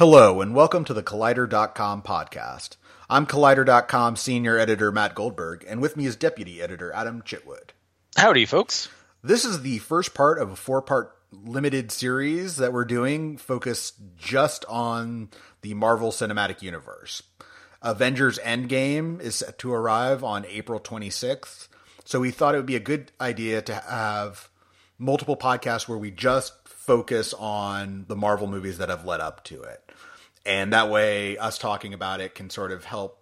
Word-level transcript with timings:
Hello, 0.00 0.40
and 0.40 0.54
welcome 0.54 0.82
to 0.86 0.94
the 0.94 1.02
Collider.com 1.02 2.00
podcast. 2.00 2.76
I'm 3.10 3.26
Collider.com 3.26 4.16
senior 4.16 4.56
editor 4.56 4.90
Matt 4.90 5.14
Goldberg, 5.14 5.62
and 5.68 5.82
with 5.82 5.94
me 5.94 6.06
is 6.06 6.16
deputy 6.16 6.62
editor 6.62 6.90
Adam 6.90 7.20
Chitwood. 7.20 7.72
Howdy, 8.16 8.46
folks. 8.46 8.88
This 9.22 9.44
is 9.44 9.60
the 9.60 9.76
first 9.76 10.14
part 10.14 10.38
of 10.38 10.52
a 10.52 10.56
four 10.56 10.80
part 10.80 11.14
limited 11.30 11.92
series 11.92 12.56
that 12.56 12.72
we're 12.72 12.86
doing 12.86 13.36
focused 13.36 13.96
just 14.16 14.64
on 14.70 15.28
the 15.60 15.74
Marvel 15.74 16.12
Cinematic 16.12 16.62
Universe. 16.62 17.22
Avengers 17.82 18.38
Endgame 18.38 19.20
is 19.20 19.34
set 19.34 19.58
to 19.58 19.70
arrive 19.70 20.24
on 20.24 20.46
April 20.46 20.80
26th, 20.80 21.68
so 22.06 22.20
we 22.20 22.30
thought 22.30 22.54
it 22.54 22.56
would 22.56 22.64
be 22.64 22.74
a 22.74 22.80
good 22.80 23.12
idea 23.20 23.60
to 23.60 23.74
have 23.74 24.48
multiple 24.98 25.36
podcasts 25.36 25.86
where 25.86 25.98
we 25.98 26.10
just 26.10 26.54
focus 26.64 27.34
on 27.34 28.06
the 28.08 28.16
Marvel 28.16 28.46
movies 28.46 28.78
that 28.78 28.88
have 28.88 29.04
led 29.04 29.20
up 29.20 29.44
to 29.44 29.62
it. 29.62 29.89
And 30.46 30.72
that 30.72 30.90
way, 30.90 31.36
us 31.38 31.58
talking 31.58 31.94
about 31.94 32.20
it 32.20 32.34
can 32.34 32.50
sort 32.50 32.72
of 32.72 32.84
help 32.84 33.18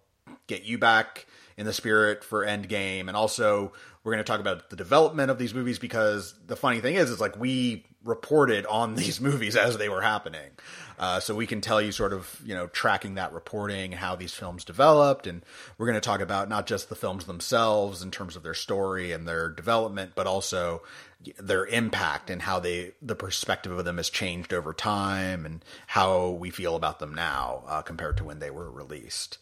get 0.46 0.64
you 0.64 0.78
back 0.78 1.26
in 1.56 1.66
the 1.66 1.72
spirit 1.72 2.22
for 2.22 2.46
Endgame. 2.46 3.08
And 3.08 3.16
also, 3.16 3.72
we're 4.04 4.12
going 4.12 4.24
to 4.24 4.30
talk 4.30 4.40
about 4.40 4.70
the 4.70 4.76
development 4.76 5.30
of 5.30 5.38
these 5.38 5.52
movies 5.52 5.78
because 5.78 6.34
the 6.46 6.56
funny 6.56 6.80
thing 6.80 6.94
is, 6.94 7.10
is 7.10 7.20
like 7.20 7.38
we 7.38 7.84
reported 8.04 8.64
on 8.66 8.94
these 8.96 9.20
movies 9.20 9.56
as 9.56 9.76
they 9.76 9.88
were 9.88 10.00
happening. 10.00 10.50
Uh, 10.98 11.20
so 11.20 11.34
we 11.34 11.46
can 11.46 11.60
tell 11.60 11.80
you 11.80 11.92
sort 11.92 12.12
of, 12.12 12.40
you 12.44 12.54
know, 12.54 12.66
tracking 12.68 13.14
that 13.14 13.32
reporting 13.32 13.92
how 13.92 14.16
these 14.16 14.32
films 14.32 14.64
developed. 14.64 15.26
And 15.26 15.44
we're 15.76 15.86
going 15.86 15.94
to 15.94 16.00
talk 16.00 16.20
about 16.20 16.48
not 16.48 16.66
just 16.66 16.88
the 16.88 16.96
films 16.96 17.26
themselves 17.26 18.02
in 18.02 18.10
terms 18.10 18.34
of 18.34 18.42
their 18.42 18.54
story 18.54 19.12
and 19.12 19.26
their 19.26 19.48
development, 19.48 20.12
but 20.14 20.26
also 20.26 20.82
their 21.38 21.66
impact 21.66 22.30
and 22.30 22.42
how 22.42 22.60
they, 22.60 22.92
the 23.02 23.16
perspective 23.16 23.76
of 23.76 23.84
them 23.84 23.96
has 23.96 24.10
changed 24.10 24.52
over 24.52 24.72
time 24.72 25.44
and 25.44 25.64
how 25.88 26.28
we 26.30 26.50
feel 26.50 26.76
about 26.76 27.00
them 27.00 27.14
now 27.14 27.64
uh, 27.66 27.82
compared 27.82 28.16
to 28.18 28.24
when 28.24 28.38
they 28.38 28.50
were 28.50 28.70
released. 28.70 29.38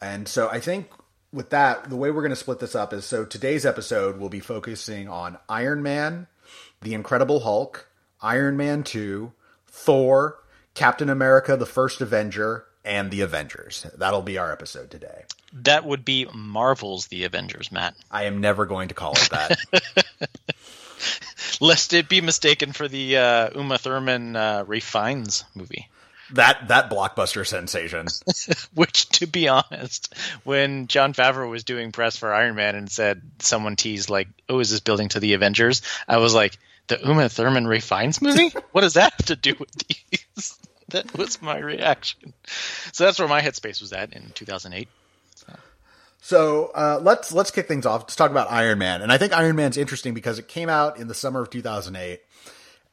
And 0.00 0.26
so 0.26 0.48
I 0.48 0.60
think 0.60 0.90
with 1.32 1.50
that, 1.50 1.90
the 1.90 1.96
way 1.96 2.10
we're 2.10 2.22
going 2.22 2.30
to 2.30 2.36
split 2.36 2.60
this 2.60 2.74
up 2.74 2.92
is 2.92 3.04
so 3.04 3.24
today's 3.24 3.66
episode 3.66 4.18
will 4.18 4.28
be 4.28 4.40
focusing 4.40 5.08
on 5.08 5.38
Iron 5.48 5.82
Man, 5.82 6.26
The 6.80 6.94
Incredible 6.94 7.40
Hulk, 7.40 7.88
Iron 8.22 8.56
Man 8.56 8.82
2, 8.82 9.32
Thor, 9.66 10.38
Captain 10.74 11.10
America, 11.10 11.56
the 11.56 11.66
First 11.66 12.00
Avenger, 12.00 12.64
and 12.84 13.10
the 13.10 13.20
Avengers. 13.20 13.86
That'll 13.96 14.22
be 14.22 14.38
our 14.38 14.52
episode 14.52 14.90
today. 14.90 15.24
That 15.52 15.84
would 15.84 16.04
be 16.04 16.26
Marvel's 16.32 17.08
The 17.08 17.24
Avengers, 17.24 17.72
Matt. 17.72 17.94
I 18.10 18.24
am 18.24 18.40
never 18.40 18.64
going 18.64 18.88
to 18.88 18.94
call 18.94 19.12
it 19.12 19.28
that. 19.30 19.58
Lest 21.60 21.92
it 21.92 22.08
be 22.08 22.20
mistaken 22.20 22.72
for 22.72 22.88
the 22.88 23.16
uh, 23.16 23.50
Uma 23.54 23.78
Thurman 23.78 24.36
uh, 24.36 24.64
Ralph 24.66 24.84
Fiennes 24.84 25.44
movie. 25.54 25.88
That 26.32 26.68
that 26.68 26.90
blockbuster 26.90 27.46
sensation. 27.46 28.06
Which, 28.74 29.08
to 29.10 29.26
be 29.26 29.48
honest, 29.48 30.12
when 30.42 30.88
Jon 30.88 31.12
Favreau 31.12 31.48
was 31.48 31.62
doing 31.62 31.92
press 31.92 32.16
for 32.16 32.34
Iron 32.34 32.56
Man 32.56 32.74
and 32.74 32.90
said 32.90 33.22
someone 33.38 33.76
teased 33.76 34.10
like, 34.10 34.28
"Oh, 34.48 34.58
is 34.58 34.70
this 34.70 34.80
building 34.80 35.08
to 35.10 35.20
the 35.20 35.34
Avengers?" 35.34 35.82
I 36.08 36.16
was 36.16 36.34
like, 36.34 36.58
"The 36.88 36.98
Uma 37.06 37.28
Thurman 37.28 37.68
Ralph 37.68 37.84
Fiennes 37.84 38.20
movie? 38.20 38.52
what 38.72 38.80
does 38.80 38.94
that 38.94 39.12
have 39.12 39.26
to 39.26 39.36
do 39.36 39.54
with 39.58 39.70
these?" 39.72 40.58
that 40.88 41.16
was 41.16 41.40
my 41.40 41.58
reaction. 41.58 42.32
So 42.92 43.04
that's 43.04 43.18
where 43.18 43.28
my 43.28 43.40
headspace 43.40 43.80
was 43.80 43.92
at 43.92 44.12
in 44.12 44.32
2008. 44.34 44.88
So 46.26 46.72
uh, 46.74 46.98
let's 47.00 47.32
let's 47.32 47.52
kick 47.52 47.68
things 47.68 47.86
off. 47.86 48.00
Let's 48.00 48.16
talk 48.16 48.32
about 48.32 48.50
Iron 48.50 48.80
Man, 48.80 49.00
and 49.00 49.12
I 49.12 49.16
think 49.16 49.32
Iron 49.32 49.54
Man's 49.54 49.76
interesting 49.76 50.12
because 50.12 50.40
it 50.40 50.48
came 50.48 50.68
out 50.68 50.98
in 50.98 51.06
the 51.06 51.14
summer 51.14 51.40
of 51.40 51.50
2008, 51.50 52.20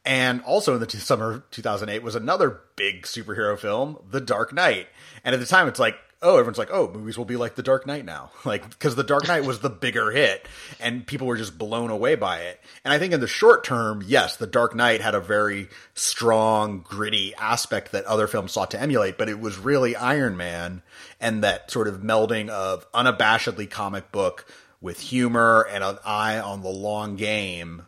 and 0.04 0.40
also 0.42 0.74
in 0.74 0.78
the 0.78 0.86
t- 0.86 0.98
summer 0.98 1.32
of 1.32 1.50
2008 1.50 2.04
was 2.04 2.14
another 2.14 2.60
big 2.76 3.02
superhero 3.02 3.58
film, 3.58 3.98
The 4.08 4.20
Dark 4.20 4.52
Knight. 4.52 4.86
And 5.24 5.34
at 5.34 5.40
the 5.40 5.46
time, 5.46 5.66
it's 5.66 5.80
like, 5.80 5.96
oh, 6.22 6.34
everyone's 6.34 6.58
like, 6.58 6.70
oh, 6.70 6.92
movies 6.94 7.18
will 7.18 7.24
be 7.24 7.34
like 7.34 7.56
The 7.56 7.64
Dark 7.64 7.88
Knight 7.88 8.04
now, 8.04 8.30
like 8.44 8.70
because 8.70 8.94
The 8.94 9.02
Dark 9.02 9.26
Knight 9.26 9.44
was 9.44 9.58
the 9.58 9.68
bigger 9.68 10.12
hit, 10.12 10.46
and 10.78 11.04
people 11.04 11.26
were 11.26 11.36
just 11.36 11.58
blown 11.58 11.90
away 11.90 12.14
by 12.14 12.38
it. 12.38 12.60
And 12.84 12.94
I 12.94 13.00
think 13.00 13.12
in 13.12 13.18
the 13.18 13.26
short 13.26 13.64
term, 13.64 14.04
yes, 14.06 14.36
The 14.36 14.46
Dark 14.46 14.76
Knight 14.76 15.00
had 15.00 15.16
a 15.16 15.20
very 15.20 15.70
strong, 15.94 16.82
gritty 16.82 17.34
aspect 17.34 17.90
that 17.90 18.04
other 18.04 18.28
films 18.28 18.52
sought 18.52 18.70
to 18.70 18.80
emulate, 18.80 19.18
but 19.18 19.28
it 19.28 19.40
was 19.40 19.58
really 19.58 19.96
Iron 19.96 20.36
Man 20.36 20.82
and 21.24 21.42
that 21.42 21.70
sort 21.70 21.88
of 21.88 22.02
melding 22.02 22.50
of 22.50 22.90
unabashedly 22.92 23.68
comic 23.68 24.12
book 24.12 24.46
with 24.82 25.00
humor 25.00 25.66
and 25.70 25.82
an 25.82 25.96
eye 26.04 26.38
on 26.38 26.60
the 26.60 26.68
long 26.68 27.16
game. 27.16 27.86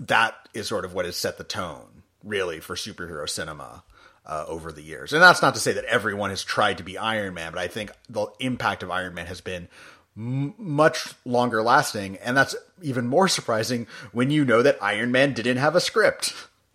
That 0.00 0.34
is 0.52 0.66
sort 0.66 0.84
of 0.84 0.92
what 0.92 1.04
has 1.04 1.16
set 1.16 1.38
the 1.38 1.44
tone, 1.44 2.02
really, 2.24 2.58
for 2.58 2.74
superhero 2.74 3.28
cinema 3.28 3.84
uh, 4.26 4.44
over 4.48 4.72
the 4.72 4.82
years. 4.82 5.12
And 5.12 5.22
that's 5.22 5.40
not 5.40 5.54
to 5.54 5.60
say 5.60 5.72
that 5.74 5.84
everyone 5.84 6.30
has 6.30 6.42
tried 6.42 6.78
to 6.78 6.82
be 6.82 6.98
Iron 6.98 7.32
Man, 7.32 7.52
but 7.52 7.60
I 7.60 7.68
think 7.68 7.92
the 8.08 8.26
impact 8.40 8.82
of 8.82 8.90
Iron 8.90 9.14
Man 9.14 9.26
has 9.26 9.40
been 9.40 9.68
much 10.16 11.14
longer 11.24 11.62
lasting. 11.62 12.16
And 12.16 12.36
that's 12.36 12.56
even 12.82 13.06
more 13.06 13.28
surprising 13.28 13.86
when 14.10 14.32
you 14.32 14.44
know 14.44 14.62
that 14.62 14.82
Iron 14.82 15.12
Man 15.12 15.32
didn't 15.32 15.58
have 15.58 15.76
a 15.76 15.80
script. 15.80 16.34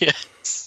yes. 0.00 0.63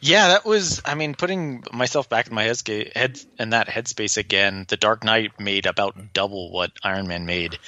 Yeah, 0.00 0.28
that 0.28 0.44
was. 0.44 0.82
I 0.84 0.94
mean, 0.94 1.14
putting 1.14 1.64
myself 1.72 2.08
back 2.08 2.28
in 2.28 2.34
my 2.34 2.44
head, 2.44 2.60
head 2.94 3.20
in 3.38 3.50
that 3.50 3.68
headspace 3.68 4.16
again. 4.16 4.66
The 4.68 4.76
Dark 4.76 5.04
Knight 5.04 5.38
made 5.40 5.66
about 5.66 6.12
double 6.12 6.50
what 6.50 6.72
Iron 6.82 7.06
Man 7.06 7.26
made, 7.26 7.58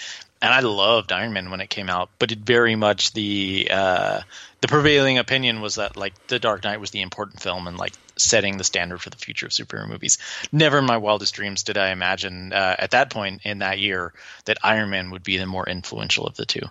and 0.43 0.53
I 0.53 0.61
loved 0.61 1.13
Iron 1.13 1.33
Man 1.33 1.51
when 1.51 1.61
it 1.61 1.71
came 1.71 1.89
out. 1.89 2.11
But 2.19 2.33
it 2.33 2.41
very 2.41 2.77
much 2.77 3.13
the 3.13 3.69
uh, 3.71 4.21
the 4.61 4.69
prevailing 4.69 5.19
opinion 5.19 5.61
was 5.61 5.77
that 5.77 5.97
like 5.97 6.15
The 6.27 6.39
Dark 6.39 6.65
Knight 6.65 6.81
was 6.81 6.91
the 6.91 7.03
important 7.03 7.41
film 7.41 7.67
and 7.67 7.79
like 7.79 7.95
setting 8.17 8.59
the 8.59 8.65
standard 8.65 9.01
for 9.01 9.11
the 9.11 9.17
future 9.17 9.47
of 9.47 9.53
superhero 9.53 9.89
movies. 9.89 10.19
Never 10.53 10.79
in 10.79 10.87
my 10.87 10.99
wildest 10.99 11.35
dreams 11.35 11.63
did 11.63 11.79
I 11.79 11.91
imagine 11.91 12.53
uh, 12.53 12.77
at 12.79 12.91
that 12.91 13.11
point 13.11 13.43
in 13.45 13.61
that 13.61 13.79
year 13.79 14.13
that 14.45 14.59
Iron 14.63 14.91
Man 14.91 15.11
would 15.11 15.23
be 15.23 15.39
the 15.39 15.47
more 15.47 15.69
influential 15.69 16.27
of 16.27 16.37
the 16.37 16.47
two. 16.47 16.63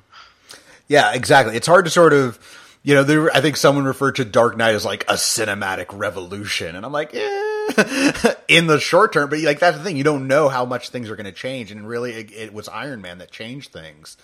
Yeah, 0.88 1.14
exactly. 1.14 1.56
It's 1.56 1.68
hard 1.68 1.86
to 1.86 1.92
sort 1.92 2.14
of 2.14 2.38
you 2.82 2.96
know, 2.96 3.04
there, 3.04 3.30
I 3.36 3.42
think 3.42 3.58
someone 3.58 3.86
referred 3.86 4.16
to 4.16 4.26
Dark 4.26 4.56
Knight 4.56 4.76
as 4.76 4.86
like 4.86 5.04
a 5.04 5.14
cinematic 5.14 5.88
revolution, 5.92 6.76
and 6.76 6.86
I'm 6.86 6.92
like, 6.92 7.14
eh, 7.14 8.34
in 8.48 8.68
the 8.68 8.80
short 8.80 9.14
term, 9.14 9.30
but 9.30 9.40
like 9.40 9.60
that's 9.60 9.78
the 9.78 9.84
thing, 9.84 9.98
you 9.98 10.04
don't 10.04 10.28
know 10.28 10.48
how 10.50 10.66
much 10.66 10.90
things 10.90 11.10
are 11.10 11.16
going 11.16 11.26
to 11.26 11.32
change, 11.32 11.72
and 11.72 11.88
really, 11.88 12.14
it, 12.14 12.32
it 12.32 12.54
was 12.54 12.70
Iron 12.70 13.02
Man 13.02 13.18
that 13.18 13.32
changed 13.32 13.74
things, 13.74 14.18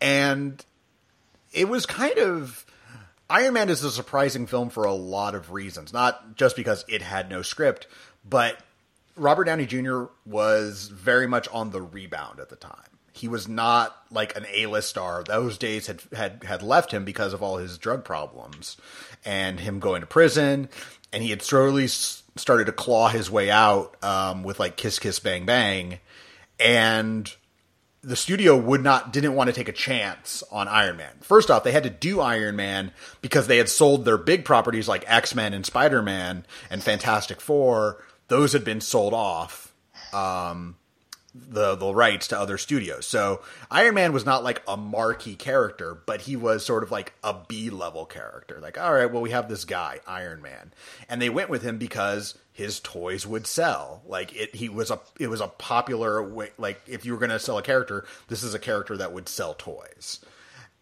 and 0.00 0.64
it 1.52 1.68
was 1.68 1.84
kind 1.84 2.18
of 2.18 2.64
Iron 3.28 3.54
Man 3.54 3.68
is 3.68 3.84
a 3.84 3.90
surprising 3.90 4.46
film 4.46 4.70
for 4.70 4.84
a 4.84 4.94
lot 4.94 5.34
of 5.34 5.52
reasons, 5.52 5.92
not 5.92 6.34
just 6.34 6.56
because 6.56 6.84
it 6.88 7.02
had 7.02 7.28
no 7.28 7.42
script, 7.42 7.86
but 8.28 8.58
Robert 9.16 9.44
Downey 9.44 9.66
Jr. 9.66 10.04
was 10.24 10.88
very 10.88 11.26
much 11.26 11.46
on 11.48 11.70
the 11.70 11.82
rebound 11.82 12.40
at 12.40 12.48
the 12.48 12.56
time 12.56 12.87
he 13.18 13.26
was 13.28 13.48
not 13.48 13.96
like 14.12 14.36
an 14.36 14.46
A-list 14.52 14.88
star. 14.88 15.24
Those 15.24 15.58
days 15.58 15.88
had 15.88 16.02
had 16.14 16.44
had 16.44 16.62
left 16.62 16.92
him 16.92 17.04
because 17.04 17.32
of 17.32 17.42
all 17.42 17.56
his 17.56 17.76
drug 17.76 18.04
problems 18.04 18.76
and 19.24 19.58
him 19.58 19.80
going 19.80 20.02
to 20.02 20.06
prison. 20.06 20.68
And 21.12 21.22
he 21.22 21.30
had 21.30 21.42
slowly 21.42 21.88
started 21.88 22.66
to 22.66 22.72
claw 22.72 23.08
his 23.08 23.30
way 23.30 23.50
out 23.50 23.96
um, 24.04 24.44
with 24.44 24.60
like 24.60 24.76
Kiss 24.76 24.98
Kiss 24.98 25.18
Bang 25.18 25.46
Bang, 25.46 25.98
and 26.60 27.34
the 28.02 28.14
studio 28.14 28.56
would 28.56 28.82
not 28.82 29.12
didn't 29.12 29.34
want 29.34 29.48
to 29.48 29.54
take 29.54 29.68
a 29.68 29.72
chance 29.72 30.44
on 30.52 30.68
Iron 30.68 30.96
Man. 30.96 31.14
First 31.20 31.50
off, 31.50 31.64
they 31.64 31.72
had 31.72 31.82
to 31.82 31.90
do 31.90 32.20
Iron 32.20 32.56
Man 32.56 32.92
because 33.20 33.48
they 33.48 33.56
had 33.56 33.68
sold 33.68 34.04
their 34.04 34.18
big 34.18 34.44
properties 34.44 34.86
like 34.86 35.04
X 35.06 35.34
Men 35.34 35.52
and 35.52 35.66
Spider 35.66 36.02
Man 36.02 36.46
and 36.70 36.82
Fantastic 36.82 37.40
Four. 37.40 38.04
Those 38.28 38.52
had 38.52 38.64
been 38.64 38.80
sold 38.80 39.14
off. 39.14 39.74
Um, 40.12 40.76
the 41.48 41.76
the 41.76 41.94
rights 41.94 42.28
to 42.28 42.38
other 42.38 42.58
studios. 42.58 43.06
So 43.06 43.42
Iron 43.70 43.94
Man 43.94 44.12
was 44.12 44.26
not 44.26 44.44
like 44.44 44.62
a 44.66 44.76
marquee 44.76 45.36
character, 45.36 45.98
but 46.06 46.22
he 46.22 46.36
was 46.36 46.64
sort 46.64 46.82
of 46.82 46.90
like 46.90 47.12
a 47.22 47.34
B 47.46 47.70
level 47.70 48.04
character. 48.04 48.58
Like, 48.60 48.78
all 48.78 48.92
right, 48.92 49.10
well, 49.10 49.22
we 49.22 49.30
have 49.30 49.48
this 49.48 49.64
guy, 49.64 50.00
Iron 50.06 50.42
Man, 50.42 50.72
and 51.08 51.20
they 51.20 51.30
went 51.30 51.50
with 51.50 51.62
him 51.62 51.78
because 51.78 52.36
his 52.52 52.80
toys 52.80 53.26
would 53.26 53.46
sell. 53.46 54.02
Like 54.06 54.34
it, 54.34 54.54
he 54.54 54.68
was 54.68 54.90
a 54.90 55.00
it 55.18 55.28
was 55.28 55.40
a 55.40 55.48
popular 55.48 56.22
way. 56.22 56.50
Like 56.58 56.80
if 56.86 57.04
you 57.04 57.12
were 57.12 57.18
going 57.18 57.30
to 57.30 57.38
sell 57.38 57.58
a 57.58 57.62
character, 57.62 58.04
this 58.28 58.42
is 58.42 58.52
a 58.52 58.58
character 58.58 58.96
that 58.96 59.12
would 59.12 59.28
sell 59.28 59.54
toys. 59.54 60.20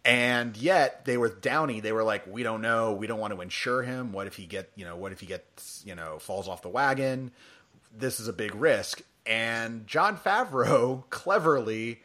And 0.05 0.57
yet 0.57 1.05
they 1.05 1.19
were 1.19 1.29
Downey. 1.29 1.81
They 1.81 1.91
were 1.91 2.05
like, 2.05 2.27
we 2.29 2.45
don't 2.45 2.63
know. 2.63 2.93
We 2.93 3.09
don't 3.09 3.19
want 3.19 3.35
to 3.35 3.41
insure 3.41 3.83
him. 3.83 4.13
What 4.13 4.29
if 4.29 4.37
he 4.37 4.47
get 4.47 4.71
you 4.77 4.85
know? 4.85 4.97
What 4.97 5.13
if 5.13 5.21
he 5.21 5.27
gets 5.27 5.83
you 5.85 5.95
know 5.95 6.19
falls 6.19 6.49
off 6.49 6.63
the 6.63 6.69
wagon? 6.69 7.33
This 7.95 8.21
is 8.21 8.29
a 8.29 8.33
big 8.33 8.55
risk 8.55 9.03
and 9.27 9.87
Jon 9.87 10.17
Favreau 10.17 11.05
cleverly 11.11 12.01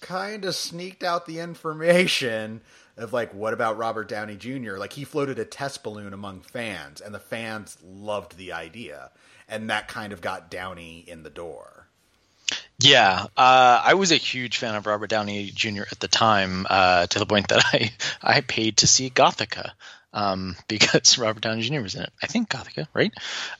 kind 0.00 0.44
of 0.44 0.54
sneaked 0.54 1.02
out 1.02 1.26
the 1.26 1.40
information 1.40 2.60
of 2.96 3.12
like 3.12 3.32
what 3.34 3.52
about 3.52 3.76
Robert 3.76 4.08
Downey 4.08 4.36
Jr. 4.36 4.76
Like 4.76 4.92
he 4.92 5.04
floated 5.04 5.38
a 5.38 5.44
test 5.44 5.82
balloon 5.82 6.12
among 6.12 6.40
fans 6.40 7.00
and 7.00 7.14
the 7.14 7.18
fans 7.18 7.76
loved 7.82 8.36
the 8.36 8.52
idea 8.52 9.10
and 9.48 9.70
that 9.70 9.88
kind 9.88 10.12
of 10.12 10.20
got 10.20 10.50
Downey 10.50 11.04
in 11.06 11.22
the 11.22 11.30
door. 11.30 11.86
Yeah, 12.78 13.26
uh, 13.36 13.82
I 13.84 13.94
was 13.94 14.12
a 14.12 14.16
huge 14.16 14.58
fan 14.58 14.74
of 14.74 14.86
Robert 14.86 15.08
Downey 15.08 15.50
Jr. 15.50 15.82
at 15.90 15.98
the 15.98 16.08
time, 16.08 16.66
uh, 16.68 17.06
to 17.06 17.18
the 17.18 17.26
point 17.26 17.48
that 17.48 17.64
I 17.72 17.92
I 18.22 18.40
paid 18.42 18.78
to 18.78 18.86
see 18.86 19.08
Gothika 19.08 19.70
um, 20.12 20.56
because 20.68 21.18
Robert 21.18 21.42
Downey 21.42 21.62
Jr. 21.62 21.80
was 21.80 21.94
in 21.94 22.02
it. 22.02 22.12
I 22.22 22.26
think 22.26 22.50
Gothika, 22.50 22.86
right? 22.92 23.12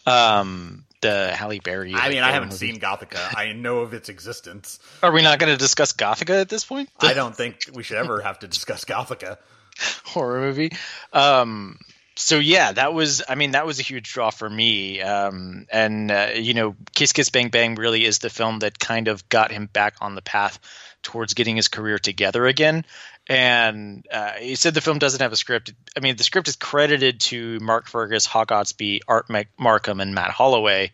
Um, 0.06 0.84
the 1.00 1.34
Halle 1.34 1.60
Berry. 1.60 1.94
I 1.94 2.08
mean, 2.08 2.22
I 2.22 2.32
haven't 2.32 2.52
seen 2.52 2.78
Gothika. 2.78 3.34
I 3.36 3.52
know 3.52 3.80
of 3.80 3.94
its 3.94 4.08
existence. 4.08 4.78
Are 5.02 5.12
we 5.12 5.22
not 5.22 5.38
going 5.38 5.52
to 5.52 5.58
discuss 5.58 5.92
Gothika 5.92 6.40
at 6.40 6.48
this 6.48 6.64
point? 6.64 6.88
I 7.00 7.12
don't 7.12 7.36
think 7.36 7.58
we 7.72 7.82
should 7.82 7.98
ever 7.98 8.20
have 8.20 8.38
to 8.40 8.48
discuss 8.48 8.84
Gothika. 8.84 9.38
horror 10.04 10.40
movie. 10.40 10.72
Um, 11.12 11.78
so 12.16 12.38
yeah, 12.38 12.72
that 12.72 12.94
was 12.94 13.22
I 13.28 13.34
mean 13.34 13.52
that 13.52 13.66
was 13.66 13.78
a 13.78 13.82
huge 13.82 14.12
draw 14.12 14.30
for 14.30 14.48
me. 14.48 15.00
Um, 15.02 15.66
and 15.70 16.10
uh, 16.10 16.30
you 16.34 16.54
know, 16.54 16.76
Kiss 16.94 17.12
Kiss 17.12 17.30
Bang 17.30 17.50
Bang 17.50 17.74
really 17.74 18.04
is 18.04 18.18
the 18.18 18.30
film 18.30 18.60
that 18.60 18.78
kind 18.78 19.08
of 19.08 19.28
got 19.28 19.50
him 19.50 19.66
back 19.66 19.96
on 20.00 20.14
the 20.14 20.22
path 20.22 20.58
towards 21.02 21.34
getting 21.34 21.56
his 21.56 21.68
career 21.68 21.98
together 21.98 22.46
again. 22.46 22.84
And 23.28 24.06
uh, 24.10 24.32
he 24.32 24.54
said 24.54 24.74
the 24.74 24.80
film 24.80 24.98
doesn't 24.98 25.20
have 25.20 25.32
a 25.32 25.36
script. 25.36 25.72
I 25.96 26.00
mean, 26.00 26.16
the 26.16 26.22
script 26.22 26.48
is 26.48 26.56
credited 26.56 27.20
to 27.22 27.58
Mark 27.60 27.88
Fergus, 27.88 28.24
Hawk 28.24 28.48
Ostby, 28.48 29.00
Art 29.08 29.28
Mac- 29.28 29.56
Marcum, 29.58 30.00
and 30.00 30.14
Matt 30.14 30.30
Holloway 30.30 30.92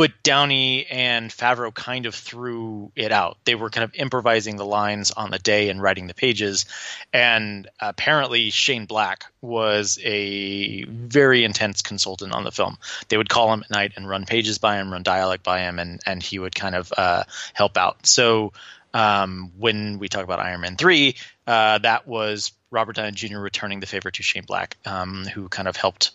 but 0.00 0.22
Downey 0.22 0.86
and 0.86 1.30
Favreau 1.30 1.74
kind 1.74 2.06
of 2.06 2.14
threw 2.14 2.90
it 2.96 3.12
out. 3.12 3.36
They 3.44 3.54
were 3.54 3.68
kind 3.68 3.84
of 3.84 3.94
improvising 3.94 4.56
the 4.56 4.64
lines 4.64 5.10
on 5.10 5.30
the 5.30 5.38
day 5.38 5.68
and 5.68 5.82
writing 5.82 6.06
the 6.06 6.14
pages. 6.14 6.64
And 7.12 7.68
apparently, 7.78 8.48
Shane 8.48 8.86
Black 8.86 9.26
was 9.42 9.98
a 10.02 10.84
very 10.84 11.44
intense 11.44 11.82
consultant 11.82 12.32
on 12.32 12.44
the 12.44 12.50
film. 12.50 12.78
They 13.08 13.18
would 13.18 13.28
call 13.28 13.52
him 13.52 13.62
at 13.62 13.70
night 13.70 13.92
and 13.96 14.08
run 14.08 14.24
pages 14.24 14.56
by 14.56 14.76
him, 14.76 14.90
run 14.90 15.02
dialogue 15.02 15.42
by 15.42 15.60
him, 15.60 15.78
and, 15.78 16.00
and 16.06 16.22
he 16.22 16.38
would 16.38 16.54
kind 16.54 16.76
of 16.76 16.90
uh, 16.96 17.24
help 17.52 17.76
out. 17.76 18.06
So 18.06 18.54
um, 18.94 19.52
when 19.58 19.98
we 19.98 20.08
talk 20.08 20.24
about 20.24 20.40
Iron 20.40 20.60
Man 20.60 20.76
3, 20.76 21.14
uh, 21.46 21.78
that 21.78 22.06
was 22.06 22.52
Robert 22.70 22.96
Downey 22.96 23.12
Jr. 23.12 23.38
returning 23.38 23.80
the 23.80 23.86
favor 23.86 24.10
to 24.10 24.22
Shane 24.22 24.44
Black, 24.46 24.76
um, 24.84 25.24
who 25.24 25.48
kind 25.48 25.68
of 25.68 25.76
helped 25.76 26.12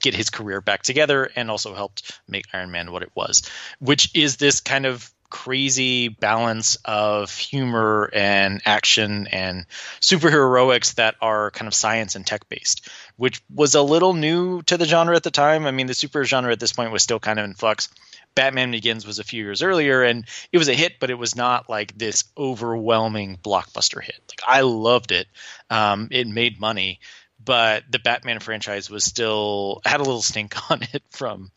get 0.00 0.14
his 0.14 0.30
career 0.30 0.60
back 0.60 0.82
together 0.82 1.30
and 1.36 1.50
also 1.50 1.74
helped 1.74 2.18
make 2.26 2.46
Iron 2.52 2.70
Man 2.70 2.90
what 2.90 3.02
it 3.02 3.10
was, 3.14 3.42
which 3.78 4.10
is 4.14 4.36
this 4.36 4.60
kind 4.60 4.86
of 4.86 5.12
crazy 5.30 6.08
balance 6.08 6.76
of 6.84 7.34
humor 7.34 8.10
and 8.12 8.60
action 8.66 9.28
and 9.28 9.64
superheroics 10.00 10.96
that 10.96 11.14
are 11.20 11.52
kind 11.52 11.68
of 11.68 11.74
science 11.74 12.16
and 12.16 12.26
tech 12.26 12.48
based, 12.48 12.88
which 13.16 13.40
was 13.54 13.74
a 13.76 13.82
little 13.82 14.12
new 14.12 14.60
to 14.62 14.76
the 14.76 14.84
genre 14.84 15.14
at 15.14 15.22
the 15.22 15.30
time. 15.30 15.66
I 15.66 15.70
mean, 15.70 15.86
the 15.86 15.94
super 15.94 16.24
genre 16.24 16.52
at 16.52 16.60
this 16.60 16.72
point 16.72 16.92
was 16.92 17.02
still 17.02 17.20
kind 17.20 17.38
of 17.38 17.44
in 17.44 17.54
flux. 17.54 17.88
Batman 18.34 18.70
Begins 18.70 19.06
was 19.06 19.18
a 19.18 19.24
few 19.24 19.42
years 19.42 19.62
earlier 19.62 20.02
and 20.02 20.26
it 20.52 20.58
was 20.58 20.68
a 20.68 20.74
hit, 20.74 21.00
but 21.00 21.10
it 21.10 21.18
was 21.18 21.36
not 21.36 21.68
like 21.68 21.96
this 21.96 22.24
overwhelming 22.36 23.38
blockbuster 23.42 24.02
hit. 24.02 24.20
Like 24.28 24.42
I 24.46 24.62
loved 24.62 25.12
it. 25.12 25.26
Um, 25.68 26.08
it 26.10 26.26
made 26.26 26.60
money, 26.60 27.00
but 27.42 27.84
the 27.90 27.98
Batman 27.98 28.40
franchise 28.40 28.90
was 28.90 29.04
still 29.04 29.80
had 29.84 30.00
a 30.00 30.04
little 30.04 30.22
stink 30.22 30.54
on 30.70 30.82
it 30.82 31.02
from 31.10 31.50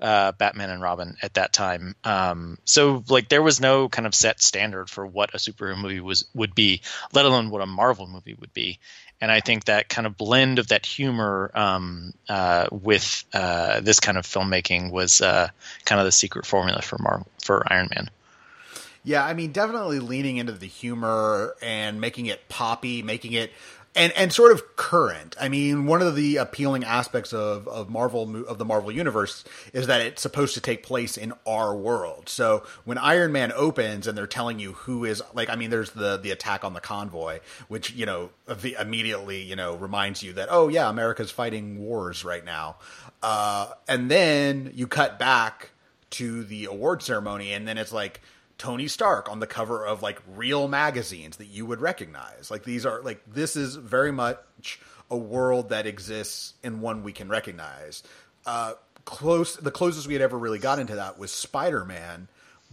uh, 0.00 0.32
Batman 0.32 0.70
and 0.70 0.82
Robin 0.82 1.16
at 1.22 1.34
that 1.34 1.52
time. 1.52 1.94
Um, 2.04 2.58
so 2.64 3.02
like 3.08 3.28
there 3.28 3.42
was 3.42 3.60
no 3.60 3.88
kind 3.88 4.06
of 4.06 4.14
set 4.14 4.40
standard 4.40 4.88
for 4.88 5.06
what 5.06 5.34
a 5.34 5.38
superhero 5.38 5.76
movie 5.80 6.00
was 6.00 6.26
would 6.34 6.54
be, 6.54 6.82
let 7.12 7.26
alone 7.26 7.50
what 7.50 7.62
a 7.62 7.66
Marvel 7.66 8.06
movie 8.06 8.34
would 8.34 8.52
be. 8.52 8.78
And 9.20 9.32
I 9.32 9.40
think 9.40 9.64
that 9.64 9.88
kind 9.88 10.06
of 10.06 10.16
blend 10.16 10.58
of 10.58 10.68
that 10.68 10.86
humor 10.86 11.50
um, 11.54 12.14
uh, 12.28 12.68
with 12.70 13.24
uh, 13.34 13.80
this 13.80 13.98
kind 13.98 14.16
of 14.16 14.24
filmmaking 14.24 14.92
was 14.92 15.20
uh, 15.20 15.48
kind 15.84 16.00
of 16.00 16.04
the 16.04 16.12
secret 16.12 16.46
formula 16.46 16.82
for 16.82 16.98
Marvel 16.98 17.26
for 17.42 17.64
Iron 17.72 17.88
Man. 17.94 18.10
Yeah, 19.04 19.24
I 19.24 19.32
mean, 19.32 19.52
definitely 19.52 20.00
leaning 20.00 20.36
into 20.36 20.52
the 20.52 20.66
humor 20.66 21.54
and 21.62 22.00
making 22.00 22.26
it 22.26 22.48
poppy, 22.48 23.02
making 23.02 23.32
it 23.32 23.52
and 23.98 24.12
and 24.16 24.32
sort 24.32 24.52
of 24.52 24.76
current. 24.76 25.36
I 25.40 25.48
mean, 25.48 25.86
one 25.86 26.00
of 26.00 26.14
the 26.14 26.36
appealing 26.36 26.84
aspects 26.84 27.32
of 27.32 27.66
of 27.68 27.90
Marvel 27.90 28.46
of 28.46 28.56
the 28.56 28.64
Marvel 28.64 28.92
universe 28.92 29.44
is 29.72 29.88
that 29.88 30.00
it's 30.00 30.22
supposed 30.22 30.54
to 30.54 30.60
take 30.60 30.82
place 30.82 31.16
in 31.18 31.32
our 31.46 31.76
world. 31.76 32.28
So 32.28 32.64
when 32.84 32.96
Iron 32.96 33.32
Man 33.32 33.52
opens 33.52 34.06
and 34.06 34.16
they're 34.16 34.26
telling 34.26 34.60
you 34.60 34.72
who 34.72 35.04
is 35.04 35.22
like, 35.34 35.50
I 35.50 35.56
mean, 35.56 35.70
there's 35.70 35.90
the 35.90 36.16
the 36.16 36.30
attack 36.30 36.64
on 36.64 36.72
the 36.72 36.80
convoy, 36.80 37.40
which 37.66 37.92
you 37.92 38.06
know 38.06 38.30
immediately 38.78 39.42
you 39.42 39.56
know 39.56 39.74
reminds 39.76 40.22
you 40.22 40.32
that 40.34 40.48
oh 40.50 40.68
yeah, 40.68 40.88
America's 40.88 41.32
fighting 41.32 41.80
wars 41.80 42.24
right 42.24 42.44
now, 42.44 42.76
uh, 43.22 43.72
and 43.88 44.10
then 44.10 44.70
you 44.74 44.86
cut 44.86 45.18
back 45.18 45.70
to 46.10 46.44
the 46.44 46.66
award 46.66 47.02
ceremony, 47.02 47.52
and 47.52 47.66
then 47.66 47.76
it's 47.76 47.92
like 47.92 48.20
Tony 48.58 48.88
Stark 48.88 49.30
on 49.30 49.38
the 49.38 49.46
cover 49.46 49.86
of 49.86 50.02
like 50.02 50.20
real 50.34 50.68
magazines 50.68 51.36
that 51.36 51.46
you 51.46 51.64
would 51.64 51.80
recognize. 51.80 52.50
Like 52.50 52.64
these 52.64 52.84
are 52.84 53.00
like 53.02 53.22
this 53.26 53.56
is 53.56 53.76
very 53.76 54.12
much 54.12 54.80
a 55.10 55.16
world 55.16 55.70
that 55.70 55.86
exists 55.86 56.54
and 56.62 56.82
one 56.82 57.02
we 57.04 57.12
can 57.12 57.28
recognize. 57.28 58.02
Uh, 58.44 58.74
close 59.04 59.56
the 59.56 59.70
closest 59.70 60.06
we 60.06 60.12
had 60.12 60.22
ever 60.22 60.36
really 60.36 60.58
got 60.58 60.78
into 60.78 60.96
that 60.96 61.18
was 61.18 61.30
Spider 61.30 61.84
Man, 61.84 62.28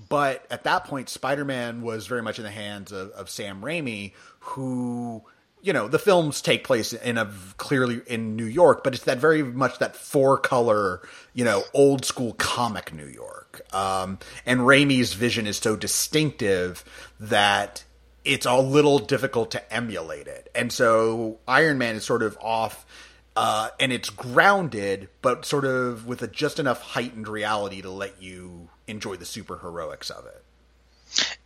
but 0.09 0.45
at 0.49 0.63
that 0.63 0.85
point, 0.85 1.07
Spider 1.07 1.45
Man 1.45 1.81
was 1.81 2.07
very 2.07 2.21
much 2.21 2.39
in 2.39 2.43
the 2.43 2.51
hands 2.51 2.91
of, 2.91 3.11
of 3.11 3.29
Sam 3.29 3.61
Raimi, 3.61 4.13
who 4.39 5.23
you 5.61 5.71
know 5.71 5.87
the 5.87 5.99
films 5.99 6.41
take 6.41 6.63
place 6.63 6.93
in 6.93 7.17
a 7.17 7.31
clearly 7.57 8.01
in 8.07 8.35
New 8.35 8.45
York, 8.45 8.83
but 8.83 8.95
it's 8.95 9.03
that 9.03 9.19
very 9.19 9.43
much 9.43 9.79
that 9.79 9.95
four 9.95 10.37
color, 10.37 11.01
you 11.33 11.45
know, 11.45 11.63
old 11.73 12.05
school 12.05 12.33
comic 12.33 12.91
New 12.91 13.07
York. 13.07 13.44
Um, 13.73 14.19
and 14.45 14.61
Raimi's 14.61 15.13
vision 15.13 15.47
is 15.47 15.57
so 15.57 15.75
distinctive 15.75 16.83
that 17.19 17.83
it's 18.23 18.45
a 18.45 18.57
little 18.57 18.99
difficult 18.99 19.51
to 19.51 19.73
emulate 19.73 20.27
it. 20.27 20.49
And 20.55 20.71
so 20.71 21.39
Iron 21.47 21.77
Man 21.77 21.95
is 21.95 22.05
sort 22.05 22.23
of 22.23 22.37
off. 22.41 22.85
Uh, 23.37 23.67
and 23.81 23.91
it's 23.91 24.09
grounded, 24.09 25.09
but 25.21 25.43
sort 25.43 25.65
of 25.65 26.07
with 26.07 26.21
a 26.21 26.27
just 26.27 26.57
enough 26.57 26.81
heightened 26.81 27.27
reality 27.27 27.81
to 27.81 27.89
let 27.89 28.21
you 28.21 28.69
enjoy 28.87 29.17
the 29.17 29.25
super 29.25 29.57
heroics 29.57 30.09
of 30.09 30.25
it 30.25 30.44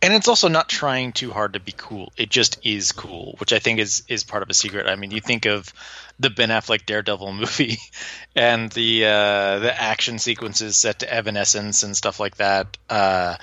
and 0.02 0.14
it's 0.14 0.28
also 0.28 0.48
not 0.48 0.68
trying 0.68 1.12
too 1.12 1.30
hard 1.30 1.52
to 1.54 1.60
be 1.60 1.74
cool. 1.76 2.12
It 2.16 2.30
just 2.30 2.58
is 2.64 2.92
cool, 2.92 3.36
which 3.38 3.52
I 3.52 3.58
think 3.58 3.78
is 3.78 4.02
is 4.08 4.24
part 4.24 4.42
of 4.42 4.50
a 4.50 4.54
secret. 4.54 4.86
I 4.86 4.96
mean, 4.96 5.10
you 5.10 5.20
think 5.20 5.46
of 5.46 5.72
the 6.18 6.30
Ben 6.30 6.48
Affleck 6.48 6.86
Daredevil 6.86 7.32
movie 7.34 7.78
and 8.34 8.70
the 8.72 9.06
uh, 9.06 9.58
the 9.58 9.80
action 9.80 10.18
sequences 10.18 10.76
set 10.76 11.00
to 11.00 11.12
Evanescence 11.12 11.82
and 11.82 11.96
stuff 11.96 12.20
like 12.20 12.36
that. 12.36 12.76
Uh, 12.88 13.36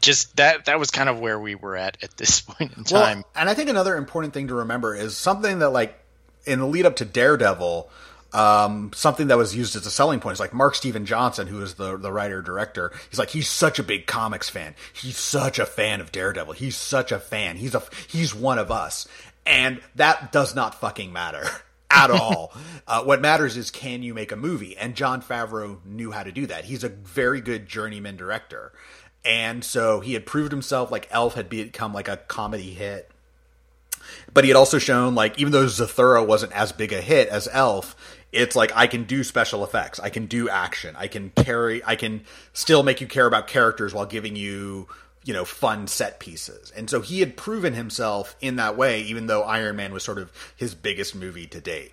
just 0.00 0.36
that 0.36 0.66
that 0.66 0.78
was 0.78 0.90
kind 0.90 1.08
of 1.08 1.18
where 1.18 1.38
we 1.38 1.54
were 1.54 1.76
at 1.76 1.98
at 2.02 2.16
this 2.16 2.40
point 2.42 2.76
in 2.76 2.84
time. 2.84 3.18
Well, 3.18 3.24
and 3.36 3.48
I 3.48 3.54
think 3.54 3.70
another 3.70 3.96
important 3.96 4.34
thing 4.34 4.48
to 4.48 4.54
remember 4.54 4.94
is 4.94 5.16
something 5.16 5.60
that 5.60 5.70
like 5.70 5.98
in 6.46 6.60
the 6.60 6.66
lead 6.66 6.86
up 6.86 6.96
to 6.96 7.04
Daredevil 7.04 7.90
um, 8.32 8.90
something 8.94 9.28
that 9.28 9.38
was 9.38 9.56
used 9.56 9.74
as 9.76 9.86
a 9.86 9.90
selling 9.90 10.20
point 10.20 10.34
is 10.34 10.40
like 10.40 10.52
Mark 10.52 10.74
Steven 10.74 11.06
Johnson, 11.06 11.46
who 11.46 11.62
is 11.62 11.74
the 11.74 11.96
the 11.96 12.12
writer 12.12 12.42
director. 12.42 12.92
He's 13.08 13.18
like 13.18 13.30
he's 13.30 13.48
such 13.48 13.78
a 13.78 13.82
big 13.82 14.06
comics 14.06 14.48
fan. 14.48 14.74
He's 14.92 15.16
such 15.16 15.58
a 15.58 15.66
fan 15.66 16.00
of 16.00 16.12
Daredevil. 16.12 16.54
He's 16.54 16.76
such 16.76 17.10
a 17.10 17.18
fan. 17.18 17.56
He's 17.56 17.74
a 17.74 17.82
he's 18.06 18.34
one 18.34 18.58
of 18.58 18.70
us, 18.70 19.08
and 19.46 19.80
that 19.94 20.30
does 20.30 20.54
not 20.54 20.74
fucking 20.74 21.12
matter 21.12 21.46
at 21.90 22.10
all. 22.10 22.52
uh, 22.86 23.02
what 23.02 23.22
matters 23.22 23.56
is 23.56 23.70
can 23.70 24.02
you 24.02 24.12
make 24.12 24.32
a 24.32 24.36
movie? 24.36 24.76
And 24.76 24.94
Jon 24.94 25.22
Favreau 25.22 25.84
knew 25.86 26.10
how 26.10 26.22
to 26.22 26.32
do 26.32 26.46
that. 26.46 26.66
He's 26.66 26.84
a 26.84 26.90
very 26.90 27.40
good 27.40 27.66
journeyman 27.66 28.16
director, 28.16 28.72
and 29.24 29.64
so 29.64 30.00
he 30.00 30.12
had 30.12 30.26
proved 30.26 30.52
himself. 30.52 30.90
Like 30.90 31.08
Elf 31.10 31.32
had 31.32 31.48
become 31.48 31.94
like 31.94 32.08
a 32.08 32.18
comedy 32.18 32.74
hit 32.74 33.10
but 34.32 34.44
he 34.44 34.48
had 34.48 34.56
also 34.56 34.78
shown 34.78 35.14
like 35.14 35.38
even 35.38 35.52
though 35.52 35.66
Zathura 35.66 36.26
wasn't 36.26 36.52
as 36.52 36.72
big 36.72 36.92
a 36.92 37.00
hit 37.00 37.28
as 37.28 37.48
Elf, 37.52 37.96
it's 38.32 38.54
like 38.54 38.72
I 38.74 38.86
can 38.86 39.04
do 39.04 39.24
special 39.24 39.64
effects, 39.64 39.98
I 40.00 40.10
can 40.10 40.26
do 40.26 40.48
action, 40.48 40.94
I 40.96 41.08
can 41.08 41.30
carry, 41.30 41.82
I 41.84 41.96
can 41.96 42.22
still 42.52 42.82
make 42.82 43.00
you 43.00 43.06
care 43.06 43.26
about 43.26 43.46
characters 43.46 43.94
while 43.94 44.06
giving 44.06 44.36
you 44.36 44.88
you 45.24 45.34
know 45.34 45.44
fun 45.44 45.86
set 45.86 46.20
pieces. 46.20 46.70
And 46.74 46.88
so 46.88 47.00
he 47.00 47.20
had 47.20 47.36
proven 47.36 47.74
himself 47.74 48.36
in 48.40 48.56
that 48.56 48.76
way, 48.76 49.02
even 49.02 49.26
though 49.26 49.42
Iron 49.42 49.76
Man 49.76 49.92
was 49.92 50.02
sort 50.02 50.18
of 50.18 50.32
his 50.56 50.74
biggest 50.74 51.14
movie 51.14 51.46
to 51.46 51.60
date. 51.60 51.92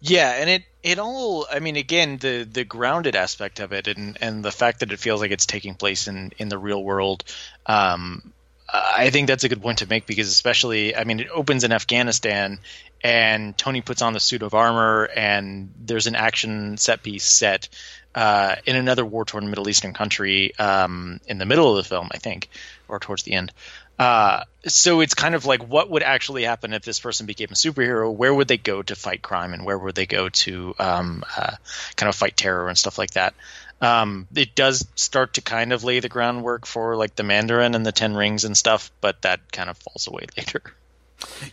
Yeah, 0.00 0.32
and 0.32 0.50
it 0.50 0.64
it 0.82 0.98
all 0.98 1.46
I 1.50 1.60
mean 1.60 1.76
again 1.76 2.18
the 2.18 2.42
the 2.42 2.64
grounded 2.64 3.14
aspect 3.14 3.60
of 3.60 3.72
it 3.72 3.86
and 3.86 4.18
and 4.20 4.44
the 4.44 4.50
fact 4.50 4.80
that 4.80 4.92
it 4.92 4.98
feels 4.98 5.20
like 5.20 5.30
it's 5.30 5.46
taking 5.46 5.74
place 5.74 6.08
in 6.08 6.32
in 6.38 6.48
the 6.48 6.58
real 6.58 6.82
world 6.82 7.24
um 7.66 8.32
I 8.74 9.10
think 9.10 9.28
that's 9.28 9.44
a 9.44 9.48
good 9.48 9.62
point 9.62 9.78
to 9.78 9.86
make 9.86 10.06
because 10.06 10.28
especially 10.28 10.96
I 10.96 11.04
mean 11.04 11.20
it 11.20 11.28
opens 11.30 11.62
in 11.62 11.72
Afghanistan 11.72 12.58
and 13.02 13.56
Tony 13.56 13.80
puts 13.80 14.02
on 14.02 14.12
the 14.12 14.20
suit 14.20 14.42
of 14.42 14.54
armor, 14.54 15.04
and 15.04 15.72
there's 15.78 16.06
an 16.06 16.14
action 16.14 16.76
set 16.76 17.02
piece 17.02 17.24
set 17.24 17.68
uh, 18.14 18.56
in 18.66 18.76
another 18.76 19.04
war 19.04 19.24
torn 19.24 19.48
Middle 19.48 19.68
Eastern 19.68 19.92
country 19.92 20.56
um, 20.58 21.20
in 21.26 21.38
the 21.38 21.46
middle 21.46 21.70
of 21.70 21.82
the 21.82 21.88
film, 21.88 22.08
I 22.12 22.18
think, 22.18 22.48
or 22.88 23.00
towards 23.00 23.22
the 23.22 23.32
end. 23.32 23.52
Uh, 23.98 24.44
so 24.66 25.00
it's 25.00 25.14
kind 25.14 25.34
of 25.34 25.44
like 25.44 25.66
what 25.68 25.90
would 25.90 26.02
actually 26.02 26.44
happen 26.44 26.72
if 26.72 26.82
this 26.82 26.98
person 26.98 27.26
became 27.26 27.48
a 27.50 27.54
superhero? 27.54 28.12
Where 28.12 28.34
would 28.34 28.48
they 28.48 28.56
go 28.56 28.82
to 28.82 28.96
fight 28.96 29.22
crime, 29.22 29.52
and 29.54 29.64
where 29.64 29.78
would 29.78 29.94
they 29.94 30.06
go 30.06 30.28
to 30.28 30.74
um, 30.78 31.24
uh, 31.36 31.56
kind 31.96 32.08
of 32.08 32.14
fight 32.14 32.36
terror 32.36 32.68
and 32.68 32.78
stuff 32.78 32.98
like 32.98 33.12
that? 33.12 33.34
Um, 33.80 34.28
it 34.34 34.54
does 34.54 34.86
start 34.94 35.34
to 35.34 35.40
kind 35.42 35.72
of 35.72 35.82
lay 35.82 35.98
the 35.98 36.08
groundwork 36.08 36.66
for 36.66 36.96
like 36.96 37.16
the 37.16 37.24
Mandarin 37.24 37.74
and 37.74 37.84
the 37.84 37.92
Ten 37.92 38.14
Rings 38.14 38.44
and 38.44 38.56
stuff, 38.56 38.92
but 39.00 39.22
that 39.22 39.50
kind 39.50 39.68
of 39.68 39.76
falls 39.78 40.06
away 40.06 40.26
later. 40.36 40.62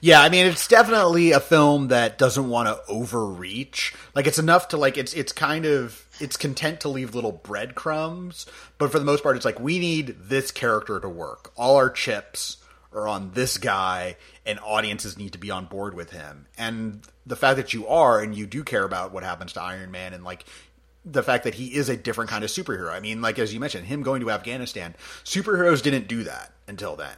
Yeah, 0.01 0.21
I 0.21 0.29
mean 0.29 0.45
it's 0.45 0.67
definitely 0.67 1.31
a 1.31 1.39
film 1.39 1.89
that 1.89 2.17
doesn't 2.17 2.49
want 2.49 2.67
to 2.67 2.81
overreach. 2.91 3.93
Like 4.15 4.27
it's 4.27 4.39
enough 4.39 4.69
to 4.69 4.77
like 4.77 4.97
it's 4.97 5.13
it's 5.13 5.31
kind 5.31 5.65
of 5.65 6.05
it's 6.19 6.37
content 6.37 6.81
to 6.81 6.89
leave 6.89 7.15
little 7.15 7.31
breadcrumbs, 7.31 8.45
but 8.77 8.91
for 8.91 8.99
the 8.99 9.05
most 9.05 9.23
part 9.23 9.35
it's 9.35 9.45
like 9.45 9.59
we 9.59 9.79
need 9.79 10.15
this 10.19 10.51
character 10.51 10.99
to 10.99 11.09
work. 11.09 11.51
All 11.55 11.75
our 11.75 11.89
chips 11.89 12.57
are 12.93 13.07
on 13.07 13.31
this 13.31 13.57
guy 13.57 14.17
and 14.45 14.59
audiences 14.59 15.17
need 15.17 15.33
to 15.33 15.37
be 15.37 15.51
on 15.51 15.65
board 15.65 15.93
with 15.93 16.09
him. 16.11 16.47
And 16.57 17.01
the 17.25 17.35
fact 17.35 17.57
that 17.57 17.73
you 17.73 17.87
are 17.87 18.19
and 18.19 18.35
you 18.35 18.47
do 18.47 18.63
care 18.63 18.83
about 18.83 19.11
what 19.11 19.23
happens 19.23 19.53
to 19.53 19.61
Iron 19.61 19.91
Man 19.91 20.13
and 20.13 20.23
like 20.23 20.45
the 21.05 21.23
fact 21.23 21.43
that 21.43 21.55
he 21.55 21.75
is 21.75 21.89
a 21.89 21.97
different 21.97 22.29
kind 22.29 22.43
of 22.43 22.49
superhero. 22.49 22.91
I 22.91 22.99
mean, 22.99 23.21
like 23.21 23.39
as 23.39 23.53
you 23.53 23.59
mentioned, 23.59 23.85
him 23.85 24.03
going 24.03 24.21
to 24.21 24.31
Afghanistan, 24.31 24.95
superheroes 25.23 25.81
didn't 25.81 26.07
do 26.07 26.23
that 26.23 26.51
until 26.67 26.95
then. 26.95 27.15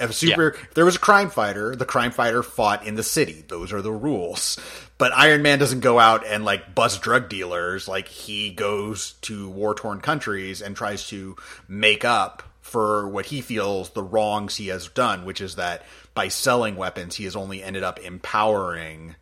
If 0.00 0.14
super, 0.14 0.54
yeah. 0.54 0.62
if 0.62 0.74
there 0.74 0.84
was 0.84 0.96
a 0.96 1.00
crime 1.00 1.30
fighter, 1.30 1.74
the 1.74 1.84
crime 1.84 2.12
fighter 2.12 2.42
fought 2.42 2.86
in 2.86 2.94
the 2.94 3.02
city. 3.02 3.44
Those 3.48 3.72
are 3.72 3.82
the 3.82 3.92
rules. 3.92 4.58
But 4.96 5.12
Iron 5.12 5.42
Man 5.42 5.58
doesn't 5.58 5.80
go 5.80 5.98
out 5.98 6.24
and 6.26 6.44
like 6.44 6.74
bust 6.74 7.02
drug 7.02 7.28
dealers. 7.28 7.88
Like 7.88 8.08
he 8.08 8.50
goes 8.50 9.12
to 9.22 9.48
war 9.48 9.74
torn 9.74 10.00
countries 10.00 10.62
and 10.62 10.76
tries 10.76 11.06
to 11.08 11.36
make 11.66 12.04
up 12.04 12.42
for 12.60 13.08
what 13.08 13.26
he 13.26 13.40
feels 13.40 13.90
the 13.90 14.02
wrongs 14.02 14.56
he 14.56 14.68
has 14.68 14.88
done, 14.88 15.24
which 15.24 15.40
is 15.40 15.56
that 15.56 15.84
by 16.14 16.28
selling 16.28 16.76
weapons, 16.76 17.16
he 17.16 17.24
has 17.24 17.34
only 17.34 17.62
ended 17.62 17.82
up 17.82 17.98
empowering 17.98 19.16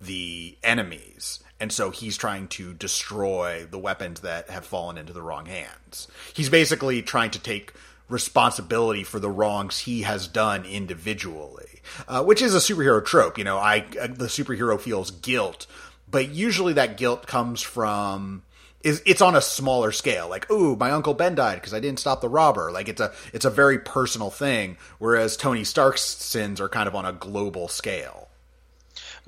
the 0.00 0.56
enemies. 0.62 1.40
And 1.60 1.72
so 1.72 1.90
he's 1.90 2.16
trying 2.16 2.48
to 2.48 2.72
destroy 2.74 3.66
the 3.68 3.78
weapons 3.78 4.20
that 4.20 4.50
have 4.50 4.64
fallen 4.64 4.98
into 4.98 5.12
the 5.12 5.22
wrong 5.22 5.46
hands. 5.46 6.08
He's 6.34 6.48
basically 6.48 7.02
trying 7.02 7.30
to 7.32 7.38
take 7.40 7.72
responsibility 8.08 9.04
for 9.04 9.20
the 9.20 9.30
wrongs 9.30 9.80
he 9.80 10.02
has 10.02 10.26
done 10.28 10.64
individually, 10.64 11.80
uh, 12.06 12.24
which 12.24 12.42
is 12.42 12.54
a 12.54 12.58
superhero 12.58 13.04
trope. 13.04 13.38
You 13.38 13.44
know, 13.44 13.58
I 13.58 13.80
the 13.80 14.26
superhero 14.26 14.80
feels 14.80 15.10
guilt, 15.10 15.66
but 16.10 16.30
usually 16.30 16.72
that 16.74 16.96
guilt 16.96 17.26
comes 17.26 17.60
from 17.62 18.42
is 18.82 19.02
it's 19.04 19.20
on 19.20 19.34
a 19.34 19.40
smaller 19.40 19.92
scale. 19.92 20.28
Like, 20.28 20.50
ooh, 20.50 20.76
my 20.76 20.90
uncle 20.90 21.14
Ben 21.14 21.34
died 21.34 21.56
because 21.56 21.74
I 21.74 21.80
didn't 21.80 21.98
stop 21.98 22.20
the 22.20 22.28
robber. 22.28 22.70
Like 22.70 22.88
it's 22.88 23.00
a 23.00 23.12
it's 23.32 23.44
a 23.44 23.50
very 23.50 23.78
personal 23.78 24.30
thing, 24.30 24.76
whereas 24.98 25.36
Tony 25.36 25.64
Stark's 25.64 26.02
sins 26.02 26.60
are 26.60 26.68
kind 26.68 26.88
of 26.88 26.94
on 26.94 27.04
a 27.04 27.12
global 27.12 27.68
scale. 27.68 28.28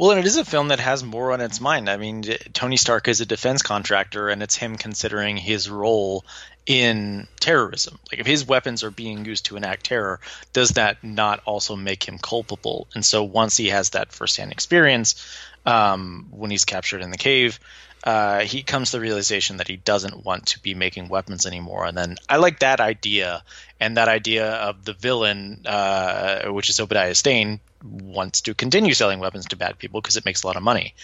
Well, 0.00 0.12
and 0.12 0.20
it 0.20 0.26
is 0.26 0.38
a 0.38 0.46
film 0.46 0.68
that 0.68 0.80
has 0.80 1.04
more 1.04 1.32
on 1.32 1.42
its 1.42 1.60
mind. 1.60 1.90
I 1.90 1.99
mean, 1.99 2.22
Tony 2.54 2.78
Stark 2.78 3.06
is 3.06 3.20
a 3.20 3.26
defense 3.26 3.60
contractor, 3.60 4.30
and 4.30 4.42
it's 4.42 4.56
him 4.56 4.76
considering 4.76 5.37
his 5.37 5.68
role 5.68 6.25
in 6.67 7.26
terrorism. 7.40 7.99
Like 8.11 8.21
if 8.21 8.26
his 8.26 8.47
weapons 8.47 8.85
are 8.85 8.90
being 8.90 9.25
used 9.25 9.47
to 9.47 9.57
enact 9.57 9.87
terror, 9.87 10.21
does 10.52 10.71
that 10.71 11.02
not 11.02 11.40
also 11.45 11.76
make 11.76 12.07
him 12.07 12.19
culpable? 12.19 12.87
And 12.95 13.05
so 13.05 13.25
once 13.25 13.57
he 13.57 13.69
has 13.69 13.90
that 13.90 14.12
firsthand 14.12 14.52
experience, 14.52 15.38
um, 15.67 16.29
when 16.31 16.50
he's 16.50 16.64
captured 16.64 17.02
in 17.02 17.11
the 17.11 17.19
cave, 17.19 17.59
uh, 18.05 18.40
he 18.40 18.62
comes 18.62 18.90
to 18.90 18.97
the 18.97 19.00
realization 19.00 19.59
that 19.59 19.69
he 19.69 19.76
doesn't 19.76 20.25
want 20.25 20.47
to 20.47 20.61
be 20.61 20.75
making 20.75 21.09
weapons 21.09 21.45
anymore. 21.45 21.85
And 21.85 21.97
then 21.97 22.17
I 22.29 22.37
like 22.37 22.61
that 22.61 22.81
idea, 22.81 23.43
and 23.79 23.97
that 23.97 24.09
idea 24.09 24.50
of 24.52 24.85
the 24.85 24.95
villain, 24.95 25.62
uh, 25.67 26.45
which 26.47 26.71
is 26.71 26.81
Obadiah 26.81 27.14
Stane, 27.14 27.61
wants 27.82 28.42
to 28.42 28.54
continue 28.54 28.94
selling 28.94 29.20
weapons 29.20 29.46
to 29.46 29.56
bad 29.56 29.78
people 29.78 30.00
because 30.00 30.16
it 30.16 30.25
makes 30.25 30.42
a 30.42 30.46
lot 30.46 30.56
of 30.56 30.62
money. 30.62 30.94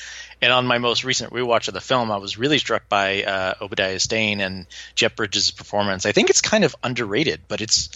And 0.43 0.53
on 0.53 0.67
my 0.67 0.79
most 0.79 1.05
recent 1.05 1.33
rewatch 1.33 1.69
of 1.69 1.75
the 1.75 1.81
film, 1.81 2.11
I 2.11 2.19
was 2.19 2.39
really 2.39 2.59
struck 2.59 2.89
by 2.89 3.23
uh, 3.23 3.55
Obadiah 3.61 3.99
Stane 3.99 4.41
and 4.41 4.67
Jeff 4.95 5.17
Bridges' 5.17 5.51
performance. 5.51 6.07
I 6.07 6.13
think 6.13 6.31
it's 6.31 6.43
kind 6.43 6.65
of 6.65 6.77
underrated, 6.83 7.43
but 7.49 7.61
it's 7.61 7.89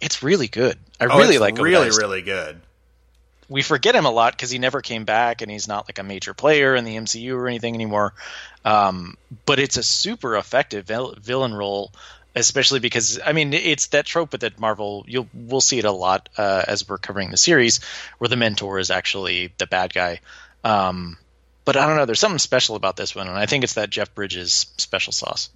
it's 0.00 0.22
really 0.22 0.48
good. 0.48 0.78
I 1.00 1.06
oh, 1.06 1.18
really 1.18 1.38
like 1.38 1.58
it. 1.58 1.62
really 1.62 1.90
really 1.90 2.22
good 2.22 2.60
we 3.48 3.62
forget 3.62 3.94
him 3.94 4.06
a 4.06 4.10
lot 4.10 4.32
because 4.32 4.50
he 4.50 4.58
never 4.58 4.80
came 4.80 5.04
back 5.04 5.42
and 5.42 5.50
he's 5.50 5.68
not 5.68 5.88
like 5.88 5.98
a 5.98 6.02
major 6.02 6.34
player 6.34 6.74
in 6.74 6.84
the 6.84 6.96
MCU 6.96 7.34
or 7.34 7.48
anything 7.48 7.74
anymore. 7.74 8.14
Um, 8.64 9.16
but 9.44 9.58
it's 9.58 9.76
a 9.76 9.82
super 9.82 10.36
effective 10.36 10.86
vil- 10.86 11.14
villain 11.20 11.54
role, 11.54 11.92
especially 12.34 12.80
because 12.80 13.20
I 13.24 13.32
mean 13.32 13.52
it's 13.52 13.88
that 13.88 14.06
trope 14.06 14.32
with 14.32 14.42
that 14.42 14.58
Marvel 14.58 15.04
you'll 15.06 15.28
we'll 15.32 15.60
see 15.60 15.78
it 15.78 15.84
a 15.84 15.92
lot 15.92 16.28
uh, 16.36 16.62
as 16.66 16.88
we're 16.88 16.98
covering 16.98 17.30
the 17.30 17.36
series 17.36 17.80
where 18.18 18.28
the 18.28 18.36
mentor 18.36 18.78
is 18.78 18.90
actually 18.90 19.52
the 19.58 19.66
bad 19.66 19.92
guy. 19.92 20.20
Um, 20.62 21.18
but 21.64 21.76
I 21.76 21.86
don't 21.86 21.96
know. 21.96 22.04
There's 22.04 22.20
something 22.20 22.38
special 22.38 22.76
about 22.76 22.96
this 22.96 23.14
one, 23.14 23.26
and 23.26 23.36
I 23.36 23.46
think 23.46 23.64
it's 23.64 23.74
that 23.74 23.90
Jeff 23.90 24.14
Bridges 24.14 24.66
special 24.76 25.12
sauce. 25.12 25.50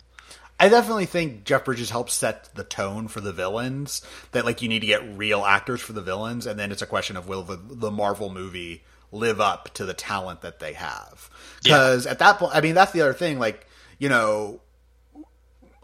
I 0.61 0.69
definitely 0.69 1.07
think 1.07 1.45
Jeff 1.45 1.65
Bridges 1.65 1.91
helps 1.91 2.15
set 2.15 2.55
the 2.55 2.65
tone 2.65 3.09
for 3.09 3.21
the 3.21 3.33
villains. 3.33 4.03
That 4.33 4.45
like 4.45 4.63
you 4.63 4.69
need 4.69 4.81
to 4.81 4.87
get 4.87 5.17
real 5.17 5.45
actors 5.45 5.81
for 5.81 5.93
the 5.93 6.03
villains, 6.03 6.47
and 6.47 6.59
then 6.59 6.73
it's 6.73 6.83
a 6.83 6.87
question 6.87 7.17
of 7.17 7.29
will 7.29 7.43
the 7.43 7.57
the 7.57 7.91
Marvel 7.91 8.31
movie 8.31 8.85
live 9.13 9.41
up 9.41 9.73
to 9.75 9.85
the 9.85 9.95
talent 9.95 10.41
that 10.41 10.61
they 10.61 10.73
have? 10.75 11.31
Because 11.63 12.05
yeah. 12.05 12.13
at 12.13 12.19
that 12.19 12.39
point, 12.39 12.55
I 12.55 12.61
mean, 12.61 12.75
that's 12.75 12.93
the 12.93 13.03
other 13.03 13.13
thing. 13.13 13.39
Like 13.39 13.67
you 13.99 14.09
know, 14.09 14.61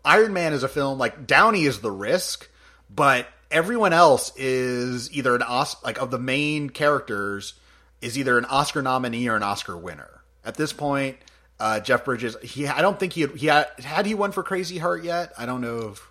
Iron 0.05 0.33
Man 0.33 0.53
is 0.53 0.63
a 0.63 0.69
film 0.69 0.99
like 0.99 1.27
Downey 1.27 1.65
is 1.65 1.81
the 1.81 1.91
risk, 1.91 2.49
but 2.91 3.27
everyone 3.51 3.93
else 3.93 4.33
is 4.37 5.13
either 5.13 5.35
an 5.35 5.43
Oscar 5.43 5.81
like 5.85 5.99
of 5.99 6.11
the 6.11 6.19
main 6.19 6.71
characters 6.71 7.55
is 8.01 8.19
either 8.19 8.37
an 8.37 8.45
Oscar 8.45 8.83
nominee 8.83 9.29
or 9.29 9.37
an 9.37 9.43
Oscar 9.43 9.77
winner. 9.77 10.23
At 10.45 10.57
this 10.57 10.73
point, 10.73 11.17
uh, 11.59 11.81
Jeff 11.81 12.05
Bridges. 12.05 12.37
He, 12.43 12.67
I 12.67 12.83
don't 12.83 12.99
think 12.99 13.15
he 13.15 13.23
had, 13.23 13.31
he 13.33 13.47
had, 13.47 13.69
had 13.83 14.07
he 14.07 14.15
won 14.15 14.33
for 14.33 14.43
Crazy 14.43 14.79
Heart 14.79 15.05
yet. 15.05 15.33
I 15.39 15.47
don't 15.47 15.61
know 15.61 15.93
if. 15.93 16.11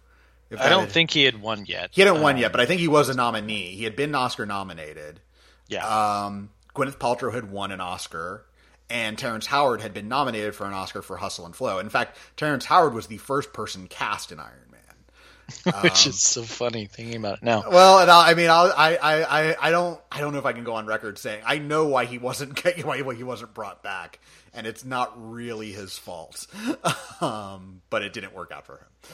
if 0.50 0.60
I 0.60 0.70
don't 0.70 0.86
had, 0.86 0.92
think 0.92 1.12
he 1.12 1.24
had 1.24 1.40
won 1.40 1.66
yet. 1.66 1.90
He 1.92 2.02
hadn't 2.02 2.18
um, 2.18 2.24
won 2.24 2.38
yet, 2.38 2.52
but 2.52 2.62
I 2.62 2.66
think 2.66 2.82
he 2.82 2.88
was 2.88 3.10
a 3.10 3.14
nominee. 3.14 3.76
He 3.76 3.84
had 3.84 3.96
been 3.96 4.16
Oscar 4.16 4.46
nominated. 4.46 5.20
Yeah. 5.68 5.86
Um, 5.86 6.50
Gwyneth 6.76 6.98
Paltrow 6.98 7.34
had 7.34 7.52
won 7.52 7.72
an 7.72 7.80
Oscar, 7.80 8.46
and 8.94 9.18
Terrence 9.18 9.48
Howard 9.48 9.82
had 9.82 9.92
been 9.92 10.08
nominated 10.08 10.54
for 10.54 10.68
an 10.68 10.74
Oscar 10.74 11.02
for 11.02 11.18
Hustle 11.18 11.48
and 11.48 11.56
Flow. 11.56 11.80
In 11.80 11.90
fact, 11.90 12.16
Terrence 12.38 12.64
Howard 12.66 12.94
was 12.94 13.08
the 13.08 13.18
first 13.18 13.52
person 13.52 13.88
cast 13.88 14.32
in 14.32 14.40
Iron 14.40 14.70
Man. 14.72 15.74
Which 15.82 16.06
um, 16.06 16.10
is 16.12 16.22
so 16.22 16.44
funny 16.44 16.86
thinking 16.86 17.16
about 17.16 17.40
it 17.40 17.44
now. 17.44 17.64
Well, 17.70 18.00
and 18.00 18.10
I, 18.10 18.30
I 18.30 18.34
mean, 18.36 18.50
I'll, 18.52 18.72
I, 18.78 18.98
I, 19.02 19.56
I 19.60 19.72
don't, 19.72 20.00
I 20.12 20.22
don't 20.22 20.32
know 20.32 20.40
if 20.40 20.46
I 20.46 20.54
can 20.54 20.64
go 20.64 20.76
on 20.76 20.86
record 20.86 21.18
saying 21.18 21.42
I 21.44 21.58
know 21.58 21.88
why 21.88 22.06
he 22.06 22.20
wasn't, 22.20 22.64
why 22.86 22.98
he 23.16 23.24
wasn't 23.24 23.56
brought 23.56 23.82
back 23.82 24.20
and 24.54 24.68
it's 24.68 24.86
not 24.86 25.12
really 25.16 25.72
his 25.72 25.98
fault. 25.98 26.46
um, 27.22 27.82
but 27.90 28.04
it 28.04 28.14
didn't 28.14 28.36
work 28.36 28.52
out 28.52 28.68
for 28.68 28.78
him. 28.78 29.12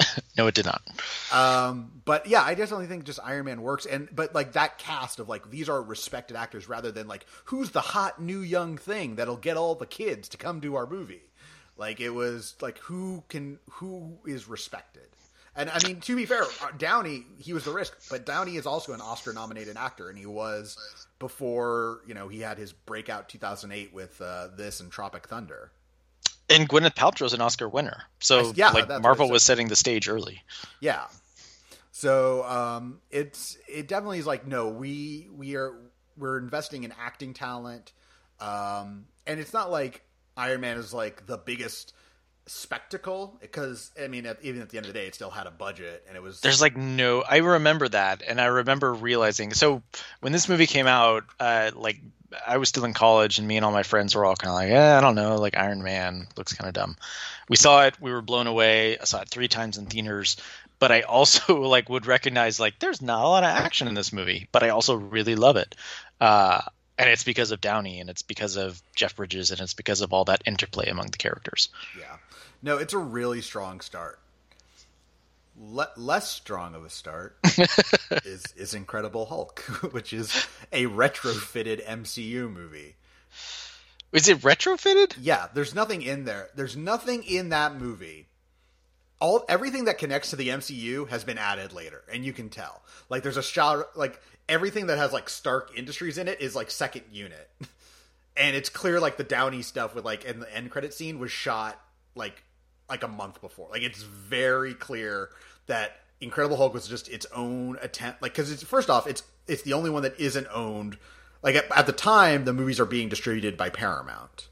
no, 0.38 0.46
it 0.46 0.54
did 0.54 0.66
not. 0.66 0.82
Um, 1.32 2.02
but 2.04 2.26
yeah, 2.26 2.42
I 2.42 2.54
definitely 2.54 2.86
think 2.86 3.04
just 3.04 3.20
Iron 3.22 3.46
Man 3.46 3.62
works, 3.62 3.86
and 3.86 4.08
but 4.14 4.34
like 4.34 4.52
that 4.52 4.78
cast 4.78 5.18
of 5.18 5.28
like 5.28 5.50
these 5.50 5.68
are 5.68 5.82
respected 5.82 6.36
actors 6.36 6.68
rather 6.68 6.90
than 6.90 7.08
like 7.08 7.26
who's 7.46 7.70
the 7.70 7.80
hot 7.80 8.20
new 8.20 8.40
young 8.40 8.76
thing 8.76 9.16
that'll 9.16 9.36
get 9.36 9.56
all 9.56 9.74
the 9.74 9.86
kids 9.86 10.28
to 10.30 10.36
come 10.36 10.60
to 10.60 10.76
our 10.76 10.86
movie. 10.86 11.22
Like 11.76 12.00
it 12.00 12.10
was 12.10 12.54
like 12.60 12.78
who 12.78 13.24
can 13.28 13.58
who 13.70 14.18
is 14.26 14.48
respected. 14.48 15.08
And 15.54 15.68
I 15.68 15.78
mean, 15.86 16.00
to 16.00 16.16
be 16.16 16.24
fair, 16.24 16.44
uh, 16.44 16.70
Downey 16.78 17.26
he 17.38 17.52
was 17.52 17.64
the 17.64 17.72
risk, 17.72 17.94
but 18.08 18.24
Downey 18.24 18.56
is 18.56 18.66
also 18.66 18.94
an 18.94 19.02
Oscar-nominated 19.02 19.76
actor, 19.76 20.08
and 20.08 20.18
he 20.18 20.24
was 20.24 20.78
before 21.18 22.00
you 22.06 22.14
know 22.14 22.28
he 22.28 22.40
had 22.40 22.58
his 22.58 22.72
breakout 22.72 23.28
2008 23.28 23.92
with 23.92 24.20
uh, 24.20 24.48
this 24.56 24.80
and 24.80 24.90
Tropic 24.90 25.28
Thunder. 25.28 25.70
And 26.52 26.68
Gwyneth 26.68 26.94
Paltrow's 26.94 27.32
an 27.32 27.40
Oscar 27.40 27.68
winner, 27.68 28.02
so 28.20 28.52
yeah, 28.54 28.70
like 28.70 28.88
Marvel 29.02 29.28
was 29.28 29.42
setting 29.42 29.68
the 29.68 29.76
stage 29.76 30.08
early. 30.08 30.42
Yeah, 30.80 31.04
so 31.92 32.44
um, 32.44 33.00
it's 33.10 33.56
it 33.68 33.86
definitely 33.86 34.18
is 34.18 34.26
like 34.26 34.46
no, 34.46 34.68
we 34.68 35.28
we 35.32 35.56
are 35.56 35.74
we're 36.16 36.38
investing 36.38 36.84
in 36.84 36.92
acting 37.00 37.34
talent, 37.34 37.92
um, 38.40 39.06
and 39.26 39.38
it's 39.38 39.52
not 39.52 39.70
like 39.70 40.02
Iron 40.36 40.62
Man 40.62 40.78
is 40.78 40.92
like 40.92 41.26
the 41.26 41.38
biggest 41.38 41.94
spectacle 42.46 43.38
because 43.40 43.90
I 44.02 44.08
mean, 44.08 44.26
at, 44.26 44.38
even 44.42 44.62
at 44.62 44.70
the 44.70 44.78
end 44.78 44.86
of 44.86 44.92
the 44.92 44.98
day, 44.98 45.06
it 45.06 45.14
still 45.14 45.30
had 45.30 45.46
a 45.46 45.50
budget, 45.50 46.04
and 46.08 46.16
it 46.16 46.22
was. 46.22 46.40
There's 46.40 46.60
like 46.60 46.76
no. 46.76 47.22
I 47.22 47.36
remember 47.36 47.88
that, 47.88 48.22
and 48.26 48.40
I 48.40 48.46
remember 48.46 48.92
realizing. 48.92 49.52
So 49.52 49.82
when 50.20 50.32
this 50.32 50.48
movie 50.48 50.66
came 50.66 50.86
out, 50.86 51.24
uh, 51.38 51.70
like 51.74 52.00
I 52.46 52.58
was 52.58 52.68
still 52.68 52.84
in 52.84 52.94
college, 52.94 53.38
and 53.38 53.46
me 53.46 53.56
and 53.56 53.64
all 53.64 53.72
my 53.72 53.82
friends 53.82 54.14
were 54.14 54.24
all 54.24 54.36
kind 54.36 54.50
of 54.50 54.54
like, 54.54 54.70
"Yeah, 54.70 54.96
I 54.96 55.00
don't 55.00 55.14
know, 55.14 55.36
like 55.36 55.56
Iron 55.56 55.82
Man 55.82 56.26
looks 56.36 56.52
kind 56.52 56.68
of 56.68 56.74
dumb." 56.74 56.96
We 57.48 57.56
saw 57.56 57.84
it, 57.84 58.00
we 58.00 58.12
were 58.12 58.22
blown 58.22 58.46
away. 58.46 58.98
I 58.98 59.04
saw 59.04 59.20
it 59.20 59.28
three 59.28 59.48
times 59.48 59.78
in 59.78 59.86
theaters, 59.86 60.36
but 60.78 60.92
I 60.92 61.02
also 61.02 61.60
like 61.68 61.88
would 61.88 62.06
recognize 62.06 62.58
like 62.58 62.78
there's 62.78 63.02
not 63.02 63.24
a 63.24 63.28
lot 63.28 63.44
of 63.44 63.50
action 63.50 63.88
in 63.88 63.94
this 63.94 64.12
movie, 64.12 64.48
but 64.52 64.62
I 64.62 64.70
also 64.70 64.94
really 64.94 65.34
love 65.34 65.56
it. 65.56 65.74
Uh, 66.20 66.60
and 66.98 67.08
it's 67.08 67.24
because 67.24 67.50
of 67.50 67.60
Downey, 67.60 68.00
and 68.00 68.10
it's 68.10 68.22
because 68.22 68.56
of 68.56 68.80
Jeff 68.94 69.16
Bridges, 69.16 69.50
and 69.50 69.60
it's 69.60 69.74
because 69.74 70.00
of 70.00 70.12
all 70.12 70.24
that 70.26 70.42
interplay 70.46 70.88
among 70.88 71.06
the 71.06 71.18
characters. 71.18 71.68
Yeah, 71.98 72.16
no, 72.62 72.78
it's 72.78 72.92
a 72.92 72.98
really 72.98 73.40
strong 73.40 73.80
start. 73.80 74.18
Le- 75.64 75.90
less 75.96 76.28
strong 76.28 76.74
of 76.74 76.84
a 76.84 76.90
start 76.90 77.38
is 78.24 78.52
is 78.56 78.74
Incredible 78.74 79.26
Hulk, 79.26 79.60
which 79.92 80.12
is 80.12 80.46
a 80.72 80.86
retrofitted 80.86 81.86
MCU 81.86 82.52
movie. 82.52 82.96
Is 84.10 84.28
it 84.28 84.38
retrofitted? 84.40 85.16
Yeah, 85.20 85.46
there's 85.54 85.74
nothing 85.74 86.02
in 86.02 86.24
there. 86.24 86.48
There's 86.56 86.76
nothing 86.76 87.22
in 87.22 87.50
that 87.50 87.76
movie 87.76 88.26
all 89.22 89.44
everything 89.48 89.84
that 89.84 89.98
connects 89.98 90.30
to 90.30 90.36
the 90.36 90.48
MCU 90.48 91.08
has 91.08 91.22
been 91.22 91.38
added 91.38 91.72
later, 91.72 92.02
and 92.12 92.24
you 92.24 92.32
can 92.32 92.48
tell. 92.48 92.82
Like 93.08 93.22
there's 93.22 93.36
a 93.36 93.42
shot 93.42 93.96
like 93.96 94.20
everything 94.48 94.88
that 94.88 94.98
has 94.98 95.12
like 95.12 95.28
Stark 95.28 95.70
Industries 95.76 96.18
in 96.18 96.26
it 96.26 96.40
is 96.40 96.56
like 96.56 96.72
second 96.72 97.04
unit. 97.12 97.48
and 98.36 98.56
it's 98.56 98.68
clear 98.68 98.98
like 98.98 99.16
the 99.16 99.24
Downey 99.24 99.62
stuff 99.62 99.94
with 99.94 100.04
like 100.04 100.24
in 100.24 100.40
the 100.40 100.52
end 100.54 100.72
credit 100.72 100.92
scene 100.92 101.20
was 101.20 101.30
shot 101.30 101.80
like 102.16 102.42
like 102.90 103.04
a 103.04 103.08
month 103.08 103.40
before. 103.40 103.68
Like 103.70 103.82
it's 103.82 104.02
very 104.02 104.74
clear 104.74 105.30
that 105.66 105.96
Incredible 106.20 106.56
Hulk 106.56 106.74
was 106.74 106.86
just 106.86 107.08
its 107.08 107.26
own 107.34 107.78
attempt. 107.82 108.22
Like 108.22 108.32
because 108.32 108.50
it's 108.50 108.62
first 108.62 108.90
off, 108.90 109.06
it's 109.06 109.22
it's 109.46 109.62
the 109.62 109.72
only 109.72 109.90
one 109.90 110.02
that 110.02 110.18
isn't 110.18 110.46
owned. 110.52 110.98
Like 111.42 111.56
at, 111.56 111.76
at 111.76 111.86
the 111.86 111.92
time, 111.92 112.44
the 112.44 112.52
movies 112.52 112.78
are 112.78 112.86
being 112.86 113.08
distributed 113.08 113.56
by 113.56 113.70
Paramount. 113.70 114.48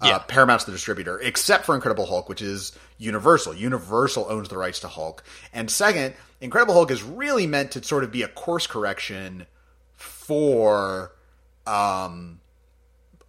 Uh, 0.00 0.08
yeah. 0.08 0.16
Uh, 0.16 0.18
Paramount's 0.20 0.64
the 0.64 0.72
distributor, 0.72 1.18
except 1.20 1.64
for 1.64 1.74
Incredible 1.74 2.06
Hulk, 2.06 2.28
which 2.28 2.42
is 2.42 2.72
Universal. 2.98 3.54
Universal 3.54 4.26
owns 4.28 4.48
the 4.48 4.58
rights 4.58 4.80
to 4.80 4.88
Hulk. 4.88 5.22
And 5.52 5.70
second, 5.70 6.14
Incredible 6.40 6.74
Hulk 6.74 6.90
is 6.90 7.02
really 7.02 7.46
meant 7.46 7.70
to 7.72 7.82
sort 7.82 8.02
of 8.02 8.10
be 8.10 8.22
a 8.22 8.28
course 8.28 8.66
correction 8.66 9.46
for 9.94 11.12
um, 11.66 12.40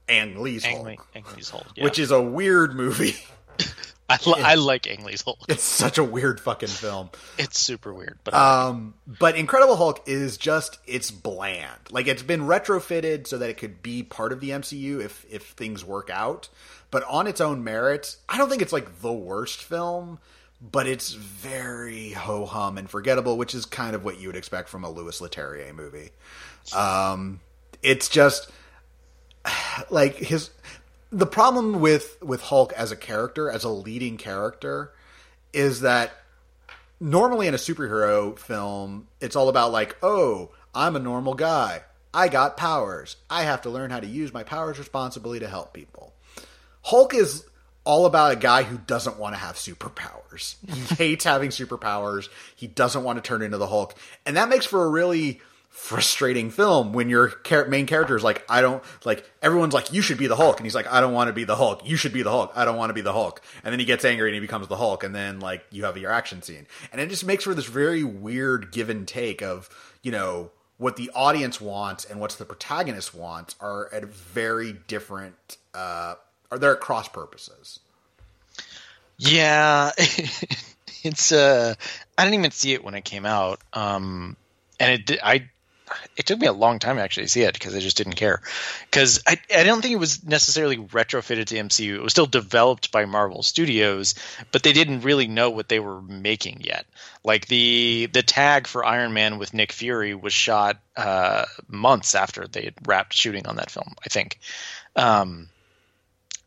Ang 0.10 0.42
Lee's 0.42 0.66
Ang, 0.66 0.86
Hulk, 0.86 1.08
Ang 1.16 1.24
Lee's 1.36 1.50
Hulk 1.50 1.68
yeah. 1.76 1.84
which 1.84 2.00
is 2.00 2.12
a 2.12 2.22
weird 2.22 2.76
movie. 2.76 3.16
I, 4.08 4.20
li- 4.26 4.42
I 4.44 4.56
like 4.56 4.88
Ang 4.88 5.04
Lee's 5.04 5.24
Hulk. 5.24 5.40
It's 5.50 5.64
such 5.64 5.98
a 5.98 6.04
weird 6.04 6.40
fucking 6.40 6.70
film. 6.70 7.10
It's 7.38 7.60
super 7.60 7.94
weird, 7.94 8.20
but 8.24 8.34
um, 8.34 8.94
but 9.08 9.36
Incredible 9.36 9.76
Hulk 9.76 10.04
is 10.06 10.38
just 10.38 10.78
it's 10.86 11.10
bland. 11.10 11.80
Like 11.90 12.08
it's 12.08 12.22
been 12.24 12.42
retrofitted 12.42 13.26
so 13.28 13.38
that 13.40 13.50
it 13.50 13.58
could 13.58 13.82
be 13.82 14.04
part 14.04 14.32
of 14.32 14.40
the 14.42 14.52
MCU 14.52 15.04
if 15.04 15.26
if 15.30 15.44
things 15.52 15.84
work 15.84 16.10
out. 16.12 16.50
But 16.92 17.04
on 17.06 17.26
its 17.28 17.42
own 17.42 17.64
merits, 17.64 18.18
I 18.30 18.38
don't 18.38 18.50
think 18.50 18.62
it's 18.62 18.72
like 18.74 19.02
the 19.02 19.12
worst 19.12 19.64
film, 19.64 20.20
but 20.62 20.88
it's 20.88 21.14
very 21.14 22.12
ho 22.12 22.46
hum 22.46 22.78
and 22.78 22.90
forgettable, 22.90 23.38
which 23.38 23.56
is 23.56 23.66
kind 23.66 23.96
of 23.96 24.06
what 24.06 24.20
you 24.20 24.28
would 24.30 24.38
expect 24.38 24.70
from 24.70 24.84
a 24.84 24.90
Louis 24.90 25.20
Leterrier 25.20 25.74
movie. 25.74 26.12
Um, 26.76 27.40
it's 27.82 28.08
just 28.08 28.52
like 29.90 30.16
his 30.16 30.50
the 31.16 31.26
problem 31.26 31.80
with 31.80 32.22
with 32.22 32.42
Hulk 32.42 32.74
as 32.74 32.92
a 32.92 32.96
character, 32.96 33.50
as 33.50 33.64
a 33.64 33.70
leading 33.70 34.18
character, 34.18 34.94
is 35.54 35.80
that 35.82 36.12
normally 37.00 37.48
in 37.48 37.54
a 37.54 37.58
superhero 37.58 38.38
film, 38.38 39.08
it's 39.22 39.36
all 39.36 39.48
about 39.48 39.72
like, 39.72 39.96
oh, 40.04 40.52
I'm 40.74 40.96
a 40.98 41.00
normal 41.00 41.34
guy. 41.34 41.84
I 42.14 42.28
got 42.28 42.58
powers. 42.58 43.16
I 43.30 43.44
have 43.44 43.62
to 43.62 43.70
learn 43.70 43.92
how 43.92 44.02
to 44.02 44.08
use 44.08 44.34
my 44.34 44.44
powers 44.44 44.78
responsibly 44.78 45.40
to 45.40 45.48
help 45.48 45.74
people. 45.74 46.14
Hulk 46.84 47.14
is 47.14 47.46
all 47.86 48.06
about 48.06 48.34
a 48.34 48.36
guy 48.36 48.64
who 48.64 48.78
doesn't 48.78 49.18
want 49.18 49.36
to 49.36 49.40
have 49.40 49.56
superpowers. 49.56 50.56
He 50.74 50.96
hates 50.96 51.24
having 51.24 51.50
superpowers. 51.50 52.28
He 52.58 52.68
doesn't 52.68 53.04
want 53.04 53.24
to 53.24 53.28
turn 53.28 53.42
into 53.42 53.58
the 53.58 53.68
Hulk. 53.68 53.96
And 54.26 54.36
that 54.36 54.50
makes 54.50 54.66
for 54.66 54.84
a 54.84 54.90
really 54.90 55.40
frustrating 55.76 56.50
film 56.50 56.94
when 56.94 57.10
your 57.10 57.34
main 57.68 57.86
character 57.86 58.16
is 58.16 58.24
like, 58.24 58.44
I 58.50 58.62
don't 58.62 58.82
like 59.04 59.30
everyone's 59.42 59.74
like, 59.74 59.92
you 59.92 60.02
should 60.02 60.18
be 60.18 60.26
the 60.26 60.36
Hulk, 60.36 60.58
and 60.58 60.66
he's 60.66 60.74
like, 60.74 60.92
I 60.92 61.02
don't 61.02 61.14
want 61.14 61.28
to 61.28 61.34
be 61.34 61.44
the 61.44 61.58
Hulk. 61.58 61.82
You 61.88 61.98
should 61.98 62.14
be 62.14 62.24
the 62.24 62.32
Hulk. 62.32 62.52
I 62.56 62.66
don't 62.66 62.78
want 62.78 62.90
to 62.90 62.94
be 62.94 63.02
the 63.02 63.12
Hulk. 63.12 63.42
And 63.64 63.72
then 63.72 63.80
he 63.80 63.86
gets 63.86 64.06
angry 64.06 64.30
and 64.30 64.34
he 64.34 64.40
becomes 64.40 64.68
the 64.68 64.78
Hulk, 64.78 65.04
and 65.04 65.14
then 65.14 65.42
like 65.42 65.66
you 65.72 65.84
have 65.84 65.98
your 65.98 66.12
action 66.12 66.42
scene, 66.42 66.66
and 66.92 67.02
it 67.02 67.10
just 67.10 67.26
makes 67.26 67.44
for 67.44 67.54
this 67.54 67.66
very 67.66 68.04
weird 68.04 68.72
give 68.72 68.90
and 68.90 69.08
take 69.08 69.42
of 69.44 69.70
you 70.02 70.12
know 70.12 70.52
what 70.78 70.96
the 70.96 71.12
audience 71.14 71.62
wants 71.62 72.06
and 72.06 72.20
what 72.20 72.32
the 72.32 72.46
protagonist 72.46 73.14
wants 73.14 73.56
are 73.60 73.94
at 73.94 74.06
very 74.06 74.74
different. 74.88 75.58
uh 75.74 76.16
Are 76.50 76.58
they're 76.58 76.74
at 76.76 76.82
cross 76.82 77.10
purposes? 77.10 77.80
Yeah, 79.18 79.92
it's 81.04 81.32
uh, 81.32 81.76
I 82.18 82.24
didn't 82.24 82.40
even 82.40 82.52
see 82.52 82.74
it 82.74 82.84
when 82.84 82.96
it 82.96 83.06
came 83.06 83.26
out. 83.26 83.60
Um, 83.74 84.36
and 84.80 85.10
it 85.10 85.20
I 85.24 85.50
it 86.18 86.26
took 86.26 86.40
me 86.40 86.48
a 86.48 86.54
long 86.54 86.80
time 86.80 86.98
actually 86.98 87.24
to 87.24 87.30
see 87.30 87.42
it 87.42 87.54
because 87.54 87.76
I 87.76 87.80
just 87.80 87.98
didn't 87.98 88.16
care. 88.16 88.42
Because 88.90 89.22
I, 89.28 89.40
I 89.56 89.64
don't 89.64 89.82
think 89.82 89.94
it 89.94 90.00
was 90.00 90.24
necessarily 90.24 90.78
retrofitted 90.78 91.46
to 91.46 91.56
MCU. 91.56 91.96
It 91.96 92.02
was 92.02 92.14
still 92.14 92.26
developed 92.26 92.92
by 92.92 93.06
Marvel 93.06 93.44
Studios, 93.44 94.16
but 94.52 94.64
they 94.64 94.74
didn't 94.74 95.02
really 95.02 95.28
know 95.28 95.50
what 95.50 95.70
they 95.70 95.80
were 95.80 96.02
making 96.02 96.62
yet. 96.62 96.86
Like 97.24 97.48
the 97.48 98.10
the 98.12 98.24
tag 98.24 98.68
for 98.68 98.86
Iron 98.86 99.14
Man 99.14 99.38
with 99.38 99.54
Nick 99.54 99.72
Fury 99.72 100.14
was 100.14 100.34
shot 100.34 100.78
uh, 100.96 101.46
months 101.68 102.16
after 102.16 102.48
they 102.48 102.66
had 102.66 102.76
wrapped 102.86 103.14
shooting 103.14 103.48
on 103.48 103.58
that 103.58 103.72
film. 103.72 103.96
I 104.04 104.10
think. 104.10 104.40
Um, 104.96 105.50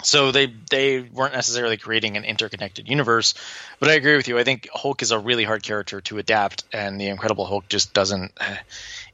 so 0.03 0.31
they 0.31 0.47
they 0.71 1.01
weren't 1.01 1.35
necessarily 1.35 1.77
creating 1.77 2.17
an 2.17 2.25
interconnected 2.25 2.89
universe, 2.89 3.35
but 3.81 3.89
I 3.89 3.95
agree 3.95 4.17
with 4.17 4.29
you. 4.29 4.39
I 4.39 4.45
think 4.45 4.69
Hulk 4.73 5.03
is 5.03 5.11
a 5.11 5.19
really 5.19 5.43
hard 5.43 5.65
character 5.65 6.01
to 6.03 6.19
adapt, 6.19 6.63
and 6.73 7.01
the 7.01 7.09
Incredible 7.09 7.45
Hulk 7.45 7.69
just 7.69 7.93
doesn't 7.93 8.33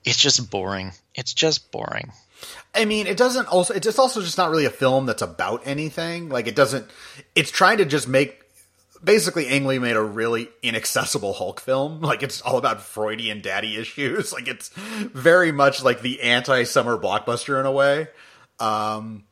it's 0.04 0.18
just 0.18 0.50
boring. 0.50 0.92
It's 1.14 1.32
just 1.32 1.70
boring. 1.70 2.12
I 2.74 2.84
mean, 2.84 3.06
it 3.06 3.16
doesn't 3.16 3.46
also. 3.46 3.74
It's 3.74 3.98
also 3.98 4.20
just 4.20 4.36
not 4.36 4.50
really 4.50 4.66
a 4.66 4.70
film 4.70 5.06
that's 5.06 5.22
about 5.22 5.62
anything. 5.66 6.28
Like 6.28 6.46
it 6.46 6.56
doesn't. 6.56 6.88
It's 7.34 7.50
trying 7.50 7.78
to 7.78 7.84
just 7.84 8.08
make. 8.08 8.40
Basically, 9.02 9.46
Ang 9.48 9.66
Lee 9.66 9.78
made 9.78 9.96
a 9.96 10.02
really 10.02 10.48
inaccessible 10.62 11.34
Hulk 11.34 11.60
film. 11.60 12.00
Like 12.04 12.22
it's 12.22 12.40
all 12.40 12.58
about 12.58 12.80
Freudian 12.82 13.40
daddy 13.42 13.76
issues. 13.76 14.32
Like 14.32 14.48
it's 14.48 14.70
very 14.74 15.52
much 15.52 15.82
like 15.82 16.00
the 16.00 16.22
anti-summer 16.22 16.96
blockbuster 16.96 17.60
in 17.60 17.66
a 17.66 17.72
way. 17.72 18.08
Um, 18.60 19.24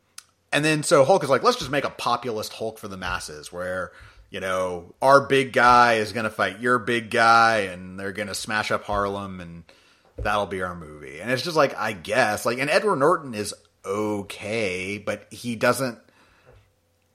and 0.53 0.65
then 0.65 0.83
so 0.83 1.05
Hulk 1.05 1.25
is 1.25 1.31
like, 1.31 1.43
let's 1.43 1.59
just 1.59 1.71
make 1.71 1.85
a 1.85 1.91
populist 1.91 2.53
Hulk 2.53 2.79
for 2.79 2.89
the 2.89 2.97
masses, 2.97 3.53
where 3.53 3.93
you 4.31 4.41
know 4.41 4.95
our 5.03 5.27
big 5.27 5.53
guy 5.53 5.95
is 5.95 6.13
going 6.13 6.25
to 6.25 6.31
fight 6.31 6.61
your 6.61 6.79
big 6.79 7.11
guy, 7.11 7.61
and 7.61 7.99
they're 7.99 8.13
going 8.13 8.29
to 8.29 8.35
smash 8.35 8.71
up 8.71 8.85
Harlem 8.85 9.41
and 9.41 9.65
that'll 10.19 10.47
be 10.47 10.63
our 10.63 10.75
movie. 10.75 11.21
And 11.21 11.31
it's 11.31 11.43
just 11.43 11.57
like, 11.57 11.77
I 11.77 11.93
guess, 11.93 12.45
like, 12.47 12.59
and 12.59 12.71
Edward 12.71 12.97
Norton 12.97 13.35
is 13.35 13.55
okay, 13.85 14.99
but 14.99 15.27
he 15.31 15.57
doesn't, 15.57 15.99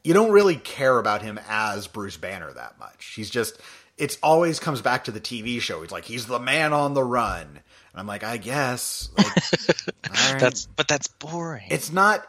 you 0.04 0.14
don't 0.14 0.32
really 0.32 0.56
care 0.56 0.98
about 0.98 1.22
him 1.22 1.40
as 1.50 1.88
Bruce 1.88 2.18
Banner 2.18 2.52
that 2.54 2.80
much. 2.80 3.14
He's 3.16 3.30
just, 3.30 3.60
it's 3.98 4.18
always 4.22 4.60
comes 4.60 4.82
back 4.82 5.06
to 5.06 5.12
the 5.12 5.20
TV 5.20 5.60
show. 5.60 5.82
He's 5.82 5.92
like, 5.92 6.06
he's 6.06 6.26
the 6.26 6.40
man 6.40 6.74
on 6.74 6.94
the 6.94 7.04
run. 7.04 7.48
And 7.48 7.62
I'm 7.96 8.08
like, 8.08 8.24
I 8.24 8.38
guess. 8.38 9.10
Like, 9.18 9.28
right. 10.10 10.40
That's, 10.40 10.66
but 10.68 10.88
that's 10.88 11.08
boring. 11.08 11.68
It's 11.70 11.92
not, 11.92 12.26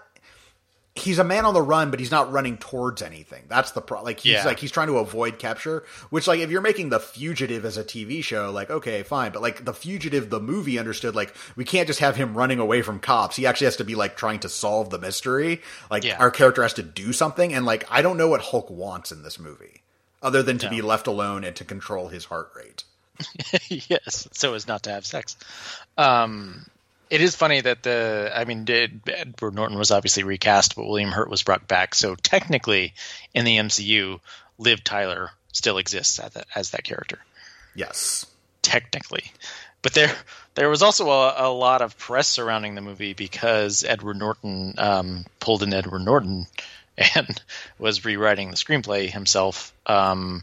he's 0.99 1.19
a 1.19 1.25
man 1.25 1.45
on 1.45 1.55
the 1.55 1.63
run, 1.63 1.91
but 1.91 2.01
he's 2.01 2.11
not 2.11 2.31
running 2.31 2.57
towards 2.57 3.03
anything. 3.03 3.45
That's 3.49 3.73
the 3.73 3.81
problem. 3.81 4.07
Like 4.07 4.21
he's 4.21 4.33
yeah. 4.33 4.45
like 4.45 4.59
he's 4.59 4.71
trying 4.71 4.89
to 4.89 4.99
avoid 4.99 5.39
capture. 5.39 5.85
Which 6.11 6.27
like 6.27 6.41
if 6.41 6.51
you're 6.51 6.61
making 6.61 6.91
the 6.91 7.01
fugitive 7.01 7.65
as 7.65 7.77
a 7.77 7.85
TV 7.85 8.23
show, 8.23 8.51
like 8.51 8.71
okay, 8.71 9.03
fine. 9.03 9.33
But 9.33 9.43
like 9.43 9.65
the 9.65 9.75
fugitive, 9.75 10.31
the 10.31 10.41
movie 10.41 10.79
understood 10.79 11.15
like 11.15 11.35
we 11.57 11.65
can't 11.65 11.87
just 11.87 12.01
have 12.01 12.17
him 12.17 12.37
running 12.37 12.59
away 12.59 12.83
from 12.83 13.01
cops. 13.01 13.37
He 13.37 13.47
actually 13.47 13.67
has 13.67 13.77
to 13.77 13.85
be 13.85 13.95
like 13.95 14.17
trying 14.17 14.41
to 14.41 14.49
solve 14.49 14.91
the 14.91 14.99
mystery. 14.99 15.61
Like 15.91 16.05
yeah. 16.05 16.19
our 16.19 16.31
character 16.31 16.63
has 16.63 16.75
to 16.75 16.83
do 16.83 17.13
something. 17.13 17.53
And 17.55 17.65
like 17.67 17.85
I 17.91 18.03
don't 18.03 18.17
know 18.17 18.29
what 18.29 18.41
Hulk 18.41 18.71
wants 18.71 19.13
in 19.13 19.23
this 19.23 19.39
movie, 19.39 19.83
other 20.23 20.43
than 20.43 20.59
to 20.59 20.67
no. 20.67 20.71
be 20.71 20.83
left 20.83 21.07
alone 21.07 21.45
and 21.45 21.57
to 21.57 21.65
control 21.65 22.09
his 22.09 22.27
heart 22.27 22.51
rate. 22.57 22.85
yes, 23.69 24.29
so 24.33 24.55
as 24.55 24.69
not 24.69 24.85
to 24.85 24.91
have 24.91 25.07
sex. 25.07 25.37
Um, 25.97 26.67
it 27.11 27.21
is 27.21 27.35
funny 27.35 27.61
that 27.61 27.83
the 27.83 28.31
I 28.35 28.45
mean 28.45 28.67
Edward 28.69 29.55
Norton 29.55 29.79
was 29.79 29.91
obviously 29.91 30.25
recast, 30.25 30.77
but 30.77 30.87
William 30.87 31.11
Hurt 31.11 31.31
was 31.31 31.43
brought 31.43 31.69
back. 31.69 31.95
So 31.95 32.15
technically, 32.15 32.95
in 33.35 33.45
the 33.45 33.59
MCU, 33.59 34.21
Liv 34.59 34.85
Tyler 34.85 35.31
still 35.53 35.79
exists 35.79 36.19
as 36.19 36.33
that, 36.33 36.47
as 36.55 36.71
that 36.71 36.85
character. 36.85 37.19
Yes, 37.75 38.27
technically, 38.63 39.33
but 39.83 39.95
there 39.95 40.15
there 40.55 40.69
was 40.69 40.83
also 40.83 41.09
a, 41.11 41.35
a 41.37 41.53
lot 41.53 41.83
of 41.83 41.97
press 41.99 42.29
surrounding 42.29 42.75
the 42.75 42.81
movie 42.81 43.15
because 43.15 43.85
Edward 43.85 44.17
Norton 44.17 44.75
um, 44.79 45.25
pulled 45.41 45.63
in 45.63 45.73
Edward 45.73 46.01
Norton 46.01 46.47
and 47.15 47.43
was 47.79 48.05
rewriting 48.05 48.51
the 48.51 48.57
screenplay 48.57 49.11
himself. 49.11 49.73
Um, 49.87 50.43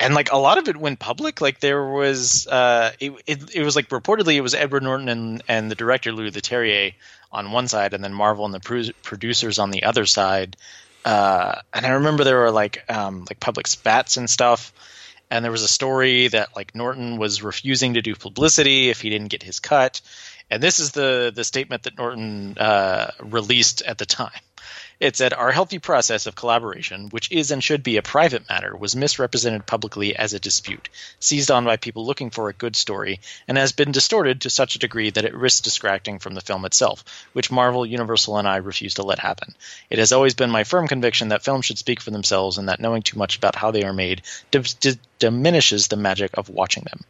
and 0.00 0.14
like 0.14 0.32
a 0.32 0.36
lot 0.36 0.58
of 0.58 0.68
it 0.68 0.76
went 0.76 0.98
public. 0.98 1.40
Like 1.40 1.60
there 1.60 1.84
was, 1.84 2.46
uh, 2.46 2.92
it, 3.00 3.12
it, 3.26 3.56
it 3.56 3.64
was 3.64 3.76
like 3.76 3.88
reportedly 3.88 4.34
it 4.34 4.40
was 4.40 4.54
Edward 4.54 4.82
Norton 4.82 5.08
and 5.08 5.42
and 5.48 5.70
the 5.70 5.74
director 5.74 6.12
Louis 6.12 6.30
Leterrier 6.30 6.94
on 7.32 7.52
one 7.52 7.68
side, 7.68 7.94
and 7.94 8.02
then 8.02 8.14
Marvel 8.14 8.44
and 8.44 8.54
the 8.54 8.60
pro- 8.60 8.92
producers 9.02 9.58
on 9.58 9.70
the 9.70 9.84
other 9.84 10.06
side. 10.06 10.56
Uh, 11.04 11.60
and 11.72 11.84
I 11.84 11.90
remember 11.90 12.24
there 12.24 12.38
were 12.38 12.50
like 12.50 12.84
um, 12.88 13.26
like 13.28 13.40
public 13.40 13.66
spats 13.66 14.16
and 14.16 14.28
stuff. 14.28 14.72
And 15.30 15.44
there 15.44 15.50
was 15.50 15.62
a 15.62 15.68
story 15.68 16.28
that 16.28 16.54
like 16.54 16.74
Norton 16.74 17.16
was 17.16 17.42
refusing 17.42 17.94
to 17.94 18.02
do 18.02 18.14
publicity 18.14 18.90
if 18.90 19.00
he 19.00 19.10
didn't 19.10 19.28
get 19.28 19.42
his 19.42 19.58
cut. 19.58 20.00
And 20.50 20.62
this 20.62 20.78
is 20.78 20.92
the 20.92 21.32
the 21.34 21.44
statement 21.44 21.84
that 21.84 21.96
Norton 21.96 22.56
uh, 22.58 23.10
released 23.20 23.82
at 23.82 23.98
the 23.98 24.06
time. 24.06 24.30
It 25.00 25.16
said, 25.16 25.32
Our 25.32 25.50
healthy 25.50 25.80
process 25.80 26.26
of 26.26 26.36
collaboration, 26.36 27.08
which 27.08 27.30
is 27.32 27.50
and 27.50 27.62
should 27.62 27.82
be 27.82 27.96
a 27.96 28.02
private 28.02 28.48
matter, 28.48 28.76
was 28.76 28.94
misrepresented 28.94 29.66
publicly 29.66 30.14
as 30.14 30.32
a 30.32 30.38
dispute, 30.38 30.88
seized 31.18 31.50
on 31.50 31.64
by 31.64 31.76
people 31.76 32.06
looking 32.06 32.30
for 32.30 32.48
a 32.48 32.52
good 32.52 32.76
story, 32.76 33.20
and 33.48 33.58
has 33.58 33.72
been 33.72 33.90
distorted 33.90 34.40
to 34.40 34.50
such 34.50 34.76
a 34.76 34.78
degree 34.78 35.10
that 35.10 35.24
it 35.24 35.34
risks 35.34 35.62
distracting 35.62 36.20
from 36.20 36.34
the 36.34 36.40
film 36.40 36.64
itself, 36.64 37.04
which 37.32 37.50
Marvel, 37.50 37.84
Universal, 37.84 38.38
and 38.38 38.46
I 38.46 38.56
refuse 38.56 38.94
to 38.94 39.02
let 39.02 39.18
happen. 39.18 39.54
It 39.90 39.98
has 39.98 40.12
always 40.12 40.34
been 40.34 40.50
my 40.50 40.62
firm 40.62 40.86
conviction 40.86 41.28
that 41.28 41.44
films 41.44 41.64
should 41.64 41.78
speak 41.78 42.00
for 42.00 42.12
themselves 42.12 42.56
and 42.58 42.68
that 42.68 42.80
knowing 42.80 43.02
too 43.02 43.18
much 43.18 43.36
about 43.36 43.56
how 43.56 43.72
they 43.72 43.82
are 43.82 43.92
made 43.92 44.22
d- 44.52 44.60
d- 44.78 44.98
diminishes 45.18 45.88
the 45.88 45.96
magic 45.96 46.30
of 46.34 46.48
watching 46.48 46.84
them. 46.84 47.04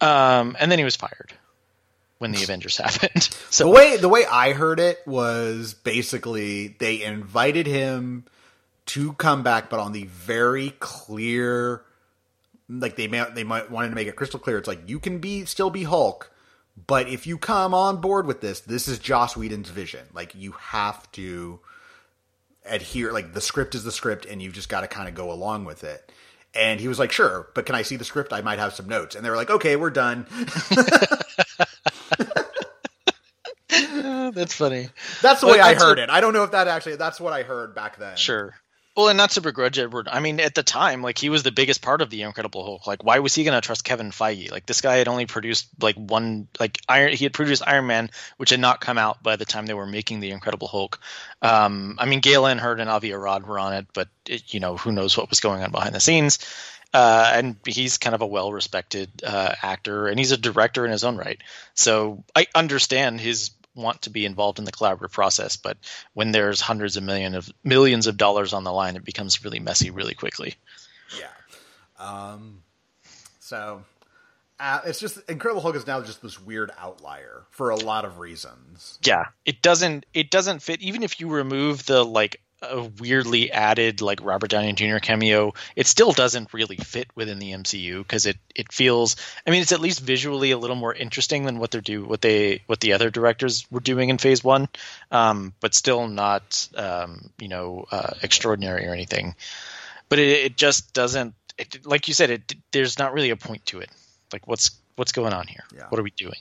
Um, 0.00 0.56
and 0.60 0.70
then 0.70 0.78
he 0.78 0.84
was 0.84 0.96
fired 0.96 1.32
when 2.18 2.32
the 2.32 2.42
Avengers 2.44 2.76
happened. 2.76 3.28
So 3.48 3.64
the 3.64 3.70
way 3.70 3.96
the 3.96 4.08
way 4.08 4.26
I 4.26 4.52
heard 4.52 4.80
it 4.80 5.00
was 5.06 5.72
basically 5.72 6.68
they 6.68 7.02
invited 7.02 7.66
him 7.66 8.26
to 8.86 9.14
come 9.14 9.42
back, 9.42 9.70
but 9.70 9.80
on 9.80 9.92
the 9.92 10.04
very 10.04 10.74
clear, 10.78 11.82
like 12.68 12.96
they 12.96 13.08
may, 13.08 13.24
they 13.34 13.44
might 13.44 13.70
wanted 13.70 13.90
to 13.90 13.94
make 13.94 14.08
it 14.08 14.16
crystal 14.16 14.38
clear. 14.38 14.58
It's 14.58 14.68
like 14.68 14.88
you 14.88 14.98
can 14.98 15.20
be 15.20 15.46
still 15.46 15.70
be 15.70 15.84
Hulk, 15.84 16.30
but 16.86 17.08
if 17.08 17.26
you 17.26 17.38
come 17.38 17.72
on 17.72 18.00
board 18.00 18.26
with 18.26 18.42
this, 18.42 18.60
this 18.60 18.88
is 18.88 18.98
Joss 18.98 19.36
Whedon's 19.36 19.70
vision. 19.70 20.06
Like 20.12 20.34
you 20.34 20.52
have 20.52 21.10
to 21.12 21.60
adhere. 22.66 23.12
Like 23.12 23.32
the 23.32 23.40
script 23.40 23.74
is 23.74 23.84
the 23.84 23.92
script, 23.92 24.26
and 24.26 24.42
you've 24.42 24.54
just 24.54 24.68
got 24.68 24.82
to 24.82 24.88
kind 24.88 25.08
of 25.08 25.14
go 25.14 25.32
along 25.32 25.64
with 25.64 25.84
it. 25.84 26.12
And 26.54 26.80
he 26.80 26.88
was 26.88 26.98
like, 26.98 27.12
"Sure, 27.12 27.48
but 27.54 27.64
can 27.64 27.74
I 27.74 27.82
see 27.82 27.96
the 27.96 28.04
script? 28.04 28.32
I 28.32 28.40
might 28.42 28.58
have 28.58 28.74
some 28.74 28.88
notes." 28.88 29.14
And 29.14 29.24
they 29.24 29.30
were 29.30 29.36
like, 29.36 29.50
"Okay, 29.50 29.76
we're 29.76 29.90
done." 29.90 30.26
that's 34.34 34.54
funny. 34.54 34.88
That's 35.22 35.40
the 35.40 35.48
way 35.48 35.60
I 35.60 35.74
heard 35.74 35.98
a- 35.98 36.04
it. 36.04 36.10
I 36.10 36.20
don't 36.20 36.32
know 36.32 36.44
if 36.44 36.52
that 36.52 36.68
actually. 36.68 36.96
That's 36.96 37.20
what 37.20 37.32
I 37.32 37.42
heard 37.42 37.74
back 37.74 37.98
then. 37.98 38.16
Sure. 38.16 38.54
Well, 38.96 39.08
and 39.08 39.18
not 39.18 39.32
to 39.32 39.42
begrudge 39.42 39.78
Edward. 39.78 40.08
I 40.10 40.20
mean, 40.20 40.40
at 40.40 40.54
the 40.54 40.62
time, 40.62 41.02
like 41.02 41.18
he 41.18 41.28
was 41.28 41.42
the 41.42 41.52
biggest 41.52 41.82
part 41.82 42.00
of 42.00 42.08
the 42.08 42.22
Incredible 42.22 42.64
Hulk. 42.64 42.86
Like, 42.86 43.04
why 43.04 43.18
was 43.18 43.34
he 43.34 43.44
going 43.44 43.54
to 43.54 43.60
trust 43.60 43.84
Kevin 43.84 44.10
Feige? 44.10 44.50
Like, 44.50 44.64
this 44.64 44.80
guy 44.80 44.96
had 44.96 45.06
only 45.06 45.26
produced 45.26 45.68
like 45.82 45.96
one, 45.96 46.48
like 46.58 46.80
Iron. 46.88 47.12
He 47.12 47.26
had 47.26 47.34
produced 47.34 47.62
Iron 47.66 47.86
Man, 47.86 48.10
which 48.38 48.48
had 48.48 48.60
not 48.60 48.80
come 48.80 48.96
out 48.96 49.22
by 49.22 49.36
the 49.36 49.44
time 49.44 49.66
they 49.66 49.74
were 49.74 49.86
making 49.86 50.20
the 50.20 50.30
Incredible 50.30 50.66
Hulk. 50.66 50.98
Um, 51.42 51.96
I 51.98 52.06
mean, 52.06 52.20
Gale 52.20 52.46
Anne 52.46 52.56
Hurd 52.56 52.80
and 52.80 52.88
Avi 52.88 53.12
Arad 53.12 53.46
were 53.46 53.58
on 53.58 53.74
it, 53.74 53.86
but 53.92 54.08
it, 54.26 54.54
you 54.54 54.60
know, 54.60 54.78
who 54.78 54.92
knows 54.92 55.14
what 55.14 55.28
was 55.28 55.40
going 55.40 55.62
on 55.62 55.72
behind 55.72 55.94
the 55.94 56.00
scenes. 56.00 56.38
Uh, 56.94 57.32
and 57.34 57.56
he's 57.66 57.98
kind 57.98 58.14
of 58.14 58.22
a 58.22 58.26
well-respected 58.26 59.10
uh, 59.22 59.52
actor, 59.62 60.06
and 60.06 60.18
he's 60.18 60.32
a 60.32 60.38
director 60.38 60.86
in 60.86 60.90
his 60.90 61.04
own 61.04 61.18
right. 61.18 61.42
So 61.74 62.24
I 62.34 62.46
understand 62.54 63.20
his 63.20 63.50
want 63.76 64.02
to 64.02 64.10
be 64.10 64.24
involved 64.24 64.58
in 64.58 64.64
the 64.64 64.72
collaborative 64.72 65.12
process, 65.12 65.56
but 65.56 65.76
when 66.14 66.32
there's 66.32 66.60
hundreds 66.60 66.96
of 66.96 67.04
million 67.04 67.34
of 67.34 67.50
millions 67.62 68.06
of 68.06 68.16
dollars 68.16 68.52
on 68.52 68.64
the 68.64 68.72
line, 68.72 68.96
it 68.96 69.04
becomes 69.04 69.44
really 69.44 69.60
messy 69.60 69.90
really 69.90 70.14
quickly. 70.14 70.54
Yeah. 71.18 72.04
Um. 72.04 72.62
So, 73.38 73.84
uh, 74.58 74.80
it's 74.86 74.98
just 74.98 75.18
Incredible 75.28 75.60
Hulk 75.60 75.76
is 75.76 75.86
now 75.86 76.00
just 76.00 76.22
this 76.22 76.40
weird 76.40 76.72
outlier 76.78 77.44
for 77.50 77.70
a 77.70 77.76
lot 77.76 78.04
of 78.04 78.18
reasons. 78.18 78.98
Yeah, 79.04 79.26
it 79.44 79.62
doesn't 79.62 80.06
it 80.14 80.30
doesn't 80.30 80.62
fit. 80.62 80.80
Even 80.80 81.02
if 81.02 81.20
you 81.20 81.28
remove 81.28 81.86
the 81.86 82.04
like 82.04 82.40
a 82.62 82.82
weirdly 82.98 83.52
added 83.52 84.00
like 84.00 84.22
Robert 84.22 84.50
Downey 84.50 84.72
Jr. 84.72 84.98
cameo, 84.98 85.52
it 85.74 85.86
still 85.86 86.12
doesn't 86.12 86.54
really 86.54 86.76
fit 86.76 87.08
within 87.14 87.38
the 87.38 87.52
MCU 87.52 87.98
because 87.98 88.26
it 88.26 88.38
it 88.54 88.72
feels. 88.72 89.16
I 89.46 89.50
mean, 89.50 89.62
it's 89.62 89.72
at 89.72 89.80
least 89.80 90.00
visually 90.00 90.50
a 90.50 90.58
little 90.58 90.76
more 90.76 90.94
interesting 90.94 91.44
than 91.44 91.58
what 91.58 91.70
they're 91.70 91.80
do 91.80 92.04
what 92.04 92.20
they 92.20 92.62
what 92.66 92.80
the 92.80 92.94
other 92.94 93.10
directors 93.10 93.66
were 93.70 93.80
doing 93.80 94.08
in 94.08 94.18
Phase 94.18 94.42
One, 94.42 94.68
um, 95.10 95.52
but 95.60 95.74
still 95.74 96.08
not 96.08 96.68
um, 96.76 97.30
you 97.38 97.48
know 97.48 97.86
uh, 97.90 98.14
extraordinary 98.22 98.86
or 98.86 98.92
anything. 98.92 99.34
But 100.08 100.18
it, 100.18 100.28
it 100.28 100.56
just 100.56 100.94
doesn't. 100.94 101.34
It, 101.58 101.86
like 101.86 102.08
you 102.08 102.14
said, 102.14 102.30
it 102.30 102.54
there's 102.72 102.98
not 102.98 103.12
really 103.12 103.30
a 103.30 103.36
point 103.36 103.66
to 103.66 103.80
it. 103.80 103.90
Like 104.32 104.46
what's 104.46 104.70
what's 104.96 105.12
going 105.12 105.32
on 105.32 105.46
here? 105.46 105.64
Yeah. 105.74 105.86
What 105.88 106.00
are 106.00 106.04
we 106.04 106.10
doing? 106.10 106.40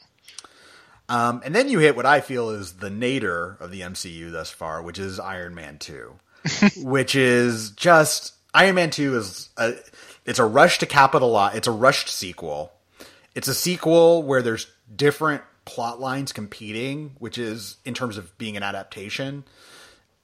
Um, 1.07 1.41
and 1.45 1.53
then 1.53 1.69
you 1.69 1.79
hit 1.79 1.95
what 1.95 2.05
I 2.05 2.21
feel 2.21 2.49
is 2.49 2.73
the 2.73 2.89
nadir 2.89 3.57
of 3.59 3.71
the 3.71 3.81
MCU 3.81 4.31
thus 4.31 4.49
far, 4.49 4.81
which 4.81 4.97
is 4.97 5.19
Iron 5.19 5.53
Man 5.53 5.77
Two, 5.77 6.15
which 6.77 7.15
is 7.15 7.71
just 7.71 8.33
Iron 8.53 8.75
Man 8.75 8.89
Two 8.89 9.15
is 9.17 9.49
a, 9.57 9.75
it's 10.25 10.39
a 10.39 10.45
rush 10.45 10.79
to 10.79 10.85
capitalize. 10.85 11.55
It's 11.55 11.67
a 11.67 11.71
rushed 11.71 12.09
sequel. 12.09 12.71
It's 13.35 13.47
a 13.47 13.53
sequel 13.53 14.23
where 14.23 14.41
there's 14.41 14.67
different 14.95 15.43
plot 15.65 15.99
lines 15.99 16.31
competing, 16.31 17.15
which 17.19 17.37
is 17.37 17.77
in 17.85 17.93
terms 17.93 18.17
of 18.17 18.35
being 18.37 18.57
an 18.57 18.63
adaptation. 18.63 19.43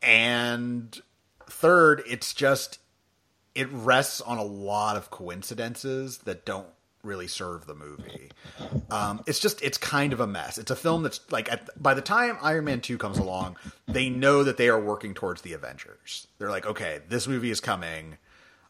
And 0.02 1.00
third, 1.48 2.02
it's 2.08 2.34
just 2.34 2.80
it 3.54 3.68
rests 3.72 4.22
on 4.22 4.38
a 4.38 4.44
lot 4.44 4.96
of 4.96 5.12
coincidences 5.12 6.20
that 6.20 6.46
don't 6.46 6.68
really 7.04 7.28
serve 7.28 7.66
the 7.66 7.76
movie. 7.76 8.32
Um, 8.90 9.22
it's 9.28 9.40
just 9.40 9.62
it's 9.62 9.78
kind 9.78 10.14
of 10.14 10.20
a 10.20 10.28
mess. 10.28 10.58
It's 10.58 10.72
a 10.72 10.76
film 10.76 11.04
that's 11.04 11.20
like 11.32 11.52
at, 11.52 11.70
by 11.82 11.94
the 11.94 12.02
time 12.02 12.38
Iron 12.42 12.66
Man 12.66 12.82
two 12.82 12.98
comes 12.98 13.18
along, 13.18 13.58
they 13.88 14.10
know 14.10 14.44
that 14.44 14.58
they 14.58 14.70
are 14.70 14.80
working 14.80 15.14
towards 15.14 15.42
the 15.42 15.54
Avengers. 15.54 16.28
They're 16.38 16.50
like, 16.50 16.66
okay, 16.66 17.00
this 17.10 17.28
movie 17.28 17.52
is 17.52 17.60
coming. 17.60 18.18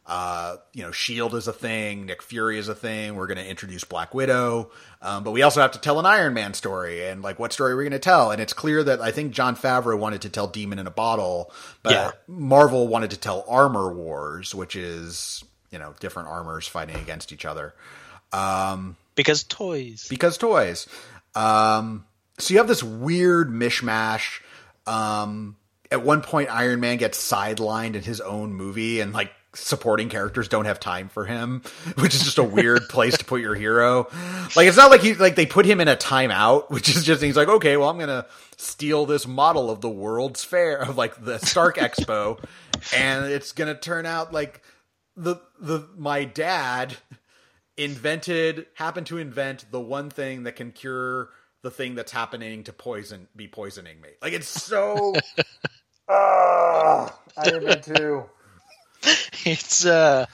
Uh, 0.03 0.57
you 0.73 0.81
know, 0.81 0.91
Shield 0.91 1.35
is 1.35 1.47
a 1.47 1.53
thing. 1.53 2.07
Nick 2.07 2.23
Fury 2.23 2.57
is 2.57 2.67
a 2.67 2.75
thing. 2.75 3.15
We're 3.15 3.27
going 3.27 3.37
to 3.37 3.47
introduce 3.47 3.83
Black 3.83 4.13
Widow, 4.15 4.71
um, 5.01 5.23
but 5.23 5.31
we 5.31 5.43
also 5.43 5.61
have 5.61 5.71
to 5.73 5.79
tell 5.79 5.99
an 5.99 6.07
Iron 6.07 6.33
Man 6.33 6.53
story. 6.55 7.07
And 7.07 7.21
like, 7.21 7.37
what 7.37 7.53
story 7.53 7.73
are 7.73 7.77
we 7.77 7.83
going 7.83 7.91
to 7.91 7.99
tell? 7.99 8.31
And 8.31 8.41
it's 8.41 8.51
clear 8.51 8.83
that 8.83 8.99
I 8.99 9.11
think 9.11 9.31
Jon 9.31 9.55
Favreau 9.55 9.97
wanted 9.97 10.23
to 10.23 10.29
tell 10.29 10.47
Demon 10.47 10.79
in 10.79 10.87
a 10.87 10.91
Bottle, 10.91 11.53
but 11.83 11.91
Yeah. 11.93 12.11
Marvel 12.27 12.87
wanted 12.87 13.11
to 13.11 13.17
tell 13.17 13.45
Armor 13.47 13.93
Wars, 13.93 14.55
which 14.55 14.75
is 14.75 15.43
you 15.71 15.77
know 15.79 15.93
different 15.99 16.27
armors 16.29 16.67
fighting 16.67 16.97
against 16.97 17.31
each 17.31 17.45
other 17.45 17.73
Because 19.15 19.43
toys. 19.43 20.07
because 20.09 20.37
toys. 20.37 20.87
Um, 21.35 22.05
so 22.39 22.53
you 22.53 22.59
have 22.59 22.67
this 22.67 22.83
weird 22.83 23.49
mishmash. 23.49 24.41
Um, 24.87 25.55
at 25.91 26.03
one 26.03 26.21
point, 26.21 26.49
Iron 26.49 26.79
Man 26.79 26.97
gets 26.97 27.19
sidelined 27.19 27.95
in 27.95 28.03
his 28.03 28.21
own 28.21 28.53
movie, 28.53 29.01
and 29.01 29.13
like 29.13 29.31
supporting 29.53 30.07
characters 30.07 30.47
don't 30.47 30.65
have 30.65 30.79
time 30.79 31.09
for 31.09 31.25
him, 31.25 31.61
which 31.95 32.15
is 32.15 32.23
just 32.23 32.37
a 32.37 32.43
weird 32.43 32.87
place 32.89 33.17
to 33.17 33.25
put 33.25 33.41
your 33.41 33.55
hero. 33.55 34.07
Like 34.55 34.67
it's 34.67 34.77
not 34.77 34.89
like 34.89 35.01
he 35.01 35.13
like 35.13 35.35
they 35.35 35.45
put 35.45 35.65
him 35.65 35.81
in 35.81 35.87
a 35.87 35.95
timeout, 35.95 36.69
which 36.69 36.89
is 36.89 37.03
just 37.03 37.21
he's 37.21 37.35
like, 37.35 37.49
okay, 37.49 37.77
well, 37.77 37.89
I'm 37.89 37.99
gonna 37.99 38.25
steal 38.57 39.05
this 39.05 39.27
model 39.27 39.69
of 39.69 39.81
the 39.81 39.89
World's 39.89 40.43
Fair 40.43 40.81
of 40.81 40.97
like 40.97 41.23
the 41.23 41.37
Stark 41.39 41.77
Expo, 41.77 42.41
and 42.95 43.25
it's 43.25 43.51
gonna 43.51 43.75
turn 43.75 44.05
out 44.05 44.33
like 44.33 44.61
the 45.15 45.35
the 45.59 45.87
my 45.97 46.23
dad 46.23 46.95
invented 47.83 48.67
happened 48.75 49.07
to 49.07 49.17
invent 49.17 49.65
the 49.71 49.79
one 49.79 50.09
thing 50.09 50.43
that 50.43 50.55
can 50.55 50.71
cure 50.71 51.29
the 51.61 51.71
thing 51.71 51.95
that's 51.95 52.11
happening 52.11 52.63
to 52.63 52.73
poison 52.73 53.27
be 53.35 53.47
poisoning 53.47 54.01
me. 54.01 54.09
Like 54.21 54.33
it's 54.33 54.47
so 54.47 55.19
Ah, 56.09 57.17
Iron 57.37 57.63
Man 57.63 57.81
2. 57.81 58.23
it's 59.45 59.85
uh 59.85 60.25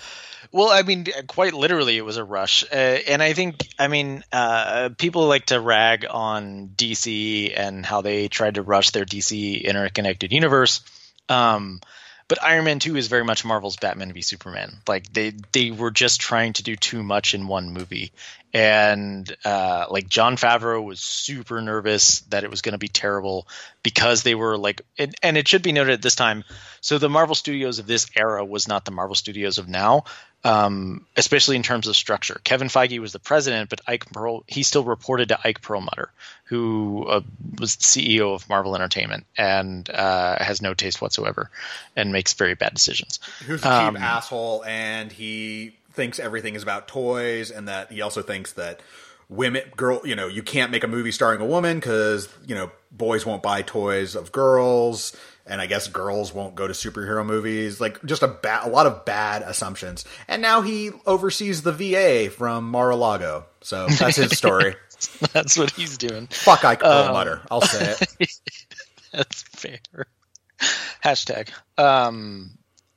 well 0.52 0.70
i 0.70 0.82
mean 0.82 1.06
quite 1.28 1.54
literally 1.54 1.98
it 1.98 2.02
was 2.02 2.18
a 2.18 2.24
rush 2.24 2.64
uh, 2.66 2.76
and 2.76 3.22
i 3.24 3.34
think 3.34 3.68
i 3.80 3.88
mean 3.88 4.24
uh 4.34 4.90
people 4.98 5.28
like 5.28 5.46
to 5.46 5.60
rag 5.60 6.06
on 6.10 6.70
dc 6.76 7.54
and 7.56 7.86
how 7.86 8.02
they 8.02 8.28
tried 8.28 8.56
to 8.56 8.62
rush 8.62 8.92
their 8.92 9.06
dc 9.06 9.64
interconnected 9.64 10.32
universe 10.34 10.82
um 11.30 11.80
but 12.28 12.44
Iron 12.44 12.66
Man 12.66 12.80
2 12.80 12.98
is 12.98 13.08
very 13.08 13.24
much 13.24 13.46
Marvel's 13.46 13.78
Batman 13.78 14.12
v 14.12 14.22
Superman. 14.22 14.78
Like 14.88 15.12
they 15.14 15.34
they 15.52 15.72
were 15.72 15.92
just 15.92 16.20
trying 16.20 16.54
to 16.54 16.64
do 16.64 16.76
too 16.76 17.04
much 17.04 17.34
in 17.34 17.48
one 17.48 17.72
movie. 17.72 18.12
And 18.54 19.34
uh, 19.46 19.86
like 19.90 20.08
Jon 20.08 20.36
Favreau 20.36 20.84
was 20.84 21.00
super 21.00 21.62
nervous 21.62 22.22
that 22.22 22.44
it 22.44 22.50
was 22.50 22.62
going 22.62 22.74
to 22.74 22.80
be 22.80 22.88
terrible 22.88 23.48
because 23.84 24.24
they 24.24 24.36
were 24.36 24.58
like 24.58 24.82
and, 24.98 25.14
and 25.22 25.38
it 25.38 25.48
should 25.48 25.62
be 25.64 25.72
noted 25.72 25.94
at 25.94 26.02
this 26.02 26.16
time 26.16 26.44
so 26.82 26.98
the 26.98 27.10
Marvel 27.10 27.36
Studios 27.36 27.80
of 27.80 27.88
this 27.88 28.08
era 28.16 28.44
was 28.44 28.68
not 28.68 28.86
the 28.86 28.92
Marvel 28.92 29.16
Studios 29.16 29.58
of 29.58 29.68
now. 29.68 30.06
Um, 30.44 31.06
especially 31.18 31.58
in 31.58 31.64
terms 31.64 31.88
of 31.88 31.96
structure. 31.96 32.40
Kevin 32.44 32.70
Feige 32.70 33.00
was 33.00 33.12
the 33.12 33.20
president, 33.20 33.70
but 33.70 33.82
Ike 33.86 34.06
Perl 34.14 34.44
he 34.48 34.64
still 34.64 34.84
reported 34.84 35.30
to 35.30 35.40
Ike 35.44 35.62
Perlmutter, 35.62 36.10
who 36.46 37.06
uh, 37.08 37.22
was 37.60 37.76
the 37.76 37.84
CEO 37.84 38.34
of 38.34 38.48
Marvel 38.48 38.76
Entertainment 38.76 39.26
and 39.38 39.90
uh, 39.90 40.42
has 40.42 40.62
no 40.62 40.74
taste 40.74 41.02
whatsoever 41.02 41.50
and 41.96 42.14
makes 42.14 42.34
very 42.34 42.54
bad 42.54 42.74
decisions. 42.74 43.20
Who's 43.46 43.62
a 43.62 43.64
cheap 43.64 43.72
Um, 43.72 43.98
asshole 43.98 44.64
and 44.66 45.12
he 45.12 45.76
thinks 45.92 46.20
everything 46.20 46.56
is 46.56 46.64
about 46.64 46.88
toys 46.88 47.52
and 47.52 47.68
that 47.68 47.92
he 47.92 48.02
also 48.02 48.22
thinks 48.22 48.54
that 48.54 48.82
women 49.30 49.64
girl 49.76 50.00
you 50.06 50.16
know 50.16 50.28
you 50.28 50.42
can't 50.42 50.72
make 50.72 50.84
a 50.84 50.88
movie 50.88 51.12
starring 51.12 51.42
a 51.42 51.46
woman 51.46 51.78
because 51.78 52.30
you 52.46 52.56
know 52.56 52.72
boys 52.92 53.26
won't 53.26 53.44
buy 53.44 53.62
toys 53.62 54.16
of 54.16 54.32
girls 54.32 55.14
and 55.48 55.62
i 55.62 55.66
guess 55.66 55.88
girls 55.88 56.34
won't 56.34 56.56
go 56.56 56.68
to 56.68 56.74
superhero 56.74 57.26
movies 57.26 57.80
like 57.82 58.04
just 58.06 58.24
a 58.24 58.28
ba- 58.28 58.62
a 58.64 58.70
lot 58.70 58.86
of 58.86 59.06
bad 59.06 59.42
assumptions 59.44 60.06
and 60.28 60.42
now 60.42 60.62
he 60.62 60.92
oversees 61.06 61.62
the 61.64 61.72
va 61.72 62.30
from 62.30 62.70
mar-a-lago 62.70 63.46
so 63.62 63.88
that's 63.88 64.18
his 64.18 64.38
story 64.38 64.76
That's 65.32 65.56
what 65.58 65.70
he's 65.72 65.98
doing. 65.98 66.28
fuck 66.28 66.64
ike 66.66 66.80
perlmutter 66.80 67.42
i'll 67.52 67.62
say 67.62 67.96
it 68.20 68.32
That's 69.12 69.42
fair. 69.42 69.80
Hashtag. 71.04 71.50
Um, 71.78 72.52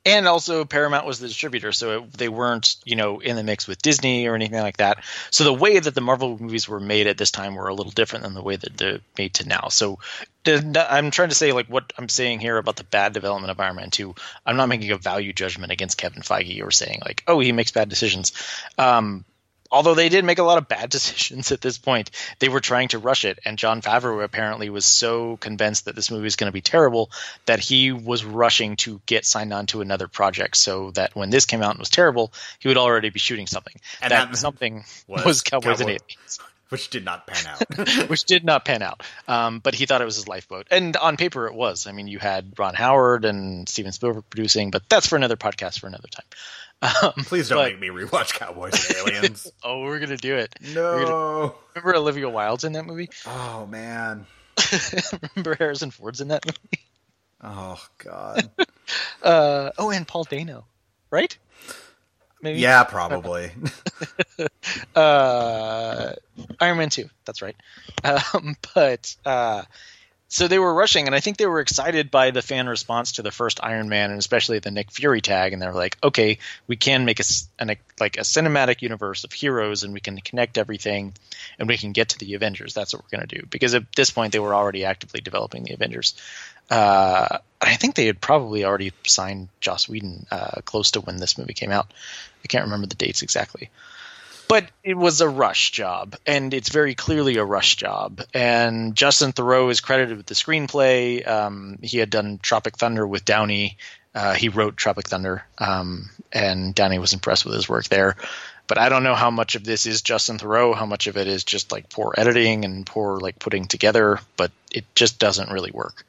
and 0.05 0.27
also 0.27 0.65
Paramount 0.65 1.05
was 1.05 1.19
the 1.19 1.27
distributor, 1.27 1.71
so 1.71 1.99
it, 2.03 2.13
they 2.13 2.27
weren't, 2.29 2.75
you 2.85 2.95
know, 2.95 3.19
in 3.19 3.35
the 3.35 3.43
mix 3.43 3.67
with 3.67 3.81
Disney 3.81 4.27
or 4.27 4.35
anything 4.35 4.59
like 4.59 4.77
that. 4.77 5.03
So 5.29 5.43
the 5.43 5.53
way 5.53 5.79
that 5.79 5.95
the 5.95 6.01
Marvel 6.01 6.37
movies 6.39 6.67
were 6.67 6.79
made 6.79 7.07
at 7.07 7.17
this 7.17 7.31
time 7.31 7.55
were 7.55 7.67
a 7.69 7.73
little 7.73 7.91
different 7.91 8.23
than 8.23 8.33
the 8.33 8.41
way 8.43 8.55
that 8.55 8.77
they're 8.77 8.99
made 9.17 9.35
to 9.35 9.47
now. 9.47 9.69
So 9.69 9.99
I'm 10.45 11.11
trying 11.11 11.29
to 11.29 11.35
say, 11.35 11.51
like, 11.51 11.67
what 11.67 11.93
I'm 11.97 12.09
saying 12.09 12.39
here 12.39 12.57
about 12.57 12.75
the 12.75 12.83
bad 12.83 13.13
development 13.13 13.51
of 13.51 13.59
Iron 13.59 13.75
Man 13.75 13.91
2, 13.91 14.15
I'm 14.45 14.57
not 14.57 14.69
making 14.69 14.91
a 14.91 14.97
value 14.97 15.33
judgment 15.33 15.71
against 15.71 15.97
Kevin 15.97 16.23
Feige 16.23 16.63
or 16.65 16.71
saying, 16.71 16.99
like, 17.05 17.23
oh, 17.27 17.39
he 17.39 17.51
makes 17.51 17.71
bad 17.71 17.89
decisions. 17.89 18.33
Um, 18.77 19.25
although 19.71 19.93
they 19.93 20.09
did 20.09 20.25
make 20.25 20.39
a 20.39 20.43
lot 20.43 20.57
of 20.57 20.67
bad 20.67 20.89
decisions 20.89 21.51
at 21.51 21.61
this 21.61 21.77
point, 21.77 22.11
they 22.39 22.49
were 22.49 22.59
trying 22.59 22.89
to 22.89 22.99
rush 22.99 23.23
it. 23.25 23.39
And 23.45 23.57
Jon 23.57 23.81
Favreau 23.81 24.23
apparently 24.23 24.69
was 24.69 24.85
so 24.85 25.37
convinced 25.37 25.85
that 25.85 25.95
this 25.95 26.11
movie 26.11 26.23
was 26.23 26.35
going 26.35 26.49
to 26.49 26.53
be 26.53 26.61
terrible 26.61 27.11
that 27.45 27.59
he 27.59 27.91
was 27.91 28.25
rushing 28.25 28.75
to 28.77 29.01
get 29.05 29.25
signed 29.25 29.53
on 29.53 29.67
to 29.67 29.81
another 29.81 30.07
project 30.07 30.57
so 30.57 30.91
that 30.91 31.15
when 31.15 31.29
this 31.29 31.45
came 31.45 31.61
out 31.61 31.71
and 31.71 31.79
was 31.79 31.89
terrible, 31.89 32.33
he 32.59 32.67
would 32.67 32.77
already 32.77 33.09
be 33.09 33.19
shooting 33.19 33.47
something. 33.47 33.75
And 34.01 34.11
that, 34.11 34.31
that 34.31 34.37
something 34.37 34.83
was, 35.07 35.25
was 35.25 35.41
Cowboys 35.41 35.77
Cowboy. 35.77 35.81
and 35.81 36.01
Aliens. 36.01 36.39
Which 36.71 36.89
did 36.89 37.03
not 37.03 37.27
pan 37.27 37.45
out. 37.47 38.07
which 38.09 38.23
did 38.23 38.45
not 38.45 38.63
pan 38.63 38.81
out. 38.81 39.03
Um, 39.27 39.59
but 39.59 39.75
he 39.75 39.85
thought 39.85 40.01
it 40.01 40.05
was 40.05 40.15
his 40.15 40.29
lifeboat. 40.29 40.67
And 40.71 40.95
on 40.95 41.17
paper, 41.17 41.47
it 41.47 41.53
was. 41.53 41.85
I 41.85 41.91
mean, 41.91 42.07
you 42.07 42.17
had 42.17 42.53
Ron 42.57 42.75
Howard 42.75 43.25
and 43.25 43.67
Steven 43.67 43.91
Spielberg 43.91 44.23
producing, 44.29 44.71
but 44.71 44.87
that's 44.87 45.05
for 45.05 45.17
another 45.17 45.35
podcast 45.35 45.81
for 45.81 45.87
another 45.87 46.07
time. 46.07 46.25
Um, 47.03 47.11
Please 47.25 47.49
don't 47.49 47.57
but, 47.57 47.71
make 47.73 47.79
me 47.81 47.89
rewatch 47.89 48.33
Cowboys 48.33 48.87
and 48.87 48.97
Aliens. 48.99 49.51
oh, 49.63 49.81
we're 49.81 49.99
gonna 49.99 50.15
do 50.15 50.37
it. 50.37 50.55
No. 50.73 51.03
Gonna, 51.03 51.53
remember 51.75 51.99
Olivia 51.99 52.29
Wilde's 52.29 52.63
in 52.63 52.71
that 52.71 52.85
movie? 52.85 53.09
Oh 53.27 53.67
man. 53.67 54.25
remember 55.35 55.55
Harrison 55.55 55.91
Ford's 55.91 56.21
in 56.21 56.29
that 56.29 56.45
movie? 56.45 56.85
Oh 57.41 57.85
god. 57.97 58.49
uh, 59.21 59.71
oh, 59.77 59.91
and 59.91 60.07
Paul 60.07 60.23
Dano, 60.23 60.65
right? 61.11 61.37
Maybe. 62.41 62.59
Yeah, 62.59 62.83
probably. 62.83 63.51
uh, 64.95 66.13
Iron 66.59 66.77
Man 66.77 66.89
two. 66.89 67.09
That's 67.25 67.41
right. 67.41 67.55
Um, 68.03 68.55
but 68.73 69.15
uh, 69.25 69.61
so 70.31 70.47
they 70.47 70.59
were 70.59 70.73
rushing, 70.73 71.07
and 71.07 71.13
I 71.13 71.19
think 71.19 71.35
they 71.35 71.45
were 71.45 71.59
excited 71.59 72.09
by 72.09 72.31
the 72.31 72.41
fan 72.41 72.67
response 72.67 73.11
to 73.13 73.21
the 73.21 73.31
first 73.31 73.59
Iron 73.61 73.89
Man, 73.89 74.11
and 74.11 74.17
especially 74.17 74.59
the 74.59 74.71
Nick 74.71 74.89
Fury 74.89 75.19
tag. 75.19 75.51
And 75.51 75.61
they're 75.61 75.73
like, 75.73 75.97
okay, 76.01 76.37
we 76.67 76.77
can 76.77 77.03
make 77.03 77.19
a 77.19 77.23
an, 77.59 77.75
like 77.99 78.15
a 78.15 78.21
cinematic 78.21 78.81
universe 78.81 79.25
of 79.25 79.33
heroes, 79.33 79.83
and 79.83 79.93
we 79.93 79.99
can 79.99 80.17
connect 80.19 80.57
everything, 80.57 81.13
and 81.59 81.67
we 81.67 81.77
can 81.77 81.91
get 81.91 82.09
to 82.09 82.17
the 82.17 82.33
Avengers. 82.35 82.73
That's 82.73 82.93
what 82.93 83.03
we're 83.03 83.17
going 83.17 83.27
to 83.27 83.39
do. 83.39 83.45
Because 83.45 83.75
at 83.75 83.93
this 83.93 84.09
point, 84.09 84.31
they 84.31 84.39
were 84.39 84.55
already 84.55 84.85
actively 84.85 85.19
developing 85.19 85.65
the 85.65 85.73
Avengers. 85.73 86.15
Uh, 86.71 87.37
I 87.61 87.75
think 87.75 87.93
they 87.93 88.07
had 88.07 88.19
probably 88.19 88.65
already 88.65 88.91
signed 89.05 89.49
Joss 89.59 89.87
Whedon 89.87 90.25
uh, 90.31 90.61
close 90.65 90.91
to 90.91 91.01
when 91.01 91.17
this 91.17 91.37
movie 91.37 91.53
came 91.53 91.71
out. 91.71 91.91
I 92.43 92.47
can't 92.47 92.63
remember 92.63 92.87
the 92.87 92.95
dates 92.95 93.21
exactly 93.21 93.69
but 94.51 94.65
it 94.83 94.97
was 94.97 95.21
a 95.21 95.29
rush 95.29 95.71
job, 95.71 96.17
and 96.25 96.53
it's 96.53 96.67
very 96.67 96.93
clearly 96.93 97.37
a 97.37 97.45
rush 97.45 97.77
job. 97.77 98.21
And 98.33 98.93
Justin 98.93 99.31
Theroux 99.31 99.71
is 99.71 99.79
credited 99.79 100.17
with 100.17 100.25
the 100.25 100.35
screenplay. 100.35 101.25
Um, 101.25 101.79
he 101.81 101.99
had 101.99 102.09
done 102.09 102.37
Tropic 102.37 102.77
Thunder 102.77 103.07
with 103.07 103.23
Downey. 103.23 103.77
Uh, 104.13 104.33
he 104.33 104.49
wrote 104.49 104.75
Tropic 104.75 105.07
Thunder, 105.07 105.45
um, 105.57 106.09
and 106.33 106.75
Downey 106.75 106.99
was 106.99 107.13
impressed 107.13 107.45
with 107.45 107.53
his 107.53 107.69
work 107.69 107.85
there. 107.85 108.17
But 108.67 108.77
I 108.77 108.89
don't 108.89 109.05
know 109.05 109.15
how 109.15 109.31
much 109.31 109.55
of 109.55 109.63
this 109.63 109.85
is 109.85 110.01
Justin 110.01 110.37
Theroux, 110.37 110.75
how 110.75 110.85
much 110.85 111.07
of 111.07 111.15
it 111.15 111.27
is 111.27 111.45
just 111.45 111.71
like 111.71 111.89
poor 111.89 112.13
editing 112.17 112.65
and 112.65 112.85
poor 112.85 113.21
like 113.21 113.39
putting 113.39 113.67
together. 113.67 114.19
But 114.35 114.51
it 114.69 114.83
just 114.95 115.17
doesn't 115.17 115.49
really 115.49 115.71
work. 115.71 116.05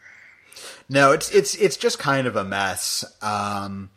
No, 0.92 1.12
it's 1.12 1.30
it's 1.30 1.54
it's 1.54 1.78
just 1.78 1.98
kind 1.98 2.26
of 2.26 2.36
a 2.36 2.44
mess. 2.44 3.02
Um, 3.22 3.88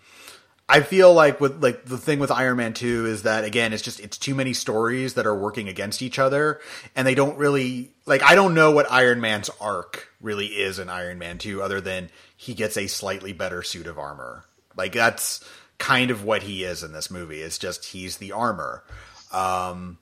I 0.70 0.80
feel 0.80 1.14
like 1.14 1.42
with 1.42 1.62
like 1.62 1.84
the 1.84 1.98
thing 1.98 2.20
with 2.20 2.32
Iron 2.32 2.56
Man 2.56 2.74
2 2.74 3.06
is 3.06 3.24
that 3.24 3.44
again 3.44 3.74
it's 3.74 3.84
just 3.84 4.00
it's 4.00 4.18
too 4.18 4.34
many 4.34 4.54
stories 4.54 5.16
that 5.16 5.28
are 5.28 5.36
working 5.36 5.68
against 5.68 6.02
each 6.02 6.18
other 6.18 6.62
and 6.96 7.06
they 7.06 7.14
don't 7.14 7.38
really 7.38 7.92
like 8.06 8.24
I 8.24 8.34
don't 8.34 8.54
know 8.54 8.72
what 8.72 8.90
Iron 8.90 9.20
Man's 9.20 9.50
arc 9.60 10.08
really 10.22 10.48
is 10.48 10.80
in 10.80 10.90
Iron 10.90 11.20
Man 11.20 11.38
2 11.38 11.62
other 11.62 11.82
than 11.82 12.10
he 12.38 12.54
gets 12.54 12.78
a 12.78 12.88
slightly 12.88 13.34
better 13.34 13.62
suit 13.62 13.88
of 13.88 14.00
armor. 14.00 14.46
Like 14.78 14.94
that's 14.94 15.44
kind 15.78 16.12
of 16.12 16.24
what 16.24 16.44
he 16.44 16.64
is 16.64 16.82
in 16.82 16.94
this 16.94 17.12
movie. 17.12 17.42
It's 17.42 17.58
just 17.58 17.86
he's 17.86 18.18
the 18.18 18.32
armor. 18.32 18.86
Um 19.34 19.98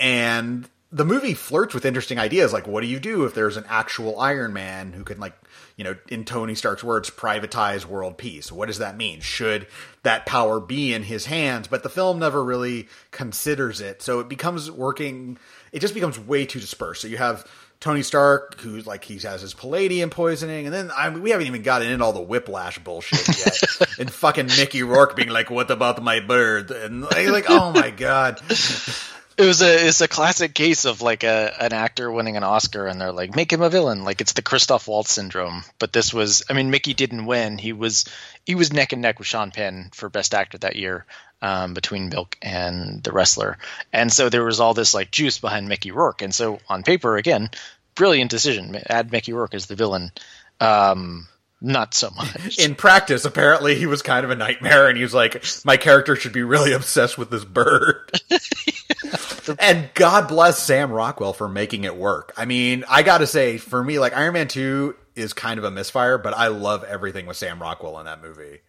and 0.00 0.68
the 0.90 1.04
movie 1.04 1.34
flirts 1.34 1.72
with 1.72 1.86
interesting 1.86 2.18
ideas 2.18 2.52
like 2.52 2.66
what 2.66 2.82
do 2.82 2.86
you 2.88 3.00
do 3.00 3.24
if 3.24 3.32
there's 3.32 3.56
an 3.56 3.64
actual 3.68 4.18
Iron 4.20 4.52
Man 4.52 4.92
who 4.92 5.04
can 5.04 5.20
like 5.20 5.38
you 5.76 5.84
know, 5.84 5.96
in 6.08 6.24
Tony 6.24 6.54
Stark's 6.54 6.84
words, 6.84 7.10
privatize 7.10 7.84
world 7.84 8.18
peace. 8.18 8.52
What 8.52 8.66
does 8.66 8.78
that 8.78 8.96
mean? 8.96 9.20
Should 9.20 9.66
that 10.02 10.26
power 10.26 10.60
be 10.60 10.92
in 10.94 11.02
his 11.02 11.26
hands? 11.26 11.68
But 11.68 11.82
the 11.82 11.88
film 11.88 12.18
never 12.18 12.42
really 12.42 12.88
considers 13.10 13.80
it. 13.80 14.02
So 14.02 14.20
it 14.20 14.28
becomes 14.28 14.70
working, 14.70 15.38
it 15.72 15.80
just 15.80 15.94
becomes 15.94 16.18
way 16.18 16.46
too 16.46 16.60
dispersed. 16.60 17.02
So 17.02 17.08
you 17.08 17.16
have 17.16 17.46
Tony 17.82 18.04
Stark, 18.04 18.60
who's 18.60 18.86
like 18.86 19.02
he 19.02 19.18
has 19.18 19.40
his 19.40 19.54
palladium 19.54 20.08
poisoning, 20.08 20.66
and 20.66 20.74
then 20.74 20.92
I 20.96 21.10
mean, 21.10 21.20
we 21.20 21.30
haven't 21.30 21.48
even 21.48 21.62
gotten 21.62 21.90
in 21.90 22.00
all 22.00 22.12
the 22.12 22.22
whiplash 22.22 22.78
bullshit 22.78 23.26
yet. 23.26 23.88
and 23.98 24.08
fucking 24.08 24.46
Mickey 24.46 24.84
Rourke 24.84 25.16
being 25.16 25.30
like, 25.30 25.50
"What 25.50 25.68
about 25.68 26.00
my 26.00 26.20
bird?" 26.20 26.70
And 26.70 27.02
like, 27.02 27.46
oh 27.48 27.72
my 27.72 27.90
god. 27.90 28.40
It 29.42 29.46
was 29.46 29.60
a 29.60 29.88
it's 29.88 30.00
a 30.00 30.06
classic 30.06 30.54
case 30.54 30.84
of 30.84 31.02
like 31.02 31.24
a 31.24 31.52
an 31.60 31.72
actor 31.72 32.12
winning 32.12 32.36
an 32.36 32.44
Oscar 32.44 32.86
and 32.86 33.00
they're 33.00 33.10
like 33.10 33.34
make 33.34 33.52
him 33.52 33.60
a 33.60 33.68
villain. 33.68 34.04
Like 34.04 34.20
it's 34.20 34.34
the 34.34 34.42
Christoph 34.42 34.86
Waltz 34.86 35.10
syndrome 35.10 35.64
but 35.80 35.92
this 35.92 36.14
was 36.14 36.44
I 36.48 36.52
mean 36.52 36.70
Mickey 36.70 36.94
didn't 36.94 37.26
win. 37.26 37.58
He 37.58 37.72
was 37.72 38.04
he 38.46 38.54
was 38.54 38.72
neck 38.72 38.92
and 38.92 39.02
neck 39.02 39.18
with 39.18 39.26
Sean 39.26 39.50
Penn 39.50 39.90
for 39.94 40.08
best 40.08 40.32
actor 40.32 40.58
that 40.58 40.76
year 40.76 41.06
um, 41.40 41.74
between 41.74 42.08
Milk 42.08 42.38
and 42.40 43.02
the 43.02 43.10
wrestler. 43.10 43.58
And 43.92 44.12
so 44.12 44.28
there 44.28 44.44
was 44.44 44.60
all 44.60 44.74
this 44.74 44.94
like 44.94 45.10
juice 45.10 45.40
behind 45.40 45.68
Mickey 45.68 45.90
Rourke. 45.90 46.22
And 46.22 46.32
so 46.32 46.60
on 46.68 46.84
paper 46.84 47.16
again 47.16 47.50
brilliant 47.96 48.30
decision. 48.30 48.76
Add 48.86 49.10
Mickey 49.10 49.32
Rourke 49.32 49.54
as 49.54 49.66
the 49.66 49.74
villain. 49.74 50.12
Um, 50.60 51.26
not 51.60 51.94
so 51.94 52.10
much. 52.10 52.58
In 52.58 52.74
practice, 52.74 53.24
apparently 53.24 53.76
he 53.76 53.86
was 53.86 54.02
kind 54.02 54.24
of 54.24 54.30
a 54.30 54.36
nightmare, 54.36 54.88
and 54.88 54.96
he 54.96 55.02
was 55.02 55.14
like, 55.14 55.44
"My 55.64 55.76
character 55.76 56.16
should 56.16 56.32
be 56.32 56.42
really 56.42 56.72
obsessed 56.72 57.16
with 57.16 57.30
this 57.30 57.44
bird." 57.44 58.10
and 59.58 59.90
God 59.94 60.28
bless 60.28 60.58
Sam 60.62 60.92
Rockwell 60.92 61.32
for 61.32 61.48
making 61.48 61.84
it 61.84 61.96
work. 61.96 62.32
I 62.36 62.44
mean, 62.44 62.84
I 62.88 63.02
got 63.02 63.18
to 63.18 63.26
say, 63.26 63.58
for 63.58 63.82
me, 63.82 63.98
like 63.98 64.16
Iron 64.16 64.34
Man 64.34 64.48
Two 64.48 64.96
is 65.14 65.32
kind 65.32 65.58
of 65.58 65.64
a 65.64 65.70
misfire, 65.70 66.18
but 66.18 66.34
I 66.34 66.48
love 66.48 66.84
everything 66.84 67.26
with 67.26 67.36
Sam 67.36 67.60
Rockwell 67.60 67.98
in 67.98 68.06
that 68.06 68.22
movie. 68.22 68.60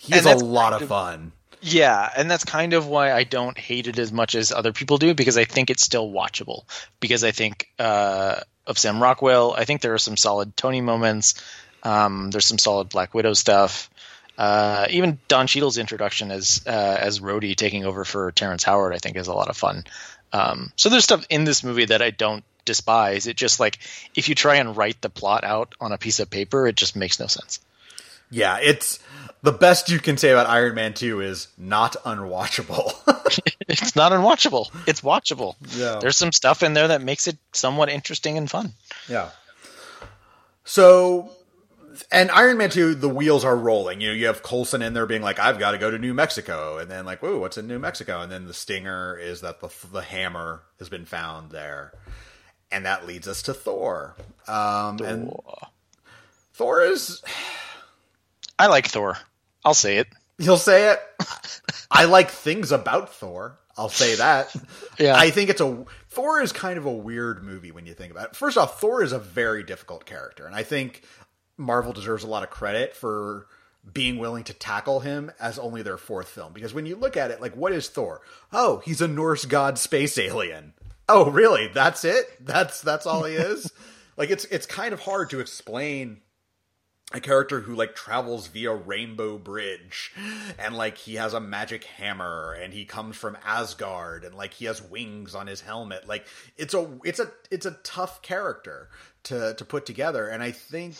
He's 0.00 0.24
a 0.24 0.36
lot 0.36 0.72
of, 0.72 0.82
of 0.82 0.88
fun. 0.88 1.32
Yeah, 1.60 2.10
and 2.16 2.30
that's 2.30 2.44
kind 2.44 2.74
of 2.74 2.86
why 2.86 3.12
I 3.12 3.24
don't 3.24 3.58
hate 3.58 3.88
it 3.88 3.98
as 3.98 4.12
much 4.12 4.34
as 4.34 4.52
other 4.52 4.72
people 4.72 4.98
do 4.98 5.14
because 5.14 5.36
I 5.36 5.44
think 5.44 5.70
it's 5.70 5.82
still 5.82 6.10
watchable. 6.10 6.64
Because 7.00 7.24
I 7.24 7.32
think 7.32 7.68
uh, 7.78 8.40
of 8.66 8.78
Sam 8.78 9.02
Rockwell, 9.02 9.54
I 9.56 9.64
think 9.64 9.80
there 9.80 9.94
are 9.94 9.98
some 9.98 10.16
solid 10.16 10.56
Tony 10.56 10.80
moments. 10.80 11.42
Um, 11.82 12.30
there's 12.30 12.46
some 12.46 12.58
solid 12.58 12.88
Black 12.88 13.14
Widow 13.14 13.32
stuff. 13.32 13.90
Uh, 14.38 14.86
even 14.90 15.18
Don 15.28 15.46
Cheadle's 15.46 15.78
introduction 15.78 16.30
as 16.30 16.62
uh, 16.66 16.96
as 17.00 17.20
Rhodey 17.20 17.56
taking 17.56 17.86
over 17.86 18.04
for 18.04 18.32
Terrence 18.32 18.64
Howard, 18.64 18.94
I 18.94 18.98
think, 18.98 19.16
is 19.16 19.28
a 19.28 19.32
lot 19.32 19.48
of 19.48 19.56
fun. 19.56 19.84
Um, 20.32 20.72
so 20.76 20.88
there's 20.88 21.04
stuff 21.04 21.24
in 21.30 21.44
this 21.44 21.64
movie 21.64 21.86
that 21.86 22.02
I 22.02 22.10
don't 22.10 22.44
despise. 22.64 23.26
It 23.26 23.36
just 23.36 23.60
like 23.60 23.78
if 24.14 24.28
you 24.28 24.34
try 24.34 24.56
and 24.56 24.76
write 24.76 25.00
the 25.00 25.08
plot 25.08 25.44
out 25.44 25.74
on 25.80 25.92
a 25.92 25.98
piece 25.98 26.20
of 26.20 26.30
paper, 26.30 26.66
it 26.66 26.76
just 26.76 26.96
makes 26.96 27.18
no 27.18 27.26
sense. 27.26 27.60
Yeah, 28.30 28.58
it's 28.60 28.98
the 29.42 29.52
best 29.52 29.88
you 29.88 30.00
can 30.00 30.16
say 30.16 30.30
about 30.30 30.48
Iron 30.48 30.74
Man 30.74 30.92
2 30.92 31.20
is 31.20 31.48
not 31.56 31.94
unwatchable. 32.04 32.92
it's 33.68 33.94
not 33.94 34.10
unwatchable. 34.10 34.68
It's 34.86 35.00
watchable. 35.00 35.54
Yeah. 35.76 35.98
There's 36.00 36.16
some 36.16 36.32
stuff 36.32 36.64
in 36.64 36.74
there 36.74 36.88
that 36.88 37.02
makes 37.02 37.28
it 37.28 37.38
somewhat 37.52 37.88
interesting 37.88 38.36
and 38.36 38.50
fun. 38.50 38.72
Yeah. 39.08 39.30
So 40.64 41.30
and 42.10 42.30
Iron 42.30 42.58
Man 42.58 42.70
2, 42.70 42.94
the 42.94 43.08
wheels 43.08 43.44
are 43.44 43.56
rolling. 43.56 44.00
You 44.00 44.08
know, 44.08 44.14
you 44.14 44.26
have 44.26 44.42
Coulson 44.42 44.82
in 44.82 44.94
there 44.94 45.06
being 45.06 45.22
like, 45.22 45.38
I've 45.38 45.58
got 45.58 45.72
to 45.72 45.78
go 45.78 45.90
to 45.90 45.98
New 45.98 46.14
Mexico. 46.14 46.78
And 46.78 46.90
then 46.90 47.04
like, 47.04 47.22
whoa, 47.22 47.38
what's 47.38 47.58
in 47.58 47.66
New 47.66 47.78
Mexico? 47.78 48.20
And 48.20 48.30
then 48.30 48.46
the 48.46 48.54
stinger 48.54 49.16
is 49.16 49.40
that 49.40 49.60
the, 49.60 49.70
the 49.92 50.02
hammer 50.02 50.62
has 50.78 50.88
been 50.88 51.04
found 51.04 51.50
there. 51.50 51.92
And 52.70 52.84
that 52.86 53.06
leads 53.06 53.28
us 53.28 53.42
to 53.42 53.54
Thor. 53.54 54.16
Um, 54.48 54.98
Thor. 54.98 55.06
And 55.06 55.32
Thor 56.54 56.82
is... 56.82 57.22
I 58.58 58.68
like 58.68 58.86
Thor. 58.86 59.18
I'll 59.64 59.74
say 59.74 59.98
it. 59.98 60.08
You'll 60.38 60.56
say 60.56 60.92
it? 60.92 61.00
I 61.90 62.04
like 62.04 62.30
things 62.30 62.72
about 62.72 63.12
Thor. 63.12 63.58
I'll 63.76 63.88
say 63.88 64.14
that. 64.16 64.54
yeah. 64.98 65.16
I 65.16 65.30
think 65.30 65.50
it's 65.50 65.60
a 65.60 65.84
Thor 66.08 66.40
is 66.40 66.52
kind 66.52 66.78
of 66.78 66.86
a 66.86 66.92
weird 66.92 67.44
movie 67.44 67.70
when 67.70 67.84
you 67.84 67.92
think 67.92 68.10
about 68.10 68.30
it. 68.30 68.36
First 68.36 68.56
off, 68.56 68.80
Thor 68.80 69.02
is 69.02 69.12
a 69.12 69.18
very 69.18 69.62
difficult 69.62 70.06
character, 70.06 70.46
and 70.46 70.54
I 70.54 70.62
think 70.62 71.02
Marvel 71.56 71.92
deserves 71.92 72.24
a 72.24 72.28
lot 72.28 72.42
of 72.42 72.50
credit 72.50 72.94
for 72.94 73.46
being 73.92 74.18
willing 74.18 74.44
to 74.44 74.52
tackle 74.52 75.00
him 75.00 75.30
as 75.38 75.58
only 75.58 75.82
their 75.82 75.96
fourth 75.96 76.28
film. 76.28 76.52
Because 76.52 76.74
when 76.74 76.86
you 76.86 76.96
look 76.96 77.16
at 77.16 77.30
it, 77.30 77.40
like, 77.40 77.56
what 77.56 77.72
is 77.72 77.88
Thor? 77.88 78.20
Oh, 78.52 78.82
he's 78.84 79.00
a 79.00 79.08
Norse 79.08 79.44
god 79.44 79.78
space 79.78 80.18
alien. 80.18 80.74
Oh, 81.08 81.30
really? 81.30 81.68
That's 81.68 82.04
it? 82.04 82.44
That's 82.44 82.80
that's 82.80 83.06
all 83.06 83.24
he 83.24 83.34
is? 83.34 83.72
like 84.16 84.30
it's 84.30 84.44
it's 84.46 84.66
kind 84.66 84.92
of 84.92 85.00
hard 85.00 85.30
to 85.30 85.40
explain 85.40 86.20
a 87.12 87.20
character 87.20 87.60
who 87.60 87.74
like 87.74 87.94
travels 87.94 88.48
via 88.48 88.74
Rainbow 88.74 89.38
Bridge 89.38 90.12
and 90.58 90.76
like 90.76 90.98
he 90.98 91.14
has 91.14 91.34
a 91.34 91.40
magic 91.40 91.84
hammer 91.84 92.52
and 92.60 92.74
he 92.74 92.84
comes 92.84 93.16
from 93.16 93.38
Asgard 93.44 94.24
and 94.24 94.34
like 94.34 94.54
he 94.54 94.64
has 94.64 94.82
wings 94.82 95.34
on 95.34 95.46
his 95.46 95.60
helmet. 95.60 96.08
Like 96.08 96.26
it's 96.56 96.74
a 96.74 96.98
it's 97.04 97.20
a 97.20 97.30
it's 97.50 97.64
a 97.66 97.78
tough 97.84 98.22
character 98.22 98.88
to 99.24 99.54
to 99.54 99.64
put 99.64 99.86
together 99.86 100.26
and 100.26 100.42
I 100.42 100.50
think 100.50 100.96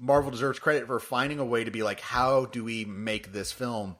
Marvel 0.00 0.30
deserves 0.30 0.60
credit 0.60 0.86
for 0.86 1.00
finding 1.00 1.40
a 1.40 1.44
way 1.44 1.64
to 1.64 1.70
be 1.72 1.82
like 1.82 2.00
how 2.00 2.44
do 2.44 2.62
we 2.62 2.84
make 2.84 3.32
this 3.32 3.50
film? 3.50 3.96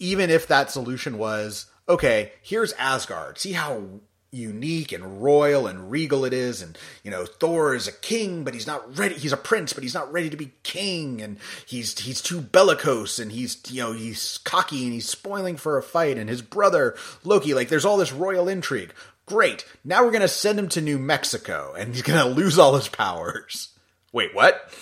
Even 0.00 0.28
if 0.28 0.48
that 0.48 0.72
solution 0.72 1.18
was 1.18 1.66
okay 1.88 2.32
here's 2.42 2.72
Asgard. 2.72 3.38
See 3.38 3.52
how 3.52 4.00
unique 4.32 4.92
and 4.92 5.22
royal 5.22 5.66
and 5.66 5.90
regal 5.90 6.24
it 6.24 6.32
is. 6.32 6.62
And 6.62 6.76
you 7.02 7.10
know 7.10 7.26
Thor 7.26 7.74
is 7.74 7.88
a 7.88 7.92
king 7.92 8.44
but 8.44 8.54
he's 8.54 8.66
not 8.66 8.98
ready 8.98 9.14
he's 9.16 9.32
a 9.32 9.36
prince 9.36 9.72
but 9.72 9.82
he's 9.82 9.94
not 9.94 10.12
ready 10.12 10.30
to 10.30 10.36
be 10.36 10.52
king. 10.62 11.20
And 11.20 11.38
he's 11.66 11.98
he's 11.98 12.20
too 12.20 12.40
bellicose 12.40 13.18
and 13.18 13.32
he's 13.32 13.60
you 13.70 13.82
know 13.82 13.92
he's 13.92 14.38
cocky 14.44 14.84
and 14.84 14.92
he's 14.92 15.08
spoiling 15.08 15.56
for 15.56 15.78
a 15.78 15.82
fight. 15.82 16.18
And 16.18 16.28
his 16.28 16.42
brother 16.42 16.96
Loki 17.24 17.54
like 17.54 17.68
there's 17.68 17.84
all 17.84 17.96
this 17.96 18.12
royal 18.12 18.48
intrigue. 18.48 18.92
Great. 19.26 19.64
Now 19.84 20.02
we're 20.04 20.10
going 20.10 20.22
to 20.22 20.28
send 20.28 20.58
him 20.58 20.68
to 20.70 20.80
New 20.80 20.98
Mexico 20.98 21.72
and 21.78 21.94
he's 21.94 22.02
going 22.02 22.18
to 22.24 22.28
lose 22.28 22.58
all 22.58 22.74
his 22.74 22.88
powers. 22.88 23.68
Wait 24.12 24.34
what? 24.34 24.72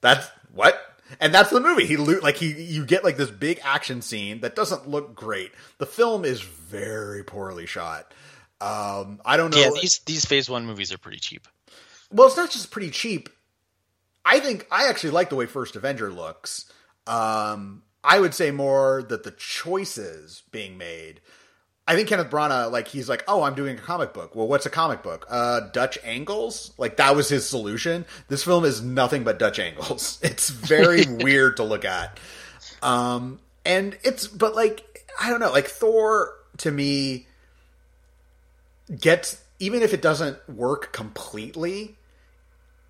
That's 0.00 0.28
what? 0.52 0.80
And 1.20 1.32
that's 1.32 1.50
the 1.50 1.60
movie. 1.60 1.86
He 1.86 1.96
lo- 1.96 2.20
like 2.22 2.36
he 2.36 2.52
you 2.52 2.84
get 2.84 3.04
like 3.04 3.16
this 3.16 3.30
big 3.30 3.60
action 3.64 4.02
scene 4.02 4.40
that 4.40 4.56
doesn't 4.56 4.88
look 4.88 5.14
great. 5.14 5.52
The 5.78 5.86
film 5.86 6.24
is 6.24 6.40
very 6.40 7.22
poorly 7.22 7.66
shot. 7.66 8.12
Um, 8.60 9.20
I 9.24 9.36
don't 9.36 9.54
know. 9.54 9.60
Yeah, 9.60 9.70
these 9.80 9.98
these 10.00 10.24
Phase 10.24 10.48
One 10.48 10.66
movies 10.66 10.92
are 10.92 10.98
pretty 10.98 11.18
cheap. 11.18 11.46
Well, 12.10 12.26
it's 12.26 12.36
not 12.36 12.50
just 12.50 12.70
pretty 12.70 12.90
cheap. 12.90 13.28
I 14.24 14.40
think 14.40 14.66
I 14.70 14.88
actually 14.88 15.10
like 15.10 15.30
the 15.30 15.36
way 15.36 15.46
First 15.46 15.76
Avenger 15.76 16.10
looks. 16.10 16.70
Um, 17.06 17.82
I 18.02 18.18
would 18.18 18.34
say 18.34 18.50
more 18.50 19.04
that 19.08 19.24
the 19.24 19.30
choices 19.32 20.42
being 20.50 20.78
made. 20.78 21.20
I 21.88 21.94
think 21.94 22.08
Kenneth 22.08 22.30
Branagh, 22.30 22.72
like 22.72 22.88
he's 22.88 23.08
like, 23.08 23.22
oh, 23.28 23.42
I'm 23.42 23.54
doing 23.54 23.78
a 23.78 23.80
comic 23.80 24.12
book. 24.12 24.34
Well, 24.34 24.48
what's 24.48 24.66
a 24.66 24.70
comic 24.70 25.04
book? 25.04 25.26
Uh, 25.28 25.60
Dutch 25.72 25.98
angles. 26.02 26.72
Like 26.78 26.96
that 26.96 27.14
was 27.14 27.28
his 27.28 27.46
solution. 27.46 28.04
This 28.28 28.42
film 28.42 28.64
is 28.64 28.82
nothing 28.82 29.22
but 29.22 29.38
Dutch 29.38 29.58
angles. 29.58 30.18
It's 30.26 30.48
very 30.48 31.04
weird 31.08 31.58
to 31.58 31.62
look 31.62 31.84
at. 31.84 32.18
Um, 32.82 33.38
and 33.64 33.96
it's, 34.02 34.26
but 34.26 34.56
like, 34.56 34.84
I 35.20 35.30
don't 35.30 35.38
know, 35.40 35.52
like 35.52 35.68
Thor 35.68 36.32
to 36.58 36.70
me 36.70 37.28
gets 39.00 39.42
even 39.58 39.82
if 39.82 39.94
it 39.94 40.02
doesn't 40.02 40.48
work 40.48 40.92
completely, 40.92 41.96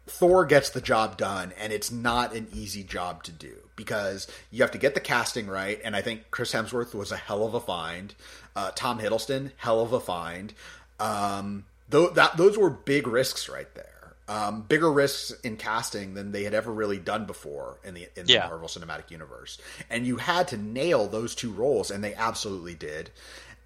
Thor 0.06 0.44
gets 0.44 0.70
the 0.70 0.80
job 0.80 1.16
done, 1.16 1.52
and 1.58 1.72
it's 1.72 1.90
not 1.90 2.34
an 2.34 2.48
easy 2.52 2.82
job 2.82 3.22
to 3.24 3.32
do 3.32 3.54
because 3.76 4.26
you 4.50 4.62
have 4.62 4.70
to 4.72 4.78
get 4.78 4.94
the 4.94 5.00
casting 5.00 5.46
right. 5.46 5.80
And 5.84 5.94
I 5.96 6.00
think 6.02 6.30
Chris 6.30 6.52
Hemsworth 6.52 6.94
was 6.94 7.12
a 7.12 7.16
hell 7.16 7.44
of 7.44 7.54
a 7.54 7.60
find. 7.60 8.14
Uh, 8.54 8.70
Tom 8.74 8.98
Hiddleston, 8.98 9.52
hell 9.56 9.80
of 9.80 9.92
a 9.92 10.00
find. 10.00 10.54
Um, 10.98 11.64
th- 11.90 12.14
that 12.14 12.36
those 12.36 12.56
were 12.56 12.70
big 12.70 13.06
risks 13.06 13.48
right 13.48 13.72
there. 13.74 13.92
Um, 14.28 14.62
bigger 14.62 14.90
risks 14.90 15.38
in 15.42 15.56
casting 15.56 16.14
than 16.14 16.32
they 16.32 16.42
had 16.42 16.52
ever 16.54 16.72
really 16.72 16.98
done 16.98 17.26
before 17.26 17.78
in 17.84 17.94
the 17.94 18.08
in 18.16 18.26
the 18.26 18.32
Yeah. 18.32 18.48
Marvel 18.48 18.66
Cinematic 18.66 19.10
Universe, 19.12 19.58
and 19.88 20.04
you 20.04 20.16
had 20.16 20.48
to 20.48 20.56
nail 20.56 21.06
those 21.06 21.34
two 21.36 21.52
roles, 21.52 21.92
and 21.92 22.02
they 22.02 22.12
absolutely 22.14 22.74
did. 22.74 23.10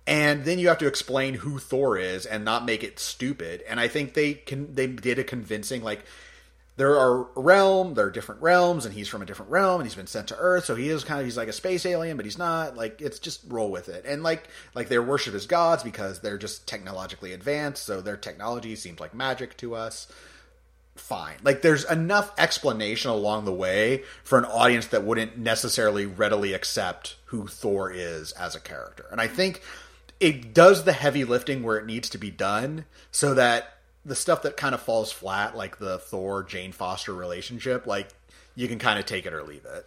And 0.06 0.44
then 0.44 0.58
you 0.58 0.68
have 0.68 0.78
to 0.78 0.86
explain 0.86 1.34
who 1.34 1.58
Thor 1.58 1.96
is 1.96 2.26
and 2.26 2.44
not 2.44 2.64
make 2.64 2.82
it 2.82 2.98
stupid. 2.98 3.62
And 3.68 3.78
I 3.78 3.88
think 3.88 4.14
they 4.14 4.34
can 4.34 4.74
they 4.74 4.86
did 4.86 5.18
a 5.18 5.24
convincing 5.24 5.82
like 5.82 6.04
there 6.80 6.98
are 6.98 7.26
realm, 7.34 7.92
there 7.92 8.06
are 8.06 8.10
different 8.10 8.40
realms, 8.40 8.86
and 8.86 8.94
he's 8.94 9.06
from 9.06 9.20
a 9.20 9.26
different 9.26 9.50
realm, 9.50 9.82
and 9.82 9.86
he's 9.86 9.96
been 9.96 10.06
sent 10.06 10.28
to 10.28 10.36
Earth, 10.38 10.64
so 10.64 10.74
he 10.74 10.88
is 10.88 11.04
kind 11.04 11.20
of 11.20 11.26
he's 11.26 11.36
like 11.36 11.48
a 11.48 11.52
space 11.52 11.84
alien, 11.84 12.16
but 12.16 12.24
he's 12.24 12.38
not. 12.38 12.74
Like 12.74 13.02
it's 13.02 13.18
just 13.18 13.42
roll 13.48 13.70
with 13.70 13.90
it, 13.90 14.06
and 14.06 14.22
like 14.22 14.48
like 14.74 14.88
they 14.88 14.98
worship 14.98 15.34
as 15.34 15.44
gods 15.46 15.82
because 15.82 16.20
they're 16.20 16.38
just 16.38 16.66
technologically 16.66 17.34
advanced, 17.34 17.84
so 17.84 18.00
their 18.00 18.16
technology 18.16 18.76
seems 18.76 18.98
like 18.98 19.12
magic 19.12 19.58
to 19.58 19.74
us. 19.74 20.10
Fine, 20.96 21.36
like 21.42 21.60
there's 21.60 21.84
enough 21.84 22.32
explanation 22.38 23.10
along 23.10 23.44
the 23.44 23.52
way 23.52 24.02
for 24.24 24.38
an 24.38 24.46
audience 24.46 24.86
that 24.86 25.04
wouldn't 25.04 25.36
necessarily 25.36 26.06
readily 26.06 26.54
accept 26.54 27.16
who 27.26 27.46
Thor 27.46 27.92
is 27.92 28.32
as 28.32 28.54
a 28.54 28.60
character, 28.60 29.04
and 29.12 29.20
I 29.20 29.26
think 29.26 29.60
it 30.20 30.54
does 30.54 30.84
the 30.84 30.92
heavy 30.92 31.24
lifting 31.24 31.62
where 31.62 31.78
it 31.78 31.86
needs 31.86 32.08
to 32.10 32.18
be 32.18 32.30
done, 32.30 32.84
so 33.10 33.34
that 33.34 33.78
the 34.04 34.14
stuff 34.14 34.42
that 34.42 34.56
kind 34.56 34.74
of 34.74 34.80
falls 34.80 35.10
flat, 35.10 35.56
like 35.56 35.78
the 35.78 35.98
Thor 35.98 36.42
Jane 36.42 36.72
Foster 36.72 37.14
relationship, 37.14 37.86
like 37.86 38.08
you 38.54 38.68
can 38.68 38.78
kind 38.78 38.98
of 38.98 39.06
take 39.06 39.26
it 39.26 39.32
or 39.32 39.42
leave 39.42 39.64
it. 39.64 39.86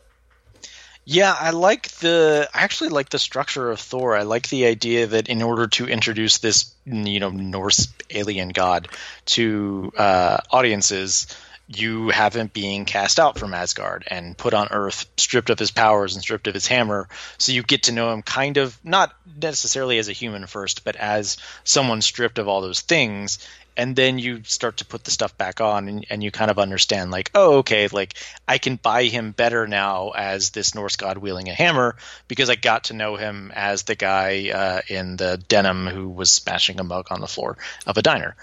Yeah, 1.05 1.35
I 1.37 1.49
like 1.49 1.89
the. 1.89 2.49
I 2.53 2.61
actually 2.61 2.89
like 2.89 3.09
the 3.09 3.19
structure 3.19 3.69
of 3.69 3.79
Thor. 3.79 4.15
I 4.15 4.23
like 4.23 4.47
the 4.47 4.65
idea 4.65 5.05
that 5.07 5.27
in 5.27 5.41
order 5.41 5.67
to 5.67 5.85
introduce 5.85 6.37
this, 6.37 6.73
you 6.85 7.19
know, 7.19 7.29
Norse 7.29 7.89
alien 8.09 8.49
god 8.49 8.87
to 9.25 9.91
uh, 9.97 10.37
audiences, 10.49 11.27
you 11.67 12.09
have 12.09 12.35
him 12.35 12.47
being 12.47 12.85
cast 12.85 13.19
out 13.19 13.39
from 13.39 13.53
Asgard 13.53 14.03
and 14.07 14.37
put 14.37 14.53
on 14.53 14.67
Earth, 14.71 15.05
stripped 15.17 15.49
of 15.49 15.59
his 15.59 15.71
powers 15.71 16.15
and 16.15 16.21
stripped 16.21 16.47
of 16.47 16.53
his 16.53 16.67
hammer. 16.67 17.07
So 17.37 17.51
you 17.53 17.63
get 17.63 17.83
to 17.83 17.93
know 17.93 18.11
him 18.11 18.21
kind 18.21 18.57
of 18.57 18.77
not 18.83 19.13
necessarily 19.41 19.97
as 19.97 20.09
a 20.09 20.13
human 20.13 20.45
first, 20.45 20.83
but 20.83 20.95
as 20.95 21.37
someone 21.63 22.01
stripped 22.01 22.37
of 22.37 22.47
all 22.47 22.61
those 22.61 22.81
things. 22.81 23.39
And 23.75 23.95
then 23.95 24.19
you 24.19 24.43
start 24.43 24.77
to 24.77 24.85
put 24.85 25.03
the 25.03 25.09
stuff 25.09 25.35
back 25.35 25.59
on, 25.59 25.87
and, 25.87 26.05
and 26.11 26.23
you 26.23 26.29
kind 26.29 26.51
of 26.51 26.59
understand, 26.59 27.09
like, 27.09 27.31
oh, 27.33 27.59
okay, 27.59 27.87
like 27.87 28.13
I 28.47 28.59
can 28.59 28.75
buy 28.75 29.05
him 29.05 29.31
better 29.31 29.65
now 29.65 30.11
as 30.11 30.51
this 30.51 30.75
Norse 30.75 30.95
god 30.95 31.17
wielding 31.17 31.49
a 31.49 31.55
hammer 31.55 31.95
because 32.27 32.51
I 32.51 32.55
got 32.55 32.85
to 32.85 32.93
know 32.93 33.15
him 33.15 33.51
as 33.55 33.81
the 33.83 33.95
guy 33.95 34.51
uh, 34.51 34.81
in 34.87 35.17
the 35.17 35.37
denim 35.47 35.87
who 35.87 36.07
was 36.07 36.31
smashing 36.31 36.79
a 36.79 36.83
mug 36.83 37.07
on 37.09 37.19
the 37.19 37.27
floor 37.27 37.57
of 37.87 37.97
a 37.97 38.03
diner. 38.03 38.35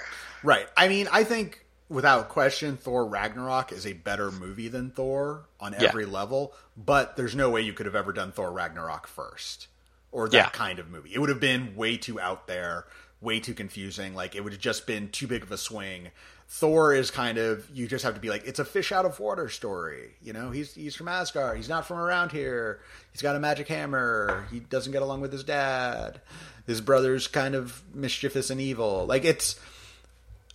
Right. 0.43 0.67
I 0.77 0.89
mean, 0.89 1.07
I 1.13 1.23
think 1.23 1.60
without 1.91 2.31
question, 2.31 2.79
Thor 2.79 3.05
Ragnarok 3.05 3.73
is 3.73 3.87
a 3.87 3.93
better 3.93 4.31
movie 4.31 4.69
than 4.69 4.91
Thor 4.91 5.45
on 5.61 5.75
Yeah. 5.75 5.89
every 5.89 6.07
level, 6.07 6.55
but 6.77 7.17
there's 7.17 7.35
no 7.35 7.51
way 7.51 7.61
you 7.61 7.75
could 7.75 7.85
have 7.87 7.95
ever 7.97 8.13
done 8.13 8.33
Thor 8.33 8.51
Ragnarok 8.51 9.07
first 9.07 9.67
or 10.13 10.29
that 10.31 10.35
Yeah. 10.37 10.49
kind 10.51 10.79
of 10.79 10.89
movie. 10.89 11.13
It 11.13 11.19
would 11.19 11.29
have 11.29 11.41
been 11.41 11.77
way 11.77 11.97
too 11.99 12.19
out 12.19 12.47
there, 12.47 12.87
way 13.21 13.41
too 13.41 13.53
confusing. 13.53 14.15
Like, 14.15 14.35
it 14.35 14.43
would 14.43 14.53
have 14.55 14.63
just 14.63 14.87
been 14.87 15.11
too 15.11 15.27
big 15.27 15.43
of 15.43 15.53
a 15.53 15.59
swing. 15.59 16.11
Thor 16.53 16.93
is 16.95 17.11
kind 17.13 17.39
of 17.39 17.69
you 17.71 17.87
just 17.87 18.03
have 18.05 18.15
to 18.15 18.21
be 18.21 18.29
like 18.29 18.45
it's 18.45 18.59
a 18.59 18.65
fish 18.65 18.91
out 18.91 19.05
of 19.05 19.21
water 19.21 19.49
story. 19.49 20.17
You 20.21 20.33
know, 20.33 20.51
he's 20.51 20.75
he's 20.75 20.97
from 20.97 21.07
Asgard. 21.07 21.57
He's 21.57 21.69
not 21.69 21.87
from 21.87 21.99
around 21.99 22.33
here. 22.33 22.81
He's 23.13 23.23
got 23.23 23.37
a 23.37 23.39
magic 23.39 23.69
hammer. 23.69 24.47
He 24.51 24.59
doesn't 24.59 24.91
get 24.91 25.01
along 25.03 25.21
with 25.21 25.31
his 25.33 25.45
dad. 25.45 26.21
His 26.67 26.81
brother's 26.81 27.29
kind 27.29 27.55
of 27.55 27.83
mischievous 27.95 28.51
and 28.51 28.61
evil. 28.61 29.07
Like 29.07 29.25
it's 29.25 29.61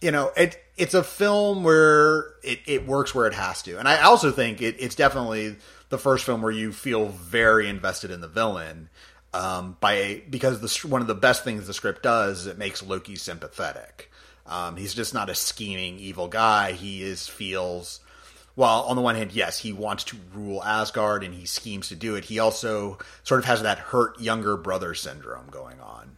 you 0.01 0.12
know, 0.12 0.31
it 0.36 0.62
it's 0.77 0.93
a 0.93 1.03
film 1.03 1.63
where 1.63 2.34
it, 2.43 2.60
it 2.65 2.88
works 2.88 3.15
where 3.15 3.27
it 3.27 3.34
has 3.34 3.62
to. 3.63 3.79
And 3.79 3.88
I 3.88 4.01
also 4.01 4.31
think 4.31 4.62
it, 4.62 4.75
it's 4.79 4.95
definitely 4.95 5.55
the 5.89 5.97
first 5.97 6.25
film 6.25 6.41
where 6.41 6.51
you 6.51 6.71
feel 6.71 7.08
very 7.08 7.69
invested 7.69 8.12
in 8.12 8.21
the 8.21 8.27
villain. 8.27 8.89
Um, 9.34 9.75
by 9.81 10.21
because 10.29 10.62
the 10.62 10.88
one 10.88 11.01
of 11.01 11.08
the 11.08 11.15
best 11.15 11.43
things 11.43 11.67
the 11.67 11.73
script 11.73 12.03
does 12.03 12.41
is 12.41 12.47
it 12.47 12.58
makes 12.58 12.81
Loki 12.81 13.15
sympathetic. 13.15 14.10
Um, 14.45 14.77
he's 14.77 14.93
just 14.93 15.13
not 15.13 15.29
a 15.29 15.36
scheming 15.36 15.99
evil 15.99 16.27
guy. 16.27 16.71
He 16.71 17.03
is 17.03 17.27
feels 17.27 17.99
well 18.55 18.84
on 18.84 18.95
the 18.95 19.01
one 19.01 19.15
hand, 19.15 19.34
yes, 19.34 19.60
he 19.60 19.73
wants 19.73 20.05
to 20.05 20.17
rule 20.34 20.63
Asgard 20.63 21.23
and 21.23 21.34
he 21.34 21.45
schemes 21.45 21.89
to 21.89 21.95
do 21.95 22.15
it. 22.15 22.25
He 22.25 22.39
also 22.39 22.97
sort 23.23 23.39
of 23.39 23.45
has 23.45 23.63
that 23.63 23.79
hurt 23.79 24.19
younger 24.21 24.55
brother 24.55 24.93
syndrome 24.93 25.47
going 25.51 25.81
on. 25.81 26.15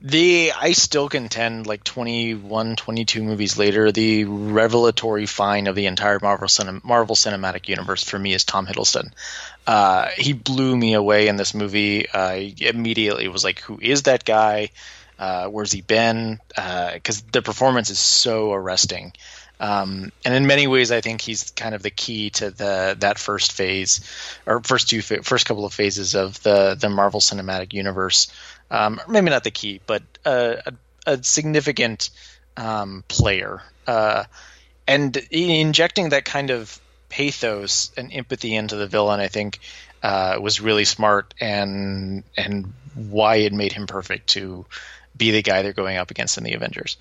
The 0.00 0.52
I 0.52 0.72
still 0.72 1.08
contend 1.08 1.66
like 1.66 1.82
21 1.84 2.76
22 2.76 3.22
movies 3.22 3.56
later 3.56 3.90
the 3.90 4.24
revelatory 4.24 5.26
find 5.26 5.68
of 5.68 5.76
the 5.76 5.86
entire 5.86 6.18
Marvel 6.20 6.48
Marvel 6.82 7.16
Cinematic 7.16 7.68
Universe 7.68 8.02
for 8.04 8.18
me 8.18 8.34
is 8.34 8.44
Tom 8.44 8.66
Hiddleston. 8.66 9.12
Uh, 9.66 10.08
he 10.16 10.32
blew 10.32 10.76
me 10.76 10.94
away 10.94 11.28
in 11.28 11.36
this 11.36 11.54
movie. 11.54 12.06
I 12.12 12.54
immediately 12.58 13.28
was 13.28 13.44
like 13.44 13.60
who 13.60 13.78
is 13.80 14.02
that 14.02 14.24
guy? 14.24 14.70
Uh, 15.18 15.46
where's 15.46 15.72
he 15.72 15.80
been? 15.80 16.40
Because 16.48 17.22
the 17.32 17.40
performance 17.40 17.88
is 17.88 18.00
so 18.00 18.52
arresting. 18.52 19.12
Um, 19.60 20.10
and 20.24 20.34
in 20.34 20.46
many 20.46 20.66
ways, 20.66 20.90
I 20.90 21.00
think 21.00 21.20
he's 21.20 21.50
kind 21.52 21.74
of 21.74 21.82
the 21.82 21.90
key 21.90 22.30
to 22.30 22.50
the 22.50 22.96
that 22.98 23.18
first 23.18 23.52
phase, 23.52 24.00
or 24.46 24.60
first 24.62 24.90
two, 24.90 25.00
first 25.00 25.46
couple 25.46 25.64
of 25.64 25.72
phases 25.72 26.14
of 26.14 26.42
the 26.42 26.76
the 26.78 26.90
Marvel 26.90 27.20
Cinematic 27.20 27.72
Universe. 27.72 28.32
Um, 28.70 29.00
maybe 29.08 29.30
not 29.30 29.44
the 29.44 29.50
key, 29.50 29.80
but 29.86 30.02
a, 30.24 30.72
a 31.06 31.22
significant 31.22 32.10
um, 32.56 33.04
player, 33.08 33.62
uh, 33.86 34.24
and 34.86 35.16
injecting 35.30 36.10
that 36.10 36.24
kind 36.24 36.50
of 36.50 36.80
pathos 37.08 37.92
and 37.96 38.12
empathy 38.12 38.54
into 38.54 38.76
the 38.76 38.86
villain, 38.86 39.20
I 39.20 39.28
think, 39.28 39.60
uh, 40.02 40.38
was 40.40 40.60
really 40.60 40.84
smart 40.84 41.34
and 41.40 42.24
and 42.36 42.72
why 42.94 43.36
it 43.36 43.52
made 43.52 43.72
him 43.72 43.86
perfect 43.86 44.28
to 44.30 44.66
be 45.16 45.30
the 45.30 45.42
guy 45.42 45.62
they're 45.62 45.72
going 45.72 45.96
up 45.96 46.10
against 46.10 46.38
in 46.38 46.44
the 46.44 46.54
Avengers. 46.54 46.96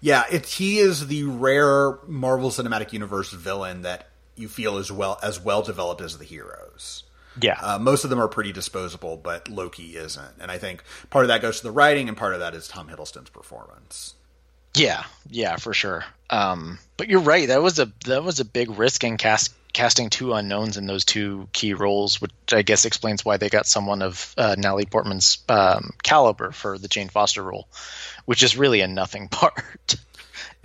Yeah, 0.00 0.24
it, 0.30 0.46
he 0.46 0.78
is 0.78 1.06
the 1.06 1.24
rare 1.24 1.98
Marvel 2.06 2.50
Cinematic 2.50 2.92
Universe 2.92 3.30
villain 3.30 3.82
that 3.82 4.08
you 4.36 4.48
feel 4.48 4.76
as 4.76 4.90
well 4.90 5.18
as 5.22 5.40
well 5.40 5.62
developed 5.62 6.00
as 6.00 6.18
the 6.18 6.24
heroes. 6.24 7.03
Yeah. 7.40 7.58
Uh, 7.60 7.78
most 7.78 8.04
of 8.04 8.10
them 8.10 8.20
are 8.20 8.28
pretty 8.28 8.52
disposable, 8.52 9.16
but 9.16 9.48
Loki 9.48 9.96
isn't. 9.96 10.34
And 10.40 10.50
I 10.50 10.58
think 10.58 10.82
part 11.10 11.24
of 11.24 11.28
that 11.28 11.42
goes 11.42 11.58
to 11.58 11.64
the 11.64 11.72
writing, 11.72 12.08
and 12.08 12.16
part 12.16 12.34
of 12.34 12.40
that 12.40 12.54
is 12.54 12.68
Tom 12.68 12.88
Hiddleston's 12.88 13.30
performance. 13.30 14.14
Yeah, 14.74 15.04
yeah, 15.28 15.56
for 15.56 15.72
sure. 15.72 16.04
Um, 16.30 16.78
but 16.96 17.08
you're 17.08 17.20
right. 17.20 17.48
That 17.48 17.62
was 17.62 17.78
a 17.78 17.92
that 18.06 18.24
was 18.24 18.40
a 18.40 18.44
big 18.44 18.76
risk 18.76 19.04
in 19.04 19.16
cast 19.16 19.54
casting 19.72 20.08
two 20.08 20.32
unknowns 20.32 20.76
in 20.76 20.86
those 20.86 21.04
two 21.04 21.48
key 21.52 21.74
roles, 21.74 22.20
which 22.20 22.32
I 22.52 22.62
guess 22.62 22.84
explains 22.84 23.24
why 23.24 23.36
they 23.36 23.50
got 23.50 23.66
someone 23.66 24.02
of 24.02 24.32
uh, 24.38 24.54
Natalie 24.56 24.86
Portman's 24.86 25.38
um, 25.48 25.90
caliber 26.02 26.52
for 26.52 26.78
the 26.78 26.88
Jane 26.88 27.08
Foster 27.08 27.42
role, 27.42 27.68
which 28.24 28.42
is 28.42 28.56
really 28.56 28.80
a 28.80 28.88
nothing 28.88 29.28
part. 29.30 29.96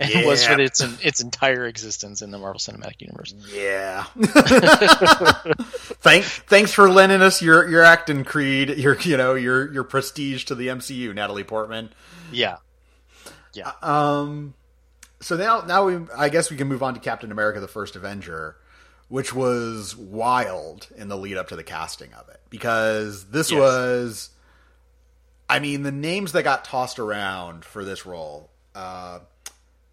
And 0.00 0.10
Yeah. 0.10 0.26
was 0.26 0.44
for 0.44 0.58
its 0.58 0.80
its 1.04 1.20
entire 1.20 1.66
existence 1.66 2.22
in 2.22 2.30
the 2.30 2.38
Marvel 2.38 2.58
Cinematic 2.58 3.00
Universe. 3.00 3.34
Yeah. 3.52 4.04
Thank, 6.02 6.24
thanks 6.24 6.72
for 6.72 6.90
lending 6.90 7.20
us 7.22 7.42
your 7.42 7.68
your 7.68 7.82
acting 7.82 8.24
creed, 8.24 8.70
your 8.70 8.98
you 9.00 9.16
know 9.16 9.34
your 9.34 9.70
your 9.72 9.84
prestige 9.84 10.44
to 10.46 10.54
the 10.54 10.68
MCU, 10.68 11.14
Natalie 11.14 11.44
Portman. 11.44 11.90
Yeah, 12.32 12.56
Um, 13.82 14.54
so 15.20 15.36
now 15.36 15.60
now 15.62 15.84
we 15.84 16.06
I 16.16 16.28
guess 16.30 16.50
we 16.50 16.56
can 16.56 16.68
move 16.68 16.82
on 16.82 16.94
to 16.94 17.00
Captain 17.00 17.30
America: 17.30 17.60
The 17.60 17.68
First 17.68 17.96
Avenger, 17.96 18.56
which 19.08 19.34
was 19.34 19.94
wild 19.96 20.88
in 20.96 21.08
the 21.08 21.16
lead 21.16 21.36
up 21.36 21.48
to 21.48 21.56
the 21.56 21.64
casting 21.64 22.12
of 22.14 22.28
it 22.28 22.40
because 22.48 23.26
this 23.26 23.50
Yes. 23.50 23.58
was, 23.60 24.30
I 25.48 25.58
mean, 25.58 25.82
the 25.82 25.92
names 25.92 26.32
that 26.32 26.44
got 26.44 26.64
tossed 26.64 26.98
around 26.98 27.64
for 27.64 27.84
this 27.84 28.06
role, 28.06 28.50
uh, 28.74 29.18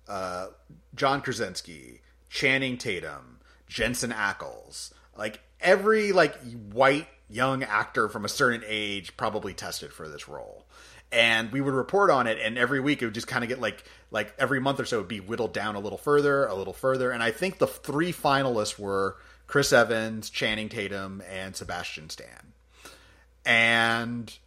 uh, 0.08 0.48
John 0.96 1.22
Krasinski, 1.22 2.02
Channing 2.30 2.78
Tatum, 2.78 3.40
Jensen 3.68 4.12
Ackles, 4.12 4.92
like 5.18 5.42
every 5.60 6.12
like 6.12 6.36
white 6.72 7.08
young 7.30 7.64
actor 7.64 8.08
from 8.10 8.26
a 8.26 8.30
certain 8.30 8.64
age 8.66 9.18
probably 9.18 9.54
tested 9.54 9.92
for 9.92 10.08
this 10.08 10.28
role. 10.28 10.66
And 11.10 11.52
we 11.54 11.62
would 11.62 11.74
report 11.74 12.10
on 12.10 12.28
it, 12.28 12.38
and 12.42 12.58
every 12.58 12.82
week 12.82 13.02
it 13.02 13.06
would 13.06 13.14
just 13.14 13.28
kind 13.28 13.44
of 13.44 13.48
get 13.48 13.62
like 13.62 13.86
like 14.12 14.34
every 14.38 14.60
month 14.60 14.80
or 14.80 14.86
so 14.86 14.98
it 14.98 15.02
would 15.02 15.08
be 15.08 15.22
whittled 15.22 15.54
down 15.54 15.76
a 15.76 15.80
little 15.80 15.98
further, 15.98 16.46
a 16.46 16.54
little 16.54 16.74
further. 16.74 17.12
And 17.12 17.24
I 17.24 17.32
think 17.32 17.60
the 17.60 17.68
three 17.68 18.12
finalists 18.12 18.78
were 18.78 19.16
Chris 19.48 19.72
Evans, 19.72 20.30
Channing 20.30 20.68
Tatum, 20.68 21.24
and 21.30 21.56
Sebastian 21.56 22.10
Stan. 22.10 22.54
And 23.46 24.38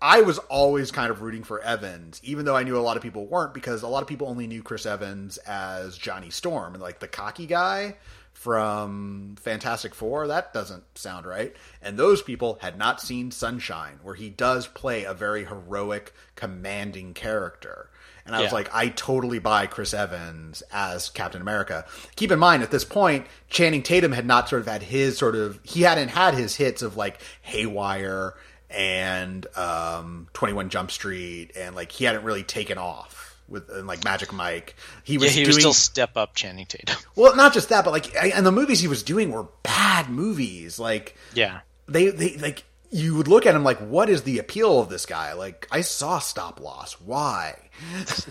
I 0.00 0.22
was 0.22 0.38
always 0.38 0.92
kind 0.92 1.10
of 1.10 1.22
rooting 1.22 1.42
for 1.42 1.60
Evans, 1.60 2.20
even 2.22 2.44
though 2.44 2.56
I 2.56 2.62
knew 2.62 2.76
a 2.76 2.80
lot 2.80 2.96
of 2.96 3.02
people 3.02 3.26
weren't, 3.26 3.52
because 3.52 3.82
a 3.82 3.88
lot 3.88 4.02
of 4.02 4.08
people 4.08 4.28
only 4.28 4.46
knew 4.46 4.62
Chris 4.62 4.86
Evans 4.86 5.38
as 5.38 5.98
Johnny 5.98 6.30
Storm, 6.30 6.74
and 6.74 6.82
like 6.82 7.00
the 7.00 7.08
cocky 7.08 7.46
guy 7.46 7.96
from 8.32 9.34
Fantastic 9.40 9.96
Four. 9.96 10.28
That 10.28 10.52
doesn't 10.52 10.84
sound 10.96 11.26
right. 11.26 11.56
And 11.82 11.98
those 11.98 12.22
people 12.22 12.58
had 12.60 12.78
not 12.78 13.00
seen 13.00 13.32
Sunshine, 13.32 13.98
where 14.04 14.14
he 14.14 14.30
does 14.30 14.68
play 14.68 15.02
a 15.02 15.14
very 15.14 15.44
heroic, 15.44 16.14
commanding 16.36 17.14
character. 17.14 17.90
And 18.24 18.36
I 18.36 18.42
was 18.42 18.52
like, 18.52 18.72
I 18.74 18.90
totally 18.90 19.38
buy 19.38 19.66
Chris 19.66 19.94
Evans 19.94 20.62
as 20.70 21.08
Captain 21.08 21.40
America. 21.40 21.86
Keep 22.14 22.30
in 22.30 22.38
mind, 22.38 22.62
at 22.62 22.70
this 22.70 22.84
point, 22.84 23.26
Channing 23.48 23.82
Tatum 23.82 24.12
had 24.12 24.26
not 24.26 24.50
sort 24.50 24.60
of 24.60 24.68
had 24.68 24.82
his 24.82 25.16
sort 25.16 25.34
of, 25.34 25.58
he 25.62 25.80
hadn't 25.80 26.08
had 26.08 26.34
his 26.34 26.54
hits 26.54 26.82
of 26.82 26.94
like 26.94 27.22
Haywire 27.40 28.34
and 28.70 29.46
um, 29.56 30.28
21 30.34 30.68
Jump 30.70 30.90
Street, 30.90 31.52
and 31.56 31.74
like 31.74 31.92
he 31.92 32.04
hadn't 32.04 32.24
really 32.24 32.42
taken 32.42 32.78
off 32.78 33.36
with 33.48 33.68
and, 33.70 33.86
like 33.86 34.04
Magic 34.04 34.32
Mike. 34.32 34.76
He 35.04 35.18
was 35.18 35.28
yeah, 35.28 35.40
he 35.40 35.44
doing 35.44 35.48
was 35.48 35.56
still 35.56 35.72
step 35.72 36.16
up 36.16 36.34
Channing 36.34 36.66
Tatum. 36.66 36.96
well, 37.16 37.34
not 37.36 37.54
just 37.54 37.70
that, 37.70 37.84
but 37.84 37.92
like, 37.92 38.14
I- 38.16 38.28
and 38.34 38.44
the 38.44 38.52
movies 38.52 38.80
he 38.80 38.88
was 38.88 39.02
doing 39.02 39.32
were 39.32 39.46
bad 39.62 40.08
movies. 40.10 40.78
Like 40.78 41.16
yeah, 41.34 41.60
they, 41.86 42.10
they 42.10 42.36
like 42.36 42.64
you 42.90 43.14
would 43.16 43.28
look 43.28 43.46
at 43.46 43.54
him 43.54 43.64
like, 43.64 43.78
what 43.78 44.08
is 44.08 44.22
the 44.22 44.38
appeal 44.38 44.80
of 44.80 44.88
this 44.88 45.06
guy? 45.06 45.32
Like 45.32 45.66
I 45.70 45.80
saw 45.80 46.18
Stop 46.18 46.60
Loss. 46.60 46.94
Why? 47.00 47.56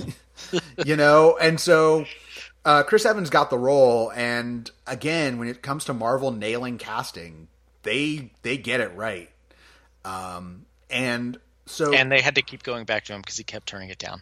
you 0.86 0.96
know, 0.96 1.38
and 1.40 1.60
so. 1.60 2.06
Uh, 2.66 2.84
Chris 2.84 3.06
Evans 3.06 3.30
got 3.30 3.50
the 3.50 3.58
role, 3.58 4.12
and 4.12 4.70
again, 4.86 5.40
when 5.40 5.48
it 5.48 5.62
comes 5.62 5.86
to 5.86 5.94
Marvel 5.94 6.32
nailing 6.32 6.78
casting, 6.78 7.48
they 7.84 8.32
they 8.42 8.58
get 8.58 8.82
it 8.82 8.94
right. 8.94 9.30
Um, 10.08 10.66
and 10.90 11.38
so 11.66 11.94
and 11.94 12.12
they 12.12 12.22
had 12.22 12.36
to 12.36 12.42
keep 12.42 12.64
going 12.64 12.86
back 12.86 13.06
to 13.06 13.14
him 13.14 13.22
because 13.22 13.38
he 13.38 13.44
kept 13.44 13.68
turning 13.68 13.90
it 13.90 13.98
down. 13.98 14.22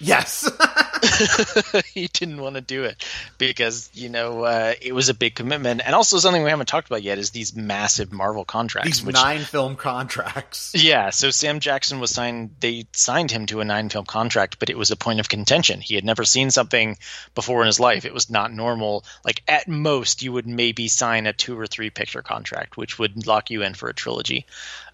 Yes, 0.00 0.50
he 1.94 2.08
didn't 2.08 2.40
want 2.40 2.56
to 2.56 2.60
do 2.60 2.84
it 2.84 3.04
because 3.38 3.90
you 3.94 4.08
know 4.08 4.44
uh, 4.44 4.74
it 4.80 4.94
was 4.94 5.08
a 5.08 5.14
big 5.14 5.34
commitment, 5.34 5.80
and 5.84 5.94
also 5.94 6.18
something 6.18 6.42
we 6.42 6.50
haven't 6.50 6.66
talked 6.66 6.88
about 6.88 7.02
yet 7.02 7.18
is 7.18 7.30
these 7.30 7.54
massive 7.54 8.12
Marvel 8.12 8.44
contracts. 8.44 8.88
these 8.88 9.04
which, 9.04 9.14
nine 9.14 9.40
film 9.40 9.76
contracts. 9.76 10.72
yeah, 10.76 11.10
so 11.10 11.30
Sam 11.30 11.60
Jackson 11.60 12.00
was 12.00 12.10
signed. 12.10 12.56
They 12.60 12.86
signed 12.92 13.30
him 13.30 13.46
to 13.46 13.60
a 13.60 13.64
nine-film 13.64 14.06
contract, 14.06 14.58
but 14.58 14.70
it 14.70 14.78
was 14.78 14.90
a 14.90 14.96
point 14.96 15.20
of 15.20 15.28
contention. 15.28 15.80
He 15.80 15.94
had 15.94 16.04
never 16.04 16.24
seen 16.24 16.50
something 16.50 16.96
before 17.34 17.60
in 17.62 17.66
his 17.66 17.80
life. 17.80 18.04
It 18.04 18.14
was 18.14 18.30
not 18.30 18.52
normal. 18.52 19.04
Like 19.24 19.42
at 19.46 19.68
most, 19.68 20.22
you 20.22 20.32
would 20.32 20.46
maybe 20.46 20.88
sign 20.88 21.26
a 21.26 21.32
two 21.32 21.58
or 21.58 21.66
three 21.66 21.90
picture 21.90 22.22
contract, 22.22 22.76
which 22.76 22.98
would 22.98 23.26
lock 23.26 23.50
you 23.50 23.62
in 23.62 23.74
for 23.74 23.88
a 23.88 23.94
trilogy. 23.94 24.46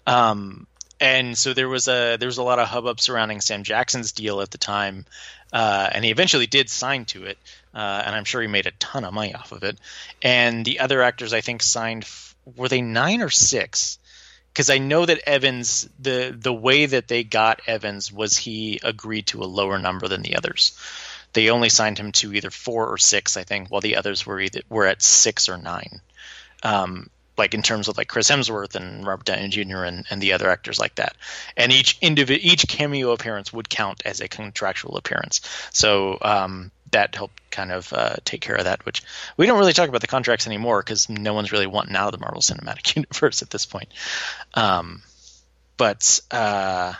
Um, 0.05 0.67
and 0.99 1.37
so 1.37 1.53
there 1.53 1.69
was 1.69 1.87
a 1.87 2.17
there 2.17 2.27
was 2.27 2.37
a 2.37 2.43
lot 2.43 2.59
of 2.59 2.67
hubbub 2.67 2.99
surrounding 2.99 3.41
Sam 3.41 3.63
Jackson's 3.63 4.11
deal 4.11 4.41
at 4.41 4.51
the 4.51 4.57
time, 4.57 5.05
uh, 5.53 5.89
and 5.91 6.03
he 6.03 6.11
eventually 6.11 6.47
did 6.47 6.69
sign 6.69 7.05
to 7.05 7.25
it, 7.25 7.37
uh, 7.73 8.03
and 8.05 8.15
I'm 8.15 8.23
sure 8.23 8.41
he 8.41 8.47
made 8.47 8.65
a 8.67 8.71
ton 8.71 9.03
of 9.03 9.13
money 9.13 9.35
off 9.35 9.51
of 9.51 9.63
it. 9.63 9.77
And 10.21 10.65
the 10.65 10.79
other 10.79 11.01
actors, 11.01 11.33
I 11.33 11.41
think, 11.41 11.61
signed 11.61 12.03
f- 12.03 12.35
were 12.55 12.67
they 12.67 12.81
nine 12.81 13.21
or 13.21 13.29
six? 13.29 13.99
Because 14.51 14.69
I 14.71 14.79
know 14.79 15.05
that 15.05 15.27
Evans, 15.27 15.87
the 15.99 16.35
the 16.35 16.53
way 16.53 16.87
that 16.87 17.07
they 17.07 17.23
got 17.23 17.61
Evans 17.67 18.11
was 18.11 18.35
he 18.35 18.79
agreed 18.83 19.27
to 19.27 19.43
a 19.43 19.45
lower 19.45 19.77
number 19.77 20.07
than 20.07 20.23
the 20.23 20.35
others. 20.35 20.77
They 21.33 21.51
only 21.51 21.69
signed 21.69 21.99
him 21.99 22.11
to 22.13 22.33
either 22.33 22.49
four 22.49 22.87
or 22.87 22.97
six, 22.97 23.37
I 23.37 23.43
think, 23.43 23.69
while 23.69 23.81
the 23.81 23.97
others 23.97 24.25
were 24.25 24.39
either 24.39 24.61
were 24.69 24.87
at 24.87 25.03
six 25.03 25.49
or 25.49 25.57
nine. 25.57 26.01
Um, 26.63 27.11
like 27.37 27.53
in 27.53 27.61
terms 27.61 27.87
of 27.87 27.97
like 27.97 28.07
Chris 28.07 28.29
Hemsworth 28.29 28.75
and 28.75 29.05
Robert 29.05 29.25
Downey 29.25 29.47
Jr. 29.49 29.83
and, 29.83 30.05
and 30.09 30.21
the 30.21 30.33
other 30.33 30.49
actors 30.49 30.79
like 30.79 30.95
that. 30.95 31.15
And 31.55 31.71
each 31.71 31.99
individ 32.01 32.39
each 32.41 32.67
cameo 32.67 33.11
appearance 33.11 33.53
would 33.53 33.69
count 33.69 34.01
as 34.05 34.21
a 34.21 34.27
contractual 34.27 34.97
appearance. 34.97 35.41
So 35.71 36.17
um, 36.21 36.71
that 36.91 37.13
helped 37.15 37.49
kind 37.51 37.71
of 37.71 37.91
uh, 37.93 38.15
take 38.25 38.41
care 38.41 38.55
of 38.55 38.63
that. 38.63 38.85
Which 38.85 39.03
we 39.37 39.45
don't 39.45 39.59
really 39.59 39.73
talk 39.73 39.89
about 39.89 40.01
the 40.01 40.07
contracts 40.07 40.47
anymore 40.47 40.81
because 40.81 41.09
no 41.09 41.33
one's 41.33 41.51
really 41.51 41.67
wanting 41.67 41.95
out 41.95 42.07
of 42.13 42.19
the 42.19 42.23
Marvel 42.25 42.41
Cinematic 42.41 42.95
Universe 42.95 43.41
at 43.41 43.49
this 43.49 43.65
point. 43.65 43.89
Um, 44.53 45.03
but 45.77 46.21
uh, 46.31 46.93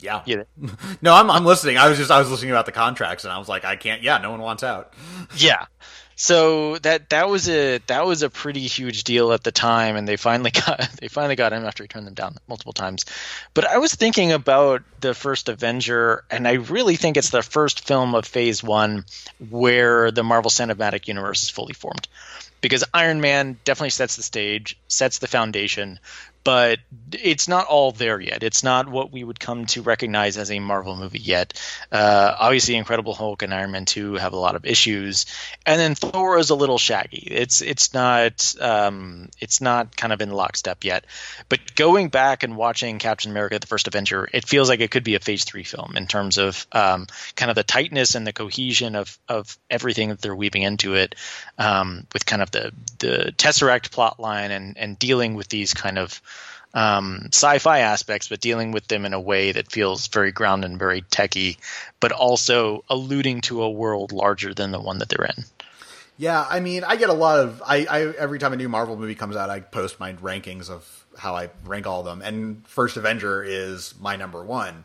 Yeah. 0.00 0.22
yeah, 0.26 0.42
No, 1.02 1.14
I'm 1.14 1.30
I'm 1.30 1.44
listening. 1.44 1.76
I 1.76 1.88
was 1.88 1.98
just 1.98 2.10
I 2.10 2.18
was 2.20 2.30
listening 2.30 2.52
about 2.52 2.66
the 2.66 2.72
contracts 2.72 3.24
and 3.24 3.32
I 3.32 3.38
was 3.38 3.48
like, 3.48 3.64
I 3.64 3.76
can't. 3.76 4.02
Yeah, 4.02 4.18
no 4.18 4.30
one 4.30 4.40
wants 4.40 4.62
out. 4.62 4.92
yeah. 5.36 5.66
So 6.20 6.78
that 6.78 7.10
that 7.10 7.28
was 7.28 7.48
a 7.48 7.78
that 7.86 8.04
was 8.04 8.24
a 8.24 8.28
pretty 8.28 8.66
huge 8.66 9.04
deal 9.04 9.32
at 9.32 9.44
the 9.44 9.52
time, 9.52 9.94
and 9.94 10.06
they 10.06 10.16
finally 10.16 10.50
got 10.66 10.90
they 11.00 11.06
finally 11.06 11.36
got 11.36 11.52
him 11.52 11.64
after 11.64 11.84
he 11.84 11.88
turned 11.88 12.08
them 12.08 12.14
down 12.14 12.36
multiple 12.48 12.72
times. 12.72 13.04
But 13.54 13.68
I 13.68 13.78
was 13.78 13.94
thinking 13.94 14.32
about 14.32 14.82
the 15.00 15.14
first 15.14 15.48
Avenger, 15.48 16.24
and 16.28 16.48
I 16.48 16.54
really 16.54 16.96
think 16.96 17.16
it's 17.16 17.30
the 17.30 17.40
first 17.40 17.86
film 17.86 18.16
of 18.16 18.26
Phase 18.26 18.64
One 18.64 19.04
where 19.48 20.10
the 20.10 20.24
Marvel 20.24 20.50
Cinematic 20.50 21.06
Universe 21.06 21.44
is 21.44 21.50
fully 21.50 21.72
formed, 21.72 22.08
because 22.60 22.82
Iron 22.92 23.20
Man 23.20 23.56
definitely 23.64 23.90
sets 23.90 24.16
the 24.16 24.24
stage, 24.24 24.76
sets 24.88 25.18
the 25.18 25.28
foundation, 25.28 26.00
but 26.44 26.78
it's 27.12 27.48
not 27.48 27.66
all 27.66 27.92
there 27.92 28.20
yet. 28.20 28.42
It's 28.42 28.62
not 28.62 28.88
what 28.88 29.12
we 29.12 29.22
would 29.24 29.38
come 29.40 29.66
to 29.66 29.82
recognize 29.82 30.38
as 30.38 30.50
a 30.50 30.58
Marvel 30.60 30.96
movie 30.96 31.18
yet. 31.18 31.60
Uh, 31.90 32.34
obviously, 32.38 32.76
Incredible 32.76 33.14
Hulk 33.14 33.42
and 33.42 33.52
Iron 33.52 33.70
Man 33.70 33.84
Two 33.84 34.14
have 34.14 34.32
a 34.32 34.38
lot 34.38 34.54
of 34.54 34.64
issues, 34.64 35.26
and 35.66 35.78
then 35.78 35.94
Thor 35.94 36.38
is 36.38 36.50
a 36.50 36.54
little 36.54 36.78
shaggy. 36.78 37.28
It's 37.30 37.60
it's 37.60 37.92
not 37.94 38.54
um, 38.60 39.28
it's 39.40 39.60
not 39.60 39.96
kind 39.96 40.12
of 40.12 40.20
in 40.20 40.30
lockstep 40.30 40.84
yet. 40.84 41.04
But 41.48 41.74
going 41.74 42.08
back 42.08 42.42
and 42.42 42.56
watching 42.56 42.98
Captain 42.98 43.30
America: 43.30 43.58
The 43.58 43.66
First 43.66 43.88
Avenger, 43.88 44.28
it 44.32 44.46
feels 44.46 44.68
like 44.68 44.80
it 44.80 44.90
could 44.90 45.04
be 45.04 45.14
a 45.14 45.20
Phase 45.20 45.44
Three 45.44 45.64
film 45.64 45.96
in 45.96 46.06
terms 46.06 46.38
of 46.38 46.66
um, 46.72 47.06
kind 47.36 47.50
of 47.50 47.56
the 47.56 47.64
tightness 47.64 48.14
and 48.14 48.26
the 48.26 48.32
cohesion 48.32 48.96
of 48.96 49.18
of 49.28 49.58
everything 49.70 50.08
that 50.10 50.20
they're 50.20 50.36
weaving 50.36 50.62
into 50.62 50.94
it, 50.94 51.14
um, 51.58 52.06
with 52.12 52.24
kind 52.24 52.42
of 52.42 52.50
the 52.50 52.72
the 52.98 53.34
Tesseract 53.36 53.90
plot 53.90 54.20
line 54.20 54.50
and 54.50 54.78
and 54.78 54.98
dealing 54.98 55.34
with 55.34 55.48
these 55.48 55.74
kind 55.74 55.98
of 55.98 56.20
um, 56.78 57.22
sci-fi 57.32 57.80
aspects, 57.80 58.28
but 58.28 58.38
dealing 58.38 58.70
with 58.70 58.86
them 58.86 59.04
in 59.04 59.12
a 59.12 59.20
way 59.20 59.50
that 59.50 59.72
feels 59.72 60.06
very 60.06 60.30
grounded 60.30 60.70
and 60.70 60.78
very 60.78 61.00
techy, 61.10 61.58
but 61.98 62.12
also 62.12 62.84
alluding 62.88 63.40
to 63.40 63.62
a 63.62 63.70
world 63.70 64.12
larger 64.12 64.54
than 64.54 64.70
the 64.70 64.78
one 64.80 64.98
that 64.98 65.08
they're 65.08 65.26
in. 65.26 65.44
Yeah, 66.18 66.46
I 66.48 66.60
mean, 66.60 66.84
I 66.84 66.94
get 66.94 67.10
a 67.10 67.14
lot 67.14 67.40
of 67.40 67.62
I, 67.66 67.86
I 67.90 68.00
every 68.16 68.38
time 68.38 68.52
a 68.52 68.56
new 68.56 68.68
Marvel 68.68 68.96
movie 68.96 69.16
comes 69.16 69.34
out, 69.34 69.50
I 69.50 69.58
post 69.58 69.98
my 69.98 70.12
rankings 70.14 70.70
of 70.70 71.04
how 71.16 71.34
I 71.34 71.50
rank 71.64 71.88
all 71.88 72.00
of 72.00 72.06
them, 72.06 72.22
and 72.22 72.64
First 72.68 72.96
Avenger 72.96 73.42
is 73.42 73.94
my 74.00 74.14
number 74.14 74.44
one. 74.44 74.84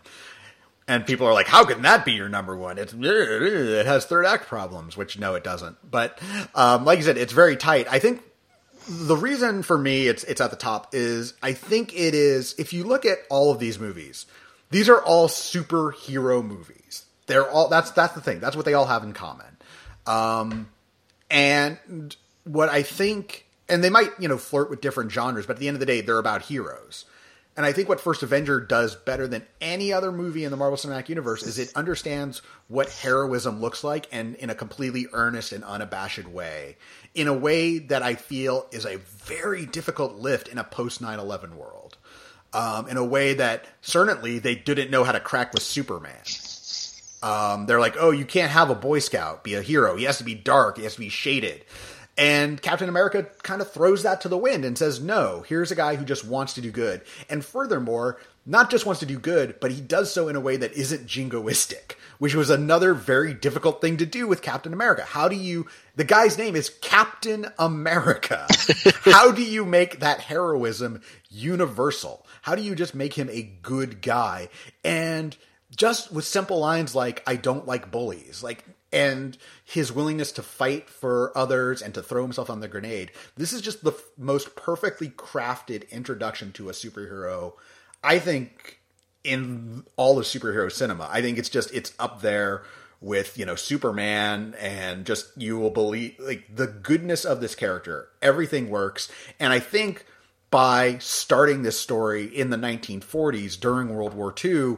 And 0.87 1.05
people 1.05 1.27
are 1.27 1.33
like, 1.33 1.47
"How 1.47 1.63
can 1.63 1.83
that 1.83 2.05
be 2.05 2.13
your 2.13 2.27
number 2.27 2.57
one?" 2.57 2.77
It's 2.77 2.93
it 2.97 3.85
has 3.85 4.05
third 4.05 4.25
act 4.25 4.47
problems, 4.47 4.97
which 4.97 5.17
no, 5.17 5.35
it 5.35 5.43
doesn't. 5.43 5.77
But 5.89 6.19
um, 6.55 6.85
like 6.85 6.99
I 6.99 7.01
said, 7.03 7.17
it's 7.17 7.33
very 7.33 7.55
tight. 7.55 7.87
I 7.89 7.99
think 7.99 8.21
the 8.87 9.15
reason 9.15 9.63
for 9.63 9.77
me 9.77 10.07
it's 10.07 10.23
it's 10.23 10.41
at 10.41 10.51
the 10.51 10.57
top 10.57 10.93
is 10.93 11.33
I 11.41 11.53
think 11.53 11.93
it 11.93 12.13
is 12.13 12.55
if 12.57 12.73
you 12.73 12.83
look 12.83 13.05
at 13.05 13.19
all 13.29 13.51
of 13.51 13.59
these 13.59 13.79
movies, 13.79 14.25
these 14.71 14.89
are 14.89 15.01
all 15.01 15.27
superhero 15.27 16.43
movies. 16.43 17.05
They're 17.27 17.49
all 17.49 17.69
that's 17.69 17.91
that's 17.91 18.13
the 18.13 18.21
thing. 18.21 18.39
That's 18.39 18.55
what 18.55 18.65
they 18.65 18.73
all 18.73 18.85
have 18.85 19.03
in 19.03 19.13
common. 19.13 19.57
Um, 20.05 20.69
and 21.29 22.15
what 22.43 22.69
I 22.69 22.83
think, 22.83 23.45
and 23.69 23.83
they 23.83 23.89
might 23.89 24.11
you 24.19 24.27
know 24.27 24.37
flirt 24.37 24.69
with 24.69 24.81
different 24.81 25.11
genres, 25.11 25.45
but 25.45 25.53
at 25.53 25.59
the 25.59 25.67
end 25.67 25.75
of 25.75 25.79
the 25.79 25.85
day, 25.85 26.01
they're 26.01 26.19
about 26.19 26.43
heroes. 26.43 27.05
And 27.55 27.65
I 27.65 27.71
think 27.71 27.87
what 27.87 28.01
First 28.01 28.23
Avenger 28.23 28.59
does 28.59 28.95
better 28.95 29.27
than 29.27 29.45
any 29.61 29.93
other 29.93 30.11
movie 30.11 30.43
in 30.43 30.49
the 30.49 30.57
Marvel 30.57 30.77
Cinematic 30.77 31.09
Universe 31.09 31.43
is 31.43 31.59
it 31.59 31.71
understands 31.75 32.41
what 32.67 32.89
heroism 32.89 33.61
looks 33.61 33.83
like 33.83 34.07
and 34.11 34.35
in 34.35 34.49
a 34.49 34.55
completely 34.55 35.05
earnest 35.13 35.51
and 35.51 35.63
unabashed 35.63 36.27
way. 36.27 36.77
In 37.13 37.27
a 37.27 37.33
way 37.33 37.77
that 37.77 38.01
I 38.01 38.15
feel 38.15 38.65
is 38.71 38.85
a 38.85 38.97
very 38.97 39.67
difficult 39.67 40.15
lift 40.15 40.47
in 40.47 40.57
a 40.57 40.63
post 40.63 40.99
9 40.99 41.19
11 41.19 41.55
world. 41.55 41.97
Um, 42.53 42.87
in 42.87 42.97
a 42.97 43.05
way 43.05 43.33
that 43.35 43.65
certainly 43.81 44.39
they 44.39 44.55
didn't 44.55 44.91
know 44.91 45.03
how 45.03 45.11
to 45.11 45.19
crack 45.19 45.53
with 45.53 45.63
Superman. 45.63 46.21
Um, 47.23 47.67
they're 47.67 47.79
like, 47.79 47.95
oh, 47.99 48.11
you 48.11 48.25
can't 48.25 48.51
have 48.51 48.69
a 48.69 48.75
Boy 48.75 48.99
Scout 48.99 49.43
be 49.43 49.55
a 49.55 49.61
hero. 49.61 49.95
He 49.95 50.03
has 50.03 50.17
to 50.17 50.23
be 50.23 50.35
dark. 50.35 50.77
He 50.77 50.83
has 50.83 50.95
to 50.95 50.99
be 50.99 51.09
shaded. 51.09 51.63
And 52.17 52.61
Captain 52.61 52.89
America 52.89 53.27
kind 53.41 53.61
of 53.61 53.71
throws 53.71 54.03
that 54.03 54.21
to 54.21 54.29
the 54.29 54.37
wind 54.37 54.65
and 54.65 54.77
says, 54.77 55.01
no, 55.01 55.43
here's 55.47 55.71
a 55.71 55.75
guy 55.75 55.95
who 55.95 56.05
just 56.05 56.25
wants 56.25 56.53
to 56.53 56.61
do 56.61 56.69
good. 56.69 57.01
And 57.27 57.43
furthermore, 57.43 58.19
not 58.45 58.69
just 58.69 58.85
wants 58.85 58.99
to 58.99 59.05
do 59.05 59.17
good, 59.17 59.59
but 59.59 59.71
he 59.71 59.81
does 59.81 60.13
so 60.13 60.27
in 60.27 60.35
a 60.35 60.39
way 60.39 60.57
that 60.57 60.73
isn't 60.73 61.07
jingoistic, 61.07 61.93
which 62.19 62.35
was 62.35 62.49
another 62.49 62.93
very 62.93 63.33
difficult 63.33 63.81
thing 63.81 63.97
to 63.97 64.05
do 64.05 64.27
with 64.27 64.43
Captain 64.43 64.73
America. 64.73 65.03
How 65.03 65.27
do 65.27 65.35
you, 65.35 65.67
the 65.95 66.03
guy's 66.03 66.37
name 66.37 66.55
is 66.55 66.69
Captain 66.81 67.47
America. 67.57 68.45
How 69.05 69.31
do 69.31 69.41
you 69.41 69.65
make 69.65 69.99
that 69.99 70.19
heroism 70.19 71.01
universal? 71.29 72.27
How 72.43 72.53
do 72.53 72.61
you 72.61 72.75
just 72.75 72.93
make 72.93 73.13
him 73.13 73.29
a 73.31 73.41
good 73.41 74.01
guy? 74.01 74.49
And 74.83 75.35
just 75.75 76.11
with 76.11 76.25
simple 76.25 76.59
lines 76.59 76.93
like, 76.93 77.23
I 77.25 77.37
don't 77.37 77.65
like 77.65 77.89
bullies. 77.89 78.43
Like, 78.43 78.63
and 78.93 79.37
his 79.65 79.91
willingness 79.91 80.31
to 80.33 80.43
fight 80.43 80.89
for 80.89 81.35
others 81.37 81.81
and 81.81 81.93
to 81.95 82.03
throw 82.03 82.21
himself 82.21 82.49
on 82.49 82.61
the 82.61 82.67
grenade. 82.67 83.11
This 83.35 83.51
is 83.51 83.61
just 83.61 83.83
the 83.83 83.91
f- 83.91 84.03
most 84.17 84.55
perfectly 84.55 85.09
crafted 85.09 85.89
introduction 85.89 86.51
to 86.53 86.69
a 86.69 86.73
superhero. 86.73 87.53
I 88.03 88.19
think 88.19 88.79
in 89.23 89.83
all 89.95 90.19
of 90.19 90.25
superhero 90.25 90.71
cinema. 90.71 91.09
I 91.11 91.21
think 91.21 91.37
it's 91.37 91.49
just 91.49 91.73
it's 91.73 91.93
up 91.99 92.21
there 92.21 92.63
with, 93.01 93.37
you 93.37 93.45
know, 93.45 93.55
Superman 93.55 94.55
and 94.59 95.05
just 95.05 95.29
you 95.37 95.57
will 95.57 95.69
believe 95.69 96.15
like 96.19 96.55
the 96.55 96.67
goodness 96.67 97.25
of 97.25 97.41
this 97.41 97.55
character. 97.55 98.09
Everything 98.21 98.69
works. 98.69 99.11
And 99.39 99.51
I 99.51 99.59
think 99.59 100.05
by 100.51 100.97
starting 100.99 101.63
this 101.63 101.79
story 101.79 102.25
in 102.25 102.49
the 102.49 102.57
1940s 102.57 103.59
during 103.59 103.89
World 103.89 104.13
War 104.13 104.33
II, 104.43 104.77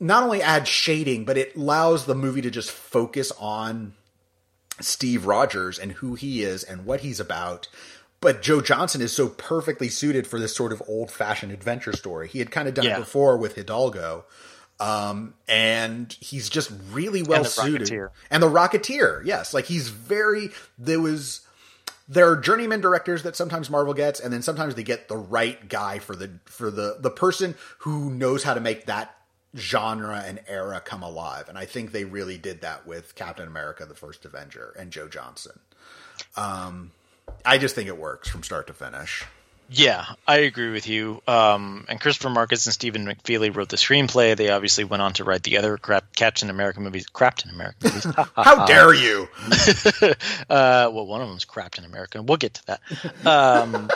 not 0.00 0.22
only 0.22 0.42
adds 0.42 0.68
shading, 0.68 1.24
but 1.24 1.36
it 1.36 1.54
allows 1.54 2.06
the 2.06 2.14
movie 2.14 2.40
to 2.40 2.50
just 2.50 2.70
focus 2.70 3.30
on 3.38 3.92
Steve 4.80 5.26
Rogers 5.26 5.78
and 5.78 5.92
who 5.92 6.14
he 6.14 6.42
is 6.42 6.64
and 6.64 6.86
what 6.86 7.00
he's 7.00 7.20
about. 7.20 7.68
But 8.22 8.42
Joe 8.42 8.60
Johnston 8.60 9.00
is 9.02 9.12
so 9.12 9.28
perfectly 9.28 9.88
suited 9.88 10.26
for 10.26 10.38
this 10.38 10.54
sort 10.54 10.72
of 10.72 10.82
old 10.88 11.10
fashioned 11.10 11.52
adventure 11.52 11.94
story. 11.94 12.28
He 12.28 12.38
had 12.38 12.50
kind 12.50 12.66
of 12.68 12.74
done 12.74 12.84
Yeah. 12.86 12.96
it 12.96 13.00
before 13.00 13.36
with 13.36 13.54
Hidalgo. 13.54 14.24
Um, 14.78 15.34
and 15.46 16.10
he's 16.20 16.48
just 16.48 16.70
really 16.90 17.22
well 17.22 17.42
the 17.42 17.48
suited. 17.50 17.88
Rocketeer. 17.88 18.10
And 18.30 18.42
the 18.42 18.48
Rocketeer, 18.48 19.22
yes. 19.24 19.52
Like 19.52 19.66
he's 19.66 19.88
very, 19.90 20.50
there 20.78 21.00
was, 21.00 21.40
there 22.08 22.28
are 22.30 22.36
journeyman 22.36 22.80
directors 22.80 23.22
that 23.24 23.36
sometimes 23.36 23.68
Marvel 23.68 23.92
gets, 23.94 24.20
and 24.20 24.32
then 24.32 24.40
sometimes 24.40 24.74
they 24.74 24.82
get 24.82 25.08
the 25.08 25.16
right 25.18 25.68
guy 25.68 25.98
for 25.98 26.16
the, 26.16 26.30
for 26.46 26.70
the, 26.70 26.96
the 26.98 27.10
person 27.10 27.54
who 27.80 28.10
knows 28.10 28.42
how 28.42 28.54
to 28.54 28.60
make 28.60 28.86
that 28.86 29.14
genre 29.56 30.22
and 30.24 30.40
era 30.46 30.80
come 30.80 31.02
alive. 31.02 31.48
And 31.48 31.58
I 31.58 31.64
think 31.64 31.92
they 31.92 32.04
really 32.04 32.38
did 32.38 32.60
that 32.60 32.86
with 32.86 33.14
Captain 33.14 33.46
America, 33.46 33.84
the 33.86 33.94
first 33.94 34.24
Avenger, 34.24 34.74
and 34.78 34.90
Joe 34.90 35.08
Johnston. 35.08 35.58
Um, 36.36 36.92
I 37.44 37.58
just 37.58 37.74
think 37.74 37.88
it 37.88 37.98
works 37.98 38.28
from 38.28 38.42
start 38.42 38.66
to 38.68 38.72
finish. 38.72 39.24
Yeah, 39.72 40.04
I 40.26 40.38
agree 40.38 40.72
with 40.72 40.88
you. 40.88 41.22
Um, 41.28 41.84
and 41.88 42.00
Christopher 42.00 42.30
Markus 42.30 42.66
and 42.66 42.74
Stephen 42.74 43.06
McFeely 43.06 43.54
wrote 43.54 43.68
the 43.68 43.76
screenplay. 43.76 44.36
They 44.36 44.50
obviously 44.50 44.82
went 44.82 45.00
on 45.00 45.12
to 45.14 45.24
write 45.24 45.44
the 45.44 45.58
other 45.58 45.76
crap, 45.78 46.16
Captain 46.16 46.50
America 46.50 46.80
movies. 46.80 47.06
Captain 47.06 47.52
America 47.52 47.76
movies. 47.84 48.04
How 48.36 48.66
dare 48.66 48.92
you? 48.92 49.28
uh, 50.50 50.90
well, 50.92 51.06
one 51.06 51.20
of 51.20 51.28
them's 51.28 51.44
Captain 51.44 51.84
America. 51.84 52.20
We'll 52.20 52.36
get 52.36 52.54
to 52.54 52.66
that. 52.66 52.80
Um, 53.24 53.88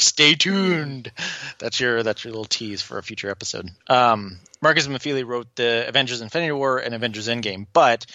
stay 0.00 0.34
tuned. 0.34 1.10
That's 1.58 1.80
your 1.80 2.02
that's 2.02 2.24
your 2.24 2.32
little 2.32 2.44
tease 2.44 2.82
for 2.82 2.98
a 2.98 3.02
future 3.02 3.30
episode. 3.30 3.70
Um, 3.88 4.38
Markus 4.60 4.86
McFeely 4.86 5.26
wrote 5.26 5.54
the 5.56 5.86
Avengers: 5.88 6.20
Infinity 6.20 6.52
War 6.52 6.78
and 6.78 6.94
Avengers: 6.94 7.28
Endgame, 7.28 7.66
but 7.72 8.06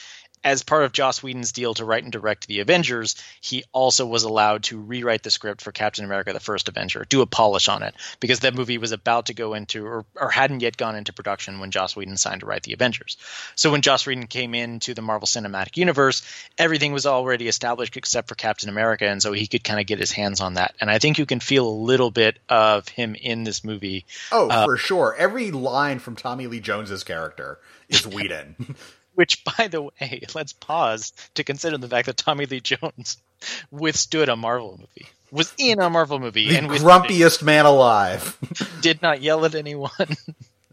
as 0.43 0.63
part 0.63 0.83
of 0.83 0.91
Joss 0.91 1.21
Whedon's 1.21 1.51
deal 1.51 1.73
to 1.75 1.85
write 1.85 2.03
and 2.03 2.11
direct 2.11 2.47
the 2.47 2.59
Avengers, 2.59 3.15
he 3.41 3.63
also 3.71 4.05
was 4.05 4.23
allowed 4.23 4.63
to 4.63 4.79
rewrite 4.79 5.23
the 5.23 5.31
script 5.31 5.61
for 5.61 5.71
Captain 5.71 6.05
America: 6.05 6.33
The 6.33 6.39
First 6.39 6.67
Avenger, 6.67 7.05
do 7.07 7.21
a 7.21 7.25
polish 7.25 7.67
on 7.67 7.83
it, 7.83 7.95
because 8.19 8.41
that 8.41 8.55
movie 8.55 8.77
was 8.77 8.91
about 8.91 9.27
to 9.27 9.33
go 9.33 9.53
into 9.53 9.85
or, 9.85 10.05
or 10.15 10.29
hadn't 10.29 10.61
yet 10.61 10.77
gone 10.77 10.95
into 10.95 11.13
production 11.13 11.59
when 11.59 11.71
Joss 11.71 11.95
Whedon 11.95 12.17
signed 12.17 12.41
to 12.41 12.45
write 12.45 12.63
the 12.63 12.73
Avengers. 12.73 13.17
So 13.55 13.71
when 13.71 13.81
Joss 13.81 14.05
Whedon 14.05 14.27
came 14.27 14.55
into 14.55 14.93
the 14.93 15.01
Marvel 15.01 15.27
Cinematic 15.27 15.77
Universe, 15.77 16.21
everything 16.57 16.93
was 16.93 17.05
already 17.05 17.47
established 17.47 17.97
except 17.97 18.27
for 18.27 18.35
Captain 18.35 18.69
America, 18.69 19.05
and 19.05 19.21
so 19.21 19.31
he 19.33 19.47
could 19.47 19.63
kind 19.63 19.79
of 19.79 19.85
get 19.85 19.99
his 19.99 20.11
hands 20.11 20.41
on 20.41 20.55
that. 20.55 20.75
And 20.81 20.89
I 20.89 20.99
think 20.99 21.17
you 21.17 21.25
can 21.25 21.39
feel 21.39 21.67
a 21.67 21.69
little 21.69 22.11
bit 22.11 22.39
of 22.49 22.87
him 22.87 23.15
in 23.15 23.43
this 23.43 23.63
movie. 23.63 24.05
Oh, 24.31 24.49
uh, 24.49 24.65
for 24.65 24.77
sure. 24.77 25.15
Every 25.17 25.51
line 25.51 25.99
from 25.99 26.15
Tommy 26.15 26.47
Lee 26.47 26.59
Jones's 26.59 27.03
character 27.03 27.59
is 27.89 28.07
Whedon. 28.07 28.75
Which, 29.15 29.43
by 29.57 29.67
the 29.67 29.81
way, 29.83 30.23
let's 30.35 30.53
pause 30.53 31.13
to 31.35 31.43
consider 31.43 31.77
the 31.77 31.87
fact 31.87 32.07
that 32.07 32.17
Tommy 32.17 32.45
Lee 32.45 32.59
Jones 32.61 33.17
withstood 33.71 34.29
a 34.29 34.35
Marvel 34.35 34.77
movie, 34.79 35.09
was 35.31 35.53
in 35.57 35.79
a 35.81 35.89
Marvel 35.89 36.19
movie, 36.19 36.49
the 36.49 36.57
and 36.57 36.67
grumpiest 36.69 37.43
man 37.43 37.65
alive 37.65 38.37
did 38.81 39.01
not 39.01 39.21
yell 39.21 39.45
at 39.45 39.55
anyone. 39.55 39.91
that, 39.97 40.17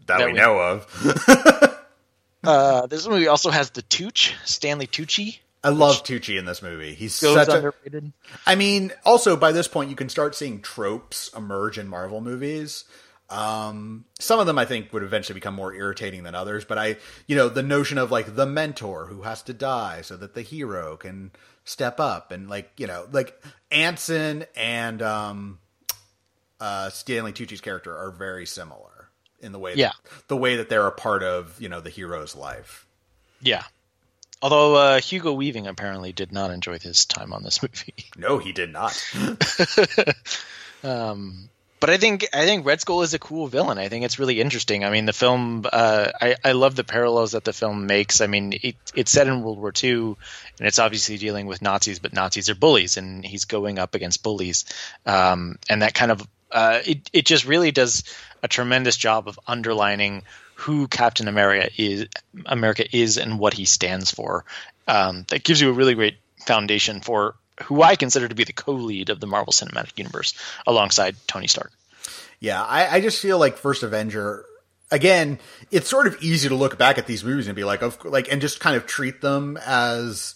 That 0.05 0.19
we 0.27 0.33
we- 0.33 0.39
know 0.39 0.59
of. 0.59 1.75
Uh, 2.41 2.87
this 2.87 3.05
movie 3.05 3.27
also 3.27 3.49
has 3.49 3.71
the 3.71 3.81
Tooch, 3.81 4.33
Stanley 4.45 4.87
Tucci, 4.87 5.39
I 5.63 5.69
love 5.69 6.03
Tucci 6.03 6.39
in 6.39 6.45
this 6.45 6.61
movie. 6.61 6.93
He's 6.93 7.13
such 7.13 7.49
underrated. 7.49 8.13
I 8.45 8.55
mean, 8.55 8.93
also 9.05 9.35
by 9.35 9.51
this 9.51 9.67
point, 9.67 9.89
you 9.89 9.95
can 9.95 10.07
start 10.07 10.33
seeing 10.35 10.61
tropes 10.61 11.29
emerge 11.35 11.77
in 11.77 11.87
Marvel 11.89 12.21
movies. 12.21 12.85
Um, 13.29 14.05
some 14.19 14.39
of 14.39 14.47
them 14.47 14.57
I 14.57 14.65
think 14.65 14.91
would 14.91 15.03
eventually 15.03 15.35
become 15.35 15.53
more 15.53 15.73
irritating 15.73 16.23
than 16.23 16.33
others, 16.33 16.65
but 16.65 16.77
I, 16.79 16.97
you 17.27 17.35
know, 17.35 17.47
the 17.47 17.61
notion 17.63 17.97
of 17.99 18.09
like 18.11 18.35
the 18.35 18.45
mentor 18.47 19.05
who 19.05 19.21
has 19.21 19.43
to 19.43 19.53
die 19.53 20.01
so 20.01 20.17
that 20.17 20.33
the 20.33 20.41
hero 20.41 20.97
can 20.97 21.31
step 21.63 21.99
up 21.99 22.31
and 22.31 22.49
like, 22.49 22.71
you 22.77 22.87
know, 22.87 23.07
like 23.11 23.39
Yinsen 23.71 24.47
and, 24.55 25.01
um, 25.03 25.59
uh, 26.59 26.89
Stanley 26.89 27.31
Tucci's 27.31 27.61
character 27.61 27.95
are 27.95 28.09
very 28.11 28.45
similar 28.47 29.09
in 29.39 29.51
the 29.51 29.59
way, 29.59 29.75
Yeah. 29.75 29.91
the 30.27 30.35
way 30.35 30.55
that 30.57 30.67
they're 30.69 30.87
a 30.87 30.91
part 30.91 31.21
of, 31.23 31.55
you 31.61 31.69
know, 31.69 31.81
the 31.81 31.89
hero's 31.91 32.35
life. 32.35 32.87
Yeah. 33.41 33.63
Although 34.41 34.75
uh, 34.75 34.99
Hugo 35.01 35.33
Weaving 35.33 35.67
apparently 35.67 36.13
did 36.13 36.31
not 36.31 36.49
enjoy 36.49 36.79
his 36.79 37.05
time 37.05 37.31
on 37.33 37.43
this 37.43 37.61
movie. 37.61 37.93
No, 38.17 38.39
he 38.39 38.51
did 38.53 38.71
not. 38.73 38.99
Um, 40.83 41.49
but 41.79 41.89
I 41.89 41.97
think 41.97 42.27
I 42.33 42.45
think 42.45 42.65
Red 42.65 42.81
Skull 42.81 43.01
is 43.03 43.13
a 43.13 43.19
cool 43.19 43.47
villain. 43.47 43.77
I 43.77 43.87
think 43.89 44.03
it's 44.03 44.19
really 44.19 44.41
interesting. 44.41 44.83
I 44.83 44.89
mean, 44.89 45.05
the 45.05 45.13
film. 45.13 45.65
Uh, 45.71 46.11
I 46.19 46.35
I 46.43 46.51
love 46.51 46.75
the 46.75 46.83
parallels 46.83 47.31
that 47.31 47.43
the 47.43 47.53
film 47.53 47.87
makes. 47.87 48.21
I 48.21 48.27
mean, 48.27 48.53
it, 48.61 48.75
it's 48.95 49.11
set 49.11 49.27
in 49.27 49.41
World 49.41 49.59
War 49.59 49.71
II, 49.81 49.91
and 49.99 50.17
it's 50.59 50.79
obviously 50.79 51.17
dealing 51.17 51.45
with 51.45 51.61
Nazis, 51.61 51.99
but 51.99 52.13
Nazis 52.13 52.49
are 52.49 52.55
bullies, 52.55 52.97
and 52.97 53.23
he's 53.23 53.45
going 53.45 53.79
up 53.79 53.95
against 53.95 54.23
bullies, 54.23 54.65
um, 55.05 55.57
and 55.69 55.81
that 55.81 55.93
kind 55.93 56.11
of 56.11 56.27
uh, 56.51 56.79
it 56.85 57.09
it 57.13 57.25
just 57.25 57.45
really 57.45 57.71
does 57.71 58.03
a 58.43 58.47
tremendous 58.47 58.97
job 58.97 59.27
of 59.27 59.39
underlining 59.47 60.23
who 60.55 60.87
Captain 60.87 61.29
America 61.29 61.69
is, 61.77 62.07
America 62.45 62.83
is, 62.95 63.17
and 63.17 63.39
what 63.39 63.53
he 63.53 63.63
stands 63.63 64.11
for. 64.11 64.43
Um, 64.87 65.25
that 65.29 65.43
gives 65.43 65.61
you 65.61 65.69
a 65.69 65.73
really 65.73 65.93
great 65.93 66.17
foundation 66.45 66.99
for 66.99 67.35
who 67.63 67.81
I 67.81 67.95
consider 67.95 68.27
to 68.27 68.35
be 68.35 68.43
the 68.43 68.53
co-lead 68.53 69.09
of 69.09 69.19
the 69.19 69.27
Marvel 69.27 69.53
Cinematic 69.53 69.97
Universe, 69.97 70.33
alongside 70.65 71.15
Tony 71.27 71.47
Stark. 71.47 71.71
Yeah, 72.39 72.63
I, 72.63 72.97
I 72.97 73.01
just 73.01 73.21
feel 73.21 73.37
like 73.37 73.57
First 73.57 73.83
Avenger. 73.83 74.45
Again, 74.91 75.39
it's 75.69 75.87
sort 75.87 76.07
of 76.07 76.17
easy 76.21 76.49
to 76.49 76.55
look 76.55 76.77
back 76.77 76.97
at 76.97 77.05
these 77.05 77.23
movies 77.23 77.47
and 77.47 77.55
be 77.55 77.63
like, 77.63 77.81
of 77.83 78.03
like, 78.05 78.31
and 78.31 78.41
just 78.41 78.59
kind 78.59 78.75
of 78.75 78.87
treat 78.87 79.21
them 79.21 79.57
as 79.65 80.35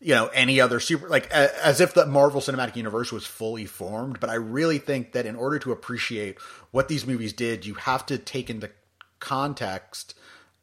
you 0.00 0.14
know 0.14 0.26
any 0.28 0.60
other 0.60 0.78
super 0.78 1.08
like 1.08 1.26
a, 1.32 1.64
as 1.66 1.80
if 1.80 1.94
the 1.94 2.04
Marvel 2.04 2.40
Cinematic 2.40 2.76
Universe 2.76 3.10
was 3.10 3.24
fully 3.24 3.64
formed. 3.64 4.20
But 4.20 4.28
I 4.28 4.34
really 4.34 4.78
think 4.78 5.12
that 5.12 5.24
in 5.24 5.36
order 5.36 5.58
to 5.60 5.72
appreciate 5.72 6.38
what 6.72 6.88
these 6.88 7.06
movies 7.06 7.32
did, 7.32 7.64
you 7.64 7.74
have 7.74 8.04
to 8.06 8.18
take 8.18 8.50
into 8.50 8.70
context 9.18 10.14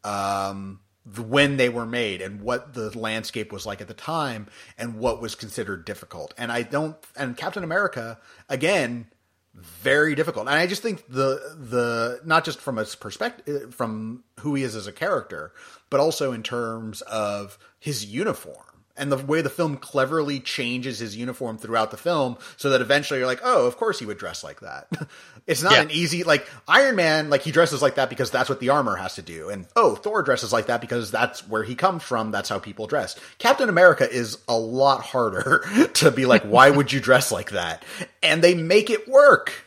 um, 0.04 0.80
when 1.06 1.58
they 1.58 1.70
were 1.70 1.86
made 1.86 2.22
and 2.22 2.42
what 2.42 2.74
the 2.74 2.98
landscape 2.98 3.52
was 3.52 3.66
like 3.66 3.82
at 3.82 3.88
the 3.88 3.94
time 3.94 4.48
and 4.78 4.96
what 4.96 5.22
was 5.22 5.36
considered 5.36 5.86
difficult. 5.86 6.34
And 6.38 6.52
I 6.52 6.64
don't 6.64 6.96
and 7.16 7.36
Captain 7.36 7.64
America 7.64 8.20
again 8.50 9.08
very 9.56 10.16
difficult. 10.16 10.48
And 10.48 10.56
I 10.56 10.66
just 10.66 10.82
think 10.82 11.06
the 11.08 11.56
the 11.58 12.22
not 12.26 12.46
just 12.46 12.60
from 12.60 12.78
a 12.78 12.86
perspective 12.86 13.76
from 13.76 14.24
who 14.40 14.56
he 14.56 14.64
is 14.64 14.76
as 14.76 14.88
a 14.88 14.92
character, 14.92 15.52
but 15.90 16.00
also 16.00 16.32
in 16.32 16.42
terms 16.42 17.02
of 17.02 17.58
his 17.80 18.06
uniform 18.06 18.73
and 18.96 19.12
the 19.12 19.18
way 19.18 19.42
the 19.42 19.50
film 19.50 19.78
cleverly 19.78 20.40
changes 20.40 21.00
his 21.00 21.16
uniform 21.18 21.58
throughout 21.58 21.92
the 21.92 21.98
film 21.98 22.38
so 22.58 22.70
that 22.70 22.82
eventually 22.82 23.20
you're 23.20 23.28
like, 23.28 23.42
oh, 23.44 23.66
of 23.66 23.78
course 23.78 24.00
he 24.00 24.06
would 24.06 24.18
dress 24.20 24.44
like 24.44 24.60
that. 24.60 24.88
it's 25.48 25.64
not 25.64 25.74
Yeah. 25.74 25.82
an 25.82 25.92
easy 25.92 26.24
like 26.24 26.48
Iron 26.68 26.96
Man, 26.96 27.30
like 27.30 27.42
he 27.42 27.52
dresses 27.52 27.82
like 27.82 27.96
that 27.96 28.10
because 28.10 28.30
that's 28.32 28.50
what 28.50 28.60
the 28.60 28.70
armor 28.70 28.96
has 28.96 29.16
to 29.16 29.22
do. 29.22 29.50
And 29.50 29.66
oh, 29.76 29.96
Thor 29.96 30.22
dresses 30.22 30.54
like 30.54 30.68
that 30.68 30.80
because 30.82 31.10
that's 31.12 31.48
where 31.48 31.64
he 31.64 31.74
comes 31.76 32.04
from, 32.04 32.32
that's 32.32 32.50
how 32.50 32.60
people 32.60 32.86
dress. 32.88 33.20
Captain 33.40 33.68
America 33.70 34.10
is 34.10 34.38
a 34.48 34.58
lot 34.58 35.02
harder 35.02 35.66
to 35.96 36.12
be 36.12 36.26
like, 36.26 36.44
why 36.44 36.70
would 36.70 36.92
you 36.94 37.00
dress 37.00 37.32
like 37.32 37.50
that? 37.52 37.84
And 38.22 38.44
they 38.44 38.54
make 38.54 38.90
it 38.90 39.08
work. 39.08 39.66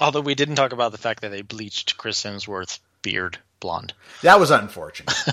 Although 0.00 0.22
we 0.22 0.34
didn't 0.34 0.56
talk 0.56 0.72
about 0.72 0.92
the 0.92 0.98
fact 0.98 1.20
that 1.20 1.30
they 1.30 1.42
bleached 1.42 1.96
Chris 1.98 2.22
Hemsworth's 2.24 2.80
beard 3.02 3.38
blonde, 3.60 3.92
That 4.22 4.40
was 4.40 4.50
unfortunate. 4.50 5.14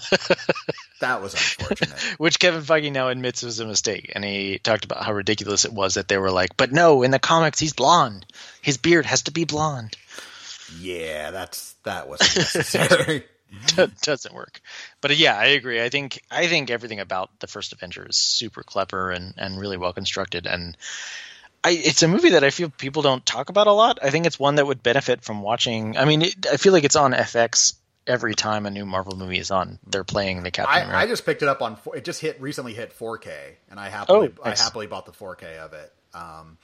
that 1.02 1.22
was 1.22 1.34
unfortunate. 1.34 2.00
which 2.18 2.40
Kevin 2.40 2.62
Feige 2.62 2.92
now 2.92 3.10
admits 3.10 3.44
was 3.44 3.60
a 3.60 3.66
mistake, 3.66 4.12
and 4.16 4.24
he 4.24 4.58
talked 4.58 4.86
about 4.86 5.04
how 5.04 5.14
ridiculous 5.14 5.66
it 5.66 5.74
was 5.74 5.96
that 5.96 6.08
they 6.08 6.18
were 6.18 6.32
like, 6.32 6.58
"But 6.58 6.72
no, 6.72 7.04
in 7.04 7.12
the 7.12 7.20
comics 7.20 7.60
he's 7.60 7.74
blonde. 7.74 8.26
His 8.62 8.78
beard 8.78 9.06
has 9.06 9.24
to 9.24 9.32
be 9.32 9.44
blonde." 9.44 9.96
Yeah, 10.80 11.32
that's 11.32 11.74
that 11.84 12.08
wasn't 12.08 12.38
necessary. 12.56 13.26
doesn't 14.02 14.34
work. 14.34 14.62
But 15.02 15.12
uh, 15.12 15.16
yeah, 15.16 15.38
I 15.38 15.48
agree. 15.48 15.84
I 15.84 15.90
think 15.90 16.22
I 16.32 16.48
think 16.48 16.70
everything 16.70 17.00
about 17.00 17.30
the 17.40 17.48
first 17.48 17.74
Avenger 17.74 18.08
is 18.08 18.16
super 18.16 18.64
clever 18.64 19.12
and 19.12 19.34
and 19.38 19.60
really 19.60 19.78
well 19.78 19.94
constructed 19.94 20.48
and 20.48 20.78
I, 21.64 21.72
it's 21.72 22.02
a 22.02 22.08
movie 22.08 22.32
that 22.32 22.44
I 22.44 22.50
feel 22.50 22.70
people 22.70 23.04
don't 23.04 23.24
talk 23.24 23.50
about 23.50 23.68
a 23.68 23.72
lot. 23.72 24.00
I 24.02 24.10
think 24.10 24.26
it's 24.26 24.40
one 24.40 24.56
that 24.56 24.66
would 24.66 24.82
benefit 24.82 25.24
from 25.24 25.44
watching. 25.44 25.96
I 25.96 26.06
mean, 26.06 26.24
it, 26.24 26.48
I 26.52 26.58
feel 26.58 26.74
like 26.74 26.84
it's 26.84 26.96
on 26.96 27.14
FX 27.14 27.76
every 28.12 28.36
time 28.36 28.66
a 28.66 28.72
new 28.72 28.86
Marvel 28.86 29.16
movie 29.16 29.40
is 29.40 29.52
on. 29.52 29.80
They're 29.88 30.04
playing 30.04 30.44
the 30.44 30.52
Captain 30.52 30.76
I, 30.76 30.80
America. 30.82 30.98
I 30.98 31.08
just 31.08 31.26
picked 31.26 31.42
it 31.42 31.48
up 31.48 31.62
on. 31.62 31.78
It 31.96 32.04
just 32.04 32.20
hit 32.20 32.40
recently 32.42 32.74
hit 32.74 32.98
4K, 32.98 33.32
and 33.70 33.80
I 33.80 33.90
happily 33.90 34.34
Oh, 34.38 34.44
I 34.44 34.50
happily 34.50 34.88
bought 34.88 35.06
the 35.06 35.14
4K 35.14 35.58
of 35.60 35.74
it 35.74 35.94
um, 36.14 36.58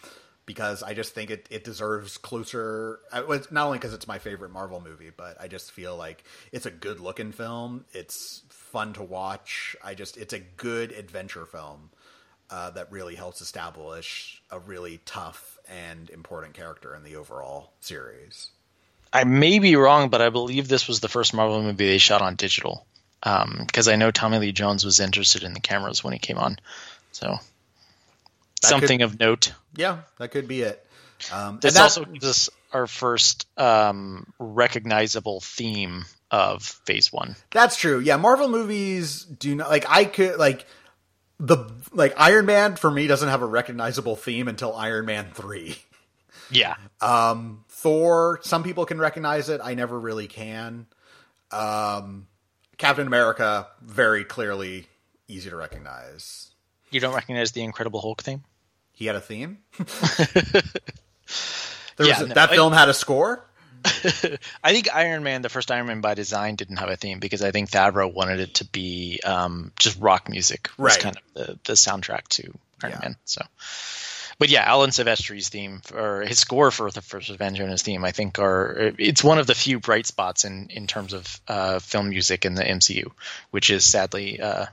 because 0.46 0.84
I 0.84 0.94
just 0.94 1.16
think 1.16 1.30
it, 1.30 1.48
it 1.50 1.64
deserves 1.64 2.18
closer. 2.18 3.00
It's 3.14 3.52
Not 3.52 3.68
only 3.68 3.78
because 3.78 3.94
it's 3.94 4.08
my 4.08 4.20
favorite 4.20 4.52
Marvel 4.52 4.82
movie, 4.82 5.12
but 5.16 5.40
I 5.40 5.48
just 5.48 5.72
feel 5.72 5.96
like 5.96 6.24
it's 6.52 6.66
a 6.66 6.72
good 6.72 7.00
looking 7.00 7.32
film. 7.32 7.86
It's 7.94 8.44
fun 8.50 8.94
to 8.94 9.04
watch. 9.04 9.78
I 9.82 9.94
just 9.94 10.18
it's 10.18 10.34
a 10.34 10.40
good 10.40 10.92
adventure 10.92 11.46
film 11.46 11.92
uh, 12.50 12.72
that 12.72 12.92
really 12.92 13.16
helps 13.16 13.42
establish 13.42 14.42
a 14.52 14.60
really 14.60 15.00
tough 15.06 15.58
and 15.70 16.10
important 16.10 16.54
character 16.54 16.94
in 16.94 17.04
the 17.04 17.16
overall 17.16 17.74
series. 17.80 18.50
I 19.14 19.24
may 19.24 19.60
be 19.60 19.76
wrong, 19.76 20.10
but 20.10 20.22
I 20.22 20.30
believe 20.30 20.68
this 20.68 20.88
was 20.88 21.00
the 21.00 21.08
first 21.10 21.34
Marvel 21.34 21.62
movie 21.62 21.88
they 21.88 21.98
shot 21.98 22.22
on 22.22 22.36
digital. 22.36 22.86
Because 23.22 23.88
I 23.88 23.96
know 23.96 24.12
Tommy 24.12 24.38
Lee 24.40 24.52
Jones 24.52 24.86
was 24.86 25.00
interested 25.00 25.44
in 25.44 25.54
the 25.54 25.60
cameras 25.60 26.04
when 26.04 26.14
he 26.14 26.20
came 26.20 26.38
on. 26.38 26.60
So 27.12 27.38
That 28.62 28.68
something 28.68 29.02
of 29.02 29.20
note. 29.20 29.54
Yeah, 29.76 30.00
that 30.20 30.30
could 30.32 30.48
be 30.48 30.62
it. 30.62 30.86
Um, 31.34 31.60
This 31.60 31.72
and 31.72 31.78
that- 31.78 31.84
also 31.84 32.06
gives 32.06 32.26
us 32.26 32.50
our 32.72 32.86
first 32.88 33.48
um, 33.58 34.32
recognizable 34.40 35.40
theme 35.42 36.06
of 36.30 36.62
Phase 36.64 37.12
One. 37.12 37.36
That's 37.52 37.76
true. 37.76 38.00
Yeah, 38.00 38.18
Marvel 38.18 38.50
movies 38.50 39.24
do 39.24 39.56
not 39.56 39.70
like 39.70 39.86
I 39.90 40.06
could 40.06 40.38
like 40.38 40.66
the 41.40 41.72
like 41.92 42.14
Iron 42.18 42.46
Man 42.46 42.76
for 42.76 42.92
me 42.92 43.08
doesn't 43.08 43.30
have 43.30 43.42
a 43.42 43.46
recognizable 43.46 44.16
theme 44.16 44.48
until 44.48 44.76
Iron 44.76 45.06
Man 45.06 45.32
3. 45.34 45.78
Yeah, 46.52 46.76
Um 47.02 47.64
Thor, 47.78 48.40
some 48.44 48.64
people 48.64 48.86
can 48.86 49.00
recognize 49.00 49.50
it, 49.50 49.62
I 49.64 49.74
never 49.76 50.00
really 50.00 50.28
can. 50.28 50.88
Um 51.52 52.28
Captain 52.78 53.08
America 53.08 53.68
very 53.82 54.24
clearly 54.24 54.88
easy 55.28 55.50
to 55.50 55.56
recognize. 55.56 56.52
you 56.92 57.00
don't 57.00 57.14
recognize 57.16 57.52
the 57.52 57.62
Incredible 57.64 58.02
Hulk 58.02 58.22
theme? 58.22 58.44
He 58.94 59.06
had 59.06 59.16
a 59.16 59.22
theme? 59.22 59.60
there 59.78 60.64
Yeah, 62.00 62.14
was 62.20 62.22
a, 62.22 62.28
no, 62.28 62.34
that 62.36 62.50
I- 62.52 62.56
film 62.56 62.74
had 62.74 62.90
a 62.90 62.94
score? 62.94 63.44
I 64.64 64.74
think 64.74 64.94
Iron 64.94 65.24
Man, 65.24 65.44
the 65.44 65.50
first 65.50 65.72
Iron 65.72 65.86
Man 65.88 66.02
by 66.02 66.14
design, 66.16 66.56
didn't 66.56 66.78
have 66.78 66.90
a 66.90 66.96
theme 66.98 67.20
because 67.20 67.42
I 67.44 67.52
think 67.52 67.70
Favreau 67.70 68.12
wanted 68.12 68.40
it 68.40 68.56
to 68.56 68.66
be 68.66 69.20
um, 69.24 69.72
just 69.80 70.00
rock 70.00 70.30
music. 70.30 70.70
Was 70.78 70.94
Right. 70.96 71.00
kind 71.04 71.18
of 71.18 71.24
the, 71.48 71.60
the 71.64 71.74
soundtrack 71.74 72.28
to 72.30 72.52
Iron 72.84 72.94
Yeah. 72.94 73.00
Man. 73.02 73.16
So, 73.26 73.42
but 74.40 74.50
yeah, 74.50 74.64
Alan 74.64 74.92
Silvestri's 74.92 75.50
theme 75.50 75.82
or 75.94 76.22
his 76.22 76.40
score 76.40 76.72
for 76.72 76.92
the 76.92 77.02
first 77.02 77.30
Avenger 77.30 77.64
and 77.64 77.72
his 77.72 77.82
theme, 77.82 78.04
I 78.06 78.12
think, 78.12 78.40
are 78.40 78.94
it's 78.98 79.24
one 79.24 79.40
of 79.40 79.48
the 79.48 79.56
few 79.56 79.80
bright 79.80 80.06
spots 80.06 80.46
in 80.46 80.68
in 80.70 80.88
terms 80.88 81.14
of 81.14 81.42
uh, 81.48 81.80
film 81.80 82.10
music 82.10 82.46
in 82.46 82.56
the 82.56 82.64
MCU, 82.64 83.12
which 83.52 83.70
is 83.70 83.84
sadly 83.86 84.40
uh, 84.40 84.66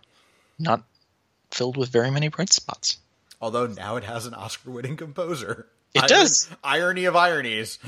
not 0.58 0.82
filled 1.50 1.76
with 1.76 1.88
very 1.90 2.10
many 2.10 2.28
bright 2.28 2.52
spots. 2.52 2.98
Although 3.40 3.66
now 3.66 3.96
it 3.96 4.04
has 4.04 4.26
an 4.26 4.34
Oscar-winning 4.34 4.96
composer. 4.96 5.66
It 5.94 6.08
does. 6.08 6.48
Irony 6.64 7.04
of 7.04 7.14
ironies. 7.14 7.78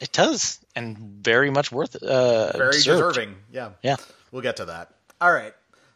It 0.00 0.12
does, 0.12 0.58
and 0.74 0.96
very 0.96 1.50
much 1.50 1.70
worth 1.70 1.94
uh, 2.02 2.56
very 2.56 2.72
deserved. 2.72 3.14
deserving. 3.14 3.36
Yeah, 3.52 3.70
Yeah. 3.82 3.96
we'll 4.32 4.42
get 4.42 4.56
to 4.56 4.66
that. 4.66 4.90
All 5.20 5.32
right, 5.32 5.52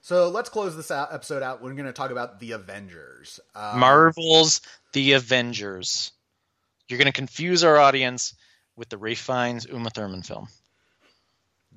so 0.09 0.31
let's 0.31 0.49
close 0.49 0.75
this 0.75 0.91
out, 0.91 1.13
episode 1.13 1.43
out. 1.43 1.63
We're 1.63 1.75
going 1.75 1.85
to 1.85 1.93
talk 1.93 2.11
about 2.11 2.41
the 2.41 2.53
Avengers. 2.53 3.41
Uh, 3.55 3.75
Marvel's 3.77 4.63
The 4.95 5.13
Avengers. 5.13 6.13
You're 6.89 6.97
going 6.97 7.13
to 7.13 7.13
confuse 7.13 7.63
our 7.63 7.77
audience 7.77 8.33
with 8.75 8.89
the 8.89 8.97
Ralph 8.97 9.19
Fiennes 9.19 9.67
Uma 9.67 9.91
Thurman 9.91 10.23
film. 10.23 10.49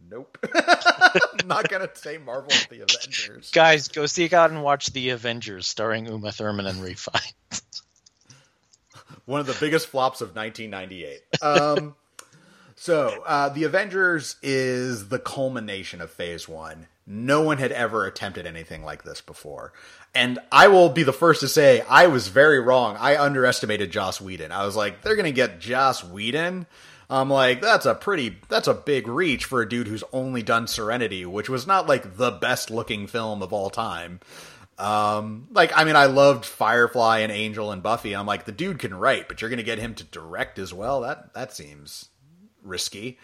nope, 0.09 0.38
I'm 0.55 1.45
not 1.47 1.67
going 1.67 1.86
to 1.86 1.93
say 1.93 2.19
Marvel's 2.19 2.67
the 2.67 2.84
Avengers. 2.84 3.51
Guys, 3.53 3.89
go 3.89 4.05
seek 4.05 4.32
out 4.32 4.49
and 4.49 4.63
watch 4.63 4.93
The 4.93 5.09
Avengers 5.09 5.67
starring 5.67 6.05
Uma 6.05 6.32
Thurman 6.32 6.67
and 6.67 6.82
Ralph 6.82 7.09
Fiennes. 7.11 7.61
One 9.25 9.41
of 9.41 9.45
the 9.45 9.57
biggest 9.59 9.88
flops 9.88 10.21
of 10.21 10.38
1998. 10.38 11.21
Um, 11.41 11.95
so 12.82 13.21
uh, 13.27 13.49
the 13.49 13.65
Avengers 13.65 14.38
is 14.41 15.09
the 15.09 15.19
culmination 15.19 16.01
of 16.01 16.09
Phase 16.09 16.49
One. 16.49 16.88
No 17.05 17.43
one 17.43 17.59
had 17.59 17.71
ever 17.71 18.07
attempted 18.07 18.47
anything 18.47 18.84
like 18.84 19.03
this 19.03 19.21
before. 19.21 19.71
And 20.15 20.39
I 20.51 20.67
will 20.67 20.89
be 20.89 21.03
the 21.03 21.13
first 21.13 21.41
to 21.41 21.47
say 21.47 21.82
I 21.88 22.07
was 22.07 22.29
very 22.29 22.59
wrong. 22.59 22.97
I 22.99 23.21
underestimated 23.21 23.91
Joss 23.91 24.19
Whedon. 24.19 24.51
I 24.51 24.65
was 24.65 24.75
like, 24.75 25.03
they're 25.03 25.15
going 25.15 25.25
to 25.27 25.32
get 25.32 25.59
Joss 25.59 26.03
Whedon. 26.03 26.65
I'm 27.07 27.29
like, 27.29 27.61
that's 27.61 27.86
a 27.86 27.93
pretty, 27.93 28.39
that's 28.49 28.67
a 28.67 28.73
big 28.73 29.07
reach 29.07 29.45
for 29.45 29.61
a 29.61 29.69
dude 29.69 29.88
who's 29.88 30.03
only 30.11 30.41
done 30.41 30.65
Serenity, 30.65 31.23
which 31.23 31.49
was 31.49 31.67
not 31.67 31.86
like 31.86 32.17
the 32.17 32.32
best 32.32 32.71
looking 32.71 33.05
film 33.05 33.43
of 33.43 33.53
all 33.53 33.69
time. 33.69 34.21
Um, 34.79 35.49
like, 35.51 35.71
I 35.75 35.84
mean, 35.84 35.95
I 35.95 36.05
loved 36.07 36.45
Firefly 36.45 37.19
and 37.19 37.32
Angel 37.32 37.71
and 37.71 37.84
Buffy. 37.84 38.15
I'm 38.15 38.25
like, 38.25 38.45
the 38.45 38.51
dude 38.51 38.79
can 38.79 38.95
write, 38.95 39.27
but 39.27 39.39
you're 39.39 39.51
going 39.51 39.57
to 39.57 39.63
get 39.63 39.77
him 39.77 39.93
to 39.93 40.03
direct 40.03 40.57
as 40.57 40.73
well. 40.73 41.01
That 41.01 41.36
that 41.36 41.53
seems 41.53 42.09
risky. 42.64 43.20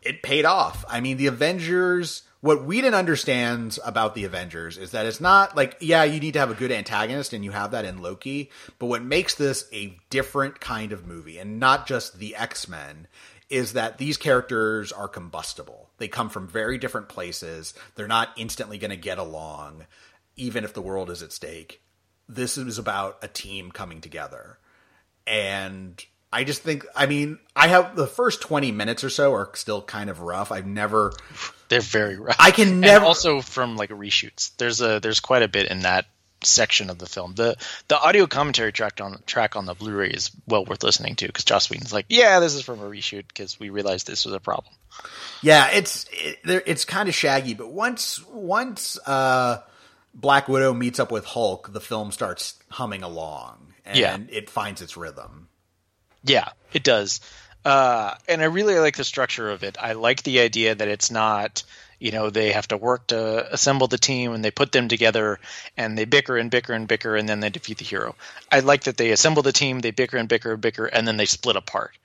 It 0.00 0.22
paid 0.22 0.44
off. 0.44 0.84
I 0.88 1.00
mean, 1.00 1.16
the 1.16 1.28
Avengers. 1.28 2.22
What 2.40 2.64
Whedon 2.64 2.92
understands 2.92 3.78
about 3.84 4.16
the 4.16 4.24
Avengers 4.24 4.76
is 4.76 4.90
that 4.90 5.06
it's 5.06 5.20
not 5.20 5.54
like, 5.56 5.76
yeah, 5.80 6.02
you 6.02 6.18
need 6.18 6.32
to 6.32 6.40
have 6.40 6.50
a 6.50 6.54
good 6.54 6.72
antagonist, 6.72 7.32
and 7.32 7.44
you 7.44 7.52
have 7.52 7.70
that 7.70 7.84
in 7.84 8.02
Loki. 8.02 8.50
But 8.80 8.86
what 8.86 9.04
makes 9.04 9.36
this 9.36 9.68
a 9.72 9.96
different 10.10 10.58
kind 10.58 10.90
of 10.90 11.06
movie, 11.06 11.38
and 11.38 11.60
not 11.60 11.86
just 11.86 12.18
the 12.18 12.34
X 12.34 12.66
Men, 12.66 13.06
is 13.48 13.74
that 13.74 13.98
these 13.98 14.16
characters 14.16 14.90
are 14.90 15.06
combustible. 15.06 15.90
They 15.98 16.08
come 16.08 16.30
from 16.30 16.48
very 16.48 16.78
different 16.78 17.08
places. 17.08 17.74
They're 17.94 18.08
not 18.08 18.30
instantly 18.36 18.78
going 18.78 18.90
to 18.90 18.96
get 18.96 19.18
along, 19.18 19.86
even 20.34 20.64
if 20.64 20.74
the 20.74 20.82
world 20.82 21.10
is 21.10 21.22
at 21.22 21.30
stake. 21.30 21.80
This 22.28 22.58
is 22.58 22.78
about 22.78 23.18
a 23.22 23.28
team 23.28 23.70
coming 23.70 24.00
together. 24.00 24.58
And 25.28 26.04
I 26.32 26.44
just 26.44 26.62
think, 26.62 26.86
I 26.96 27.06
mean, 27.06 27.38
I 27.54 27.68
have 27.68 27.94
the 27.94 28.06
first 28.06 28.40
20 28.40 28.72
minutes 28.72 29.04
or 29.04 29.10
so 29.10 29.34
are 29.34 29.50
still 29.54 29.82
kind 29.82 30.08
of 30.08 30.20
rough. 30.20 30.50
I've 30.50 30.66
never, 30.66 31.12
They're 31.68 31.80
very 31.80 32.16
rough. 32.16 32.36
I 32.38 32.50
can 32.52 32.68
And 32.68 32.80
never, 32.80 33.04
also 33.04 33.40
from 33.42 33.76
like 33.76 33.90
reshoots. 33.90 34.50
There's 34.56 34.80
a 34.80 34.98
there's 35.00 35.20
quite 35.20 35.42
a 35.42 35.48
bit 35.48 35.66
in 35.70 35.80
that 35.80 36.06
section 36.44 36.90
of 36.90 36.98
the 36.98 37.06
film. 37.06 37.34
The 37.34 37.56
the 37.88 38.00
audio 38.00 38.26
commentary 38.26 38.72
track 38.72 39.00
on 39.00 39.22
track 39.26 39.54
on 39.56 39.66
the 39.66 39.74
Blu-ray 39.74 40.08
is 40.10 40.30
well 40.48 40.64
worth 40.64 40.82
listening 40.82 41.16
to 41.16 41.26
because 41.26 41.44
Joss 41.44 41.68
Whedon's 41.70 41.92
like, 41.92 42.06
yeah, 42.08 42.40
this 42.40 42.54
is 42.54 42.62
from 42.62 42.80
a 42.80 42.84
reshoot 42.84 43.28
because 43.28 43.60
we 43.60 43.68
realized 43.70 44.06
this 44.06 44.24
was 44.24 44.34
a 44.34 44.40
problem. 44.40 44.74
yeah, 45.42 45.68
it's, 45.70 46.06
it, 46.12 46.38
it's 46.66 46.84
kind 46.84 47.08
of 47.08 47.14
shaggy, 47.14 47.54
but 47.54 47.70
once, 47.70 48.24
once, 48.26 48.98
uh, 49.06 49.60
Black 50.14 50.48
Widow 50.48 50.72
meets 50.74 50.98
up 50.98 51.10
with 51.12 51.24
Hulk, 51.24 51.72
the 51.72 51.80
film 51.80 52.10
starts 52.12 52.54
humming 52.70 53.02
along 53.02 53.72
and 53.84 53.96
Yeah. 53.96 54.18
it 54.30 54.50
finds 54.50 54.82
its 54.82 54.96
rhythm. 54.96 55.48
Yeah, 56.24 56.50
it 56.72 56.84
does. 56.84 57.20
Uh, 57.64 58.14
and 58.28 58.42
I 58.42 58.46
really 58.46 58.78
like 58.78 58.96
the 58.96 59.04
structure 59.04 59.50
of 59.50 59.62
it. 59.62 59.76
I 59.80 59.92
like 59.92 60.22
the 60.22 60.40
idea 60.40 60.74
that 60.74 60.88
it's 60.88 61.10
not, 61.10 61.62
you 62.00 62.10
know, 62.10 62.30
they 62.30 62.52
have 62.52 62.68
to 62.68 62.76
work 62.76 63.08
to 63.08 63.52
assemble 63.52 63.86
the 63.86 63.98
team 63.98 64.32
and 64.32 64.44
they 64.44 64.50
put 64.50 64.72
them 64.72 64.88
together 64.88 65.38
and 65.76 65.96
they 65.96 66.04
bicker 66.04 66.36
and 66.36 66.50
bicker 66.50 66.72
and 66.72 66.88
bicker 66.88 67.14
and 67.14 67.28
then 67.28 67.40
they 67.40 67.50
defeat 67.50 67.78
the 67.78 67.84
hero. 67.84 68.16
I 68.50 68.60
like 68.60 68.84
that 68.84 68.96
they 68.96 69.10
assemble 69.10 69.42
the 69.42 69.52
team, 69.52 69.80
they 69.80 69.92
bicker 69.92 70.16
and 70.16 70.28
bicker 70.28 70.52
and 70.52 70.60
bicker, 70.60 70.86
and 70.86 71.06
then 71.06 71.16
they 71.16 71.26
split 71.26 71.56
apart. 71.56 71.96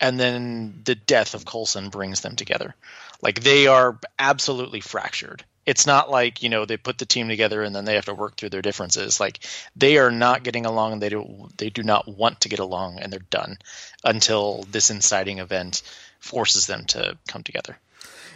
And 0.00 0.18
then 0.18 0.80
the 0.84 0.94
death 0.94 1.34
of 1.34 1.44
Coulson 1.44 1.90
brings 1.90 2.22
them 2.22 2.34
together. 2.34 2.74
Like 3.20 3.40
they 3.40 3.66
are 3.66 3.98
absolutely 4.18 4.80
fractured 4.80 5.44
it's 5.64 5.86
not 5.86 6.10
like 6.10 6.42
you 6.42 6.48
know 6.48 6.64
they 6.64 6.76
put 6.76 6.98
the 6.98 7.06
team 7.06 7.28
together 7.28 7.62
and 7.62 7.74
then 7.74 7.84
they 7.84 7.94
have 7.94 8.06
to 8.06 8.14
work 8.14 8.36
through 8.36 8.50
their 8.50 8.62
differences. 8.62 9.20
Like 9.20 9.40
they 9.76 9.98
are 9.98 10.10
not 10.10 10.42
getting 10.42 10.66
along. 10.66 10.94
And 10.94 11.02
they 11.02 11.08
do 11.08 11.48
they 11.56 11.70
do 11.70 11.82
not 11.82 12.08
want 12.08 12.40
to 12.40 12.48
get 12.48 12.58
along 12.58 12.98
and 12.98 13.12
they're 13.12 13.20
done 13.30 13.58
until 14.04 14.64
this 14.70 14.90
inciting 14.90 15.38
event 15.38 15.82
forces 16.18 16.66
them 16.66 16.84
to 16.86 17.16
come 17.28 17.42
together. 17.42 17.78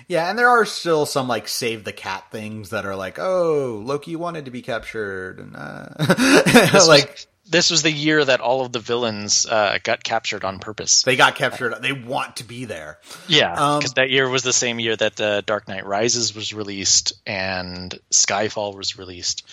Yeah 0.09 0.31
and 0.31 0.39
there 0.39 0.51
are 0.51 0.65
still 0.65 1.05
some 1.05 1.27
like 1.27 1.49
save 1.49 1.85
the 1.85 1.93
cat 1.93 2.25
things 2.31 2.71
that 2.71 2.87
are 2.87 2.95
like 2.95 3.19
oh 3.19 3.83
loki 3.85 4.15
wanted 4.15 4.45
to 4.45 4.51
be 4.53 4.63
captured 4.63 5.41
and 5.41 5.57
uh, 5.57 6.85
like 6.87 7.27
this 7.49 7.71
was 7.71 7.83
the 7.83 7.91
year 7.91 8.25
that 8.25 8.41
all 8.41 8.65
of 8.65 8.73
the 8.73 8.81
villains 8.81 9.47
uh, 9.47 9.79
got 9.83 10.03
captured 10.03 10.45
on 10.45 10.59
purpose. 10.59 11.03
They 11.03 11.17
got 11.17 11.37
captured. 11.37 11.81
They 11.81 11.93
want 11.93 12.37
to 12.37 12.45
be 12.45 12.65
there. 12.65 12.99
Yeah, 13.29 13.51
because 13.51 13.91
um, 13.91 13.95
that 13.97 14.11
year 14.11 14.29
was 14.29 14.43
the 14.43 14.53
same 14.53 14.81
year 14.81 14.97
that 14.97 15.21
uh, 15.21 15.41
Dark 15.43 15.69
Knight 15.69 15.87
Rises 15.87 16.35
was 16.35 16.53
released 16.53 17.13
and 17.27 17.99
Skyfall 18.11 18.77
was 18.77 18.99
released, 18.99 19.49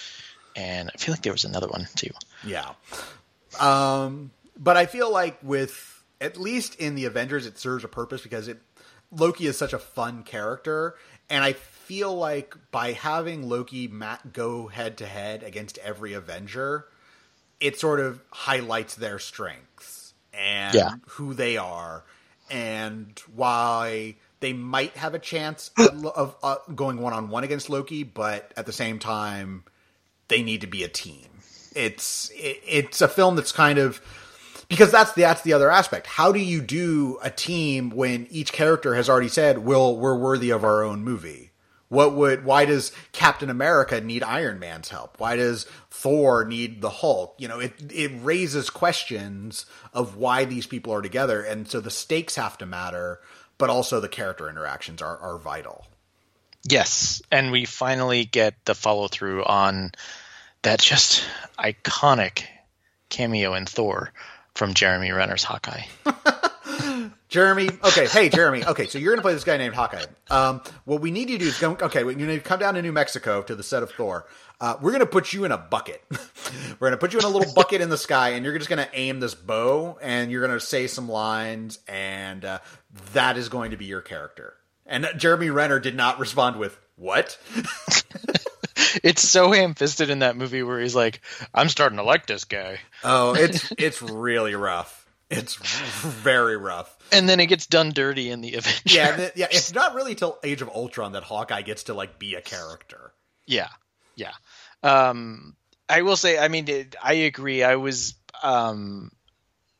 and 0.55 0.89
I 0.93 0.97
feel 0.97 1.13
like 1.13 1.21
there 1.21 1.33
was 1.33 1.45
another 1.45 1.67
one 1.67 1.87
too. 1.95 2.09
Yeah, 2.45 2.71
um, 3.59 4.31
but 4.57 4.75
I 4.75 4.85
feel 4.85 5.11
like 5.11 5.37
with 5.43 6.03
at 6.19 6.37
least 6.37 6.75
in 6.75 6.95
the 6.95 7.05
Avengers, 7.05 7.45
it 7.45 7.59
serves 7.59 7.83
a 7.83 7.87
purpose 7.87 8.21
because 8.21 8.47
it 8.47 8.59
Loki 9.11 9.45
is 9.45 9.57
such 9.57 9.73
a 9.73 9.79
fun 9.79 10.23
character, 10.23 10.95
and 11.29 11.43
I 11.43 11.53
feel 11.53 12.15
like 12.15 12.55
by 12.71 12.93
having 12.93 13.47
Loki 13.47 13.87
Matt 13.87 14.33
go 14.33 14.67
head 14.67 14.97
to 14.97 15.05
head 15.05 15.43
against 15.43 15.77
every 15.79 16.13
Avenger 16.13 16.87
it 17.63 17.79
sort 17.79 18.01
of 18.01 18.19
highlights 18.29 18.95
their 18.95 19.17
strengths 19.17 20.13
and 20.33 20.75
yeah. 20.75 20.95
who 21.07 21.33
they 21.33 21.55
are 21.55 22.03
and 22.51 23.17
why 23.33 24.15
they 24.41 24.51
might 24.51 24.97
have 24.97 25.13
a 25.13 25.19
chance 25.19 25.71
of, 25.77 26.05
of 26.05 26.35
uh, 26.43 26.55
going 26.75 26.97
one 26.97 27.13
on 27.13 27.29
one 27.29 27.45
against 27.45 27.69
Loki, 27.69 28.03
but 28.03 28.51
at 28.57 28.65
the 28.65 28.73
same 28.73 28.99
time, 28.99 29.63
they 30.27 30.43
need 30.43 30.59
to 30.61 30.67
be 30.67 30.83
a 30.83 30.89
team. 30.89 31.25
It's 31.73 32.29
it, 32.35 32.61
it's 32.67 33.01
a 33.01 33.07
film 33.07 33.37
that's 33.37 33.53
kind 33.53 33.79
of 33.79 34.01
because 34.67 34.91
that's 34.91 35.13
the 35.13 35.21
that's 35.21 35.41
the 35.43 35.53
other 35.53 35.71
aspect. 35.71 36.05
How 36.05 36.33
do 36.33 36.39
you 36.39 36.61
do 36.61 37.17
a 37.23 37.29
team 37.29 37.91
when 37.91 38.27
each 38.29 38.51
character 38.51 38.93
has 38.93 39.09
already 39.09 39.29
said, 39.29 39.59
"Will 39.59 39.97
we're 39.97 40.17
worthy 40.17 40.49
of 40.49 40.65
our 40.65 40.83
own 40.83 41.01
movie"? 41.01 41.52
What 41.93 42.15
would 42.15 42.43
why 42.43 42.65
does 42.65 42.91
Captain 43.11 43.51
America 43.51 44.01
need 44.01 44.23
Iron 44.23 44.57
Man's 44.57 44.89
help? 44.89 45.19
Why 45.19 45.35
does 45.35 45.67
Thor 45.91 46.43
need 46.43 46.81
the 46.81 46.89
Hulk? 46.89 47.35
You 47.37 47.47
know, 47.47 47.59
it 47.59 47.73
it 47.91 48.11
raises 48.23 48.71
questions 48.71 49.67
of 49.93 50.17
why 50.17 50.45
these 50.45 50.65
people 50.65 50.91
are 50.91 51.03
together, 51.03 51.43
and 51.43 51.67
so 51.67 51.79
the 51.79 51.91
stakes 51.91 52.35
have 52.35 52.57
to 52.57 52.65
matter, 52.65 53.19
but 53.59 53.69
also 53.69 53.99
the 53.99 54.09
character 54.09 54.49
interactions 54.49 55.03
are 55.03 55.19
are 55.19 55.37
vital. 55.37 55.85
Yes, 56.67 57.21
and 57.29 57.51
we 57.51 57.65
finally 57.65 58.25
get 58.25 58.55
the 58.65 58.73
follow 58.73 59.07
through 59.07 59.43
on 59.43 59.91
that 60.63 60.79
just 60.79 61.23
iconic 61.59 62.45
cameo 63.09 63.53
in 63.53 63.67
Thor 63.67 64.11
from 64.55 64.73
Jeremy 64.73 65.11
Renner's 65.11 65.43
Hawkeye. 65.43 65.83
Jeremy, 67.29 67.69
okay, 67.83 68.07
hey 68.07 68.29
Jeremy, 68.29 68.65
okay, 68.65 68.87
so 68.87 68.97
you're 68.97 69.13
gonna 69.13 69.21
play 69.21 69.33
this 69.33 69.43
guy 69.43 69.57
named 69.57 69.75
Hawkeye. 69.75 70.05
Um, 70.29 70.61
what 70.85 71.01
we 71.01 71.11
need 71.11 71.29
you 71.29 71.37
to 71.37 71.43
do 71.43 71.49
is 71.49 71.59
go, 71.59 71.77
okay, 71.81 72.01
You 72.01 72.15
need 72.15 72.35
to 72.35 72.39
come 72.39 72.59
down 72.59 72.75
to 72.75 72.81
New 72.81 72.91
Mexico 72.91 73.41
to 73.43 73.55
the 73.55 73.63
set 73.63 73.83
of 73.83 73.91
Thor. 73.91 74.27
Uh, 74.61 74.77
we're 74.81 74.91
gonna 74.91 75.05
put 75.05 75.33
you 75.33 75.45
in 75.45 75.51
a 75.51 75.57
bucket. 75.57 76.01
we're 76.79 76.87
gonna 76.87 76.97
put 76.97 77.13
you 77.13 77.19
in 77.19 77.25
a 77.25 77.29
little 77.29 77.53
bucket 77.53 77.81
in 77.81 77.89
the 77.89 77.97
sky, 77.97 78.29
and 78.29 78.45
you're 78.45 78.57
just 78.57 78.69
gonna 78.69 78.89
aim 78.93 79.19
this 79.19 79.35
bow, 79.35 79.97
and 80.01 80.31
you're 80.31 80.45
gonna 80.45 80.59
say 80.59 80.87
some 80.87 81.09
lines, 81.09 81.79
and 81.87 82.45
uh, 82.45 82.59
that 83.13 83.37
is 83.37 83.49
going 83.49 83.71
to 83.71 83.77
be 83.77 83.85
your 83.85 84.01
character. 84.01 84.53
And 84.85 85.07
Jeremy 85.17 85.49
Renner 85.49 85.79
did 85.79 85.95
not 85.95 86.19
respond 86.19 86.57
with 86.57 86.77
what. 86.95 87.37
it's 89.03 89.27
so 89.27 89.51
ham-fisted 89.51 90.09
in 90.09 90.19
that 90.19 90.35
movie 90.35 90.63
where 90.63 90.79
he's 90.79 90.95
like, 90.95 91.21
"I'm 91.53 91.69
starting 91.69 91.97
to 91.97 92.03
like 92.03 92.25
this 92.25 92.45
guy." 92.45 92.79
Oh, 93.03 93.33
it's 93.35 93.71
it's 93.77 94.01
really 94.01 94.55
rough. 94.55 95.02
It's 95.37 95.55
very 95.55 96.57
rough. 96.57 96.95
And 97.11 97.27
then 97.27 97.39
it 97.39 97.47
gets 97.47 97.65
done 97.67 97.91
dirty 97.91 98.29
in 98.29 98.41
the 98.41 98.55
Avengers. 98.55 98.95
Yeah, 98.95 99.29
yeah. 99.35 99.47
It's 99.51 99.73
not 99.73 99.95
really 99.95 100.15
till 100.15 100.39
Age 100.43 100.61
of 100.61 100.69
Ultron 100.69 101.13
that 101.13 101.23
Hawkeye 101.23 101.61
gets 101.61 101.83
to 101.83 101.93
like 101.93 102.19
be 102.19 102.35
a 102.35 102.41
character. 102.41 103.13
Yeah, 103.45 103.69
yeah. 104.15 104.31
Um, 104.81 105.55
I 105.89 106.01
will 106.01 106.15
say, 106.15 106.39
I 106.39 106.47
mean, 106.47 106.67
it, 106.67 106.95
I 107.01 107.13
agree. 107.13 107.63
I 107.63 107.75
was, 107.75 108.15
um, 108.41 109.11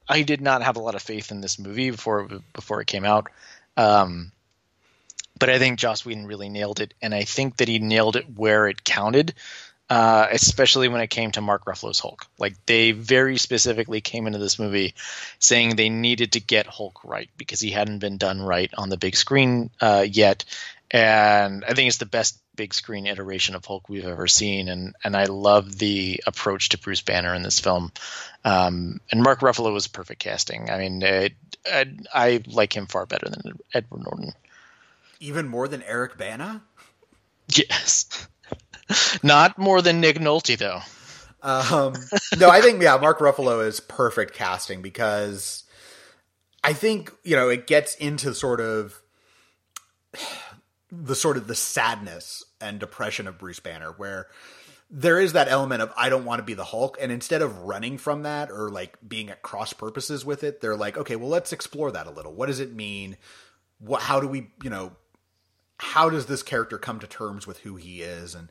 I 0.08 0.22
did 0.24 0.42
not 0.42 0.62
have 0.62 0.76
a 0.76 0.82
lot 0.82 0.96
of 0.96 1.02
faith 1.02 1.32
in 1.32 1.42
this 1.42 1.58
movie 1.58 1.92
before 1.92 2.28
before 2.54 2.82
it 2.82 2.88
came 2.88 3.06
out. 3.06 3.30
Um, 3.78 4.32
but 5.40 5.50
I 5.50 5.60
think 5.60 5.80
Joss 5.80 6.06
Whedon 6.06 6.28
really 6.28 6.50
nailed 6.50 6.80
it, 6.80 6.94
and 7.02 7.14
I 7.14 7.24
think 7.24 7.58
that 7.58 7.68
he 7.68 7.80
nailed 7.80 8.16
it 8.16 8.26
where 8.38 8.68
it 8.68 8.84
counted 8.84 9.34
uh, 9.94 10.28
especially 10.32 10.88
when 10.88 11.02
it 11.02 11.10
came 11.12 11.30
to 11.30 11.40
Mark 11.40 11.66
Ruffalo's 11.66 12.00
Hulk. 12.00 12.26
Like 12.40 12.56
they 12.66 12.94
very 12.94 13.38
specifically 13.38 14.02
came 14.02 14.26
into 14.26 14.40
this 14.40 14.58
movie 14.58 14.96
saying 15.38 15.76
they 15.76 15.90
needed 15.90 16.32
to 16.32 16.40
get 16.40 16.66
Hulk 16.66 17.04
right 17.04 17.30
because 17.38 17.60
he 17.60 17.70
hadn't 17.70 18.00
been 18.00 18.18
done 18.18 18.42
right 18.42 18.72
on 18.76 18.90
the 18.90 18.98
big 18.98 19.16
screen 19.16 19.70
uh, 19.80 20.04
yet, 20.10 20.46
and 20.90 21.64
I 21.64 21.76
think 21.76 21.90
it's 21.90 22.00
the 22.00 22.08
best 22.08 22.40
big 22.56 22.74
screen 22.74 23.06
iteration 23.06 23.54
of 23.54 23.66
Hulk 23.66 23.88
we've 23.88 24.08
ever 24.08 24.26
seen, 24.26 24.68
and 24.68 24.96
and 25.04 25.16
I 25.16 25.26
love 25.26 25.78
the 25.78 26.24
approach 26.26 26.70
to 26.70 26.80
Bruce 26.80 27.02
Banner 27.02 27.36
in 27.36 27.44
this 27.44 27.60
film. 27.60 27.92
Um, 28.44 29.00
and 29.12 29.22
Mark 29.22 29.42
Ruffalo 29.42 29.72
was 29.72 29.86
perfect 29.86 30.22
casting. 30.22 30.72
I 30.72 30.80
mean, 30.80 31.04
it, 31.04 31.34
I, 31.72 31.86
I 32.12 32.44
like 32.48 32.76
him 32.76 32.88
far 32.88 33.06
better 33.06 33.30
than 33.30 33.60
Edward 33.76 34.06
Norton. 34.06 34.34
Even 35.20 35.48
more 35.48 35.68
than 35.68 35.84
Eric 35.84 36.18
Bana. 36.18 36.64
Yes. 37.48 38.28
Not 39.24 39.58
more 39.58 39.82
than 39.82 40.02
Nick 40.02 40.18
Nolte, 40.18 40.58
though. 40.58 40.82
Um, 41.44 41.94
no, 42.38 42.50
I 42.50 42.62
think 42.62 42.82
yeah, 42.82 42.98
Mark 42.98 43.20
Ruffalo 43.20 43.66
is 43.66 43.82
perfect 43.82 44.34
casting 44.34 44.82
because 44.82 45.64
I 46.64 46.74
think 46.74 47.12
you 47.24 47.36
know 47.36 47.50
it 47.50 47.68
gets 47.68 47.96
into 47.96 48.34
sort 48.34 48.62
of 48.62 49.02
the 50.92 51.16
sort 51.16 51.38
of 51.38 51.48
the 51.48 51.56
sadness 51.56 52.46
and 52.62 52.80
depression 52.80 53.28
of 53.28 53.38
Bruce 53.38 53.60
Banner, 53.60 53.92
where 53.98 54.28
there 54.90 55.20
is 55.20 55.34
that 55.34 55.50
element 55.50 55.82
of 55.82 55.92
I 55.98 56.08
don't 56.08 56.24
want 56.24 56.40
to 56.40 56.44
be 56.44 56.54
the 56.54 56.64
Hulk, 56.64 56.98
and 57.02 57.12
instead 57.12 57.42
of 57.42 57.60
running 57.60 57.98
from 57.98 58.24
that 58.24 58.50
or 58.50 58.70
like 58.70 58.98
being 59.06 59.30
at 59.30 59.42
cross 59.42 59.74
purposes 59.74 60.24
with 60.24 60.46
it, 60.46 60.62
they're 60.62 60.78
like, 60.78 60.98
okay, 60.98 61.18
well, 61.18 61.30
let's 61.30 61.52
explore 61.52 61.92
that 61.92 62.08
a 62.08 62.12
little. 62.12 62.34
What 62.34 62.46
does 62.46 62.62
it 62.62 62.74
mean? 62.74 63.18
What? 63.80 64.02
How 64.02 64.22
do 64.22 64.28
we, 64.28 64.52
you 64.64 64.70
know, 64.70 64.94
how 65.84 66.10
does 66.10 66.26
this 66.26 66.44
character 66.44 66.78
come 66.78 67.00
to 67.00 67.08
terms 67.08 67.46
with 67.46 67.60
who 67.60 67.76
he 67.76 68.02
is? 68.02 68.36
And 68.36 68.50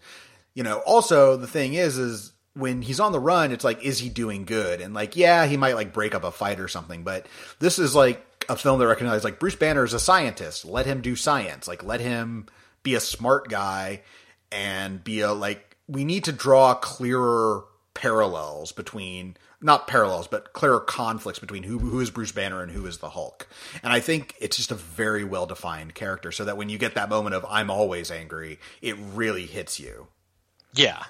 you 0.55 0.63
know 0.63 0.79
also 0.81 1.37
the 1.37 1.47
thing 1.47 1.75
is 1.75 1.99
is 1.99 2.33
when 2.55 2.83
he's 2.83 3.01
on 3.01 3.13
the 3.13 3.21
run 3.21 3.51
it's 3.53 3.65
like 3.65 3.83
is 3.83 3.99
he 3.99 4.09
doing 4.09 4.45
good? 4.45 4.81
And 4.81 4.95
like 4.95 5.17
yeah 5.17 5.47
he 5.47 5.57
might 5.57 5.75
like 5.75 5.93
break 5.93 6.15
up 6.15 6.25
a 6.25 6.31
fight 6.31 6.61
or 6.61 6.69
something 6.69 7.03
but 7.05 7.27
this 7.59 7.79
is 7.79 7.95
like 7.95 8.25
a 8.49 8.57
film 8.57 8.79
that 8.81 8.87
recognizes 8.87 9.25
like 9.25 9.39
bruce 9.39 9.57
banner 9.57 9.85
is 9.85 9.95
a 9.95 10.01
scientist. 10.01 10.65
Let 10.65 10.87
him 10.87 11.01
do 11.01 11.17
science. 11.17 11.67
Like 11.67 11.83
let 11.83 12.01
him 12.01 12.47
be 12.83 12.95
a 12.95 13.01
smart 13.01 13.49
guy 13.49 14.03
and 14.51 15.03
be 15.03 15.21
a 15.21 15.33
like 15.33 15.77
we 15.89 16.05
need 16.05 16.25
to 16.25 16.33
draw 16.33 16.75
clearer 16.75 17.65
parallels 17.95 18.73
between 18.73 19.37
not 19.63 19.87
parallels, 19.87 20.27
but 20.27 20.53
clearer 20.53 20.81
conflicts 20.81 21.39
between 21.39 21.63
who 21.63 21.79
who 21.79 22.01
is 22.01 22.11
Bruce 22.11 22.33
Banner 22.33 22.63
and 22.63 22.73
who 22.73 22.87
is 22.87 22.99
the 22.99 23.11
Hulk. 23.11 23.47
And 23.83 23.93
I 23.93 24.01
think 24.01 24.35
it's 24.41 24.57
just 24.57 24.71
a 24.71 24.77
very 24.77 25.25
well 25.25 25.47
defined 25.47 25.95
character, 25.95 26.33
so 26.33 26.45
that 26.45 26.57
when 26.57 26.69
you 26.69 26.79
get 26.79 26.95
that 26.95 27.09
moment 27.09 27.35
of 27.35 27.47
"I'm 27.49 27.71
always 27.71 28.11
angry," 28.11 28.59
it 28.81 28.97
really 29.15 29.47
hits 29.47 29.79
you. 29.79 30.09
Yeah, 30.75 31.05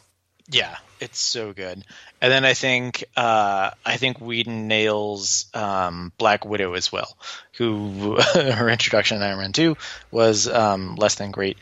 yeah, 0.50 0.76
it's 1.00 1.20
so 1.20 1.52
good. 1.52 1.84
And 2.20 2.32
then 2.32 2.44
I 2.44 2.54
think 2.54 3.04
uh, 3.16 3.70
I 3.84 3.96
think 3.96 4.20
Whedon 4.20 4.68
nails 4.68 5.46
um, 5.54 6.12
Black 6.18 6.44
Widow 6.44 6.74
as 6.74 6.92
well, 6.92 7.16
who 7.56 8.18
her 8.34 8.68
introduction 8.68 9.16
in 9.16 9.22
Iron 9.22 9.38
Man 9.38 9.52
Two 9.52 9.76
was 10.10 10.48
um, 10.48 10.96
less 10.96 11.14
than 11.14 11.30
great 11.30 11.58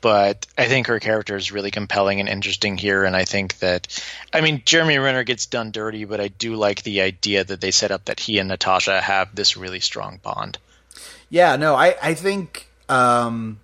but 0.00 0.46
I 0.56 0.66
think 0.66 0.86
her 0.86 1.00
character 1.00 1.36
is 1.36 1.52
really 1.52 1.70
compelling 1.70 2.20
and 2.20 2.28
interesting 2.28 2.76
here. 2.76 3.04
And 3.04 3.16
I 3.16 3.24
think 3.24 3.58
that, 3.58 4.02
I 4.32 4.40
mean, 4.40 4.62
Jeremy 4.64 4.98
Renner 4.98 5.24
gets 5.24 5.46
done 5.46 5.70
dirty, 5.70 6.04
but 6.04 6.20
I 6.20 6.28
do 6.28 6.54
like 6.54 6.82
the 6.82 7.00
idea 7.00 7.44
that 7.44 7.60
they 7.60 7.70
set 7.70 7.90
up 7.90 8.04
that 8.06 8.20
he 8.20 8.38
and 8.38 8.48
Natasha 8.48 9.00
have 9.00 9.34
this 9.34 9.56
really 9.56 9.80
strong 9.80 10.20
bond. 10.22 10.58
Yeah, 11.30 11.56
no, 11.56 11.74
I, 11.74 11.96
I 12.02 12.14
think, 12.14 12.68
um, 12.88 13.60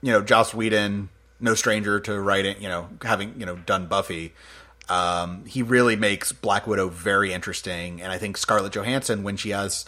you 0.00 0.12
know, 0.12 0.22
Joss 0.22 0.54
Whedon, 0.54 1.08
no 1.40 1.54
stranger 1.54 2.00
to 2.00 2.20
writing, 2.20 2.60
you 2.60 2.68
know, 2.68 2.88
having, 3.02 3.38
you 3.38 3.46
know, 3.46 3.56
done 3.56 3.86
Buffy. 3.86 4.32
Um, 4.88 5.44
he 5.46 5.62
really 5.62 5.96
makes 5.96 6.32
Black 6.32 6.66
Widow 6.66 6.88
very 6.88 7.32
interesting. 7.32 8.02
And 8.02 8.12
I 8.12 8.18
think 8.18 8.36
Scarlett 8.36 8.72
Johansson, 8.72 9.22
when 9.22 9.36
she 9.36 9.50
has 9.50 9.84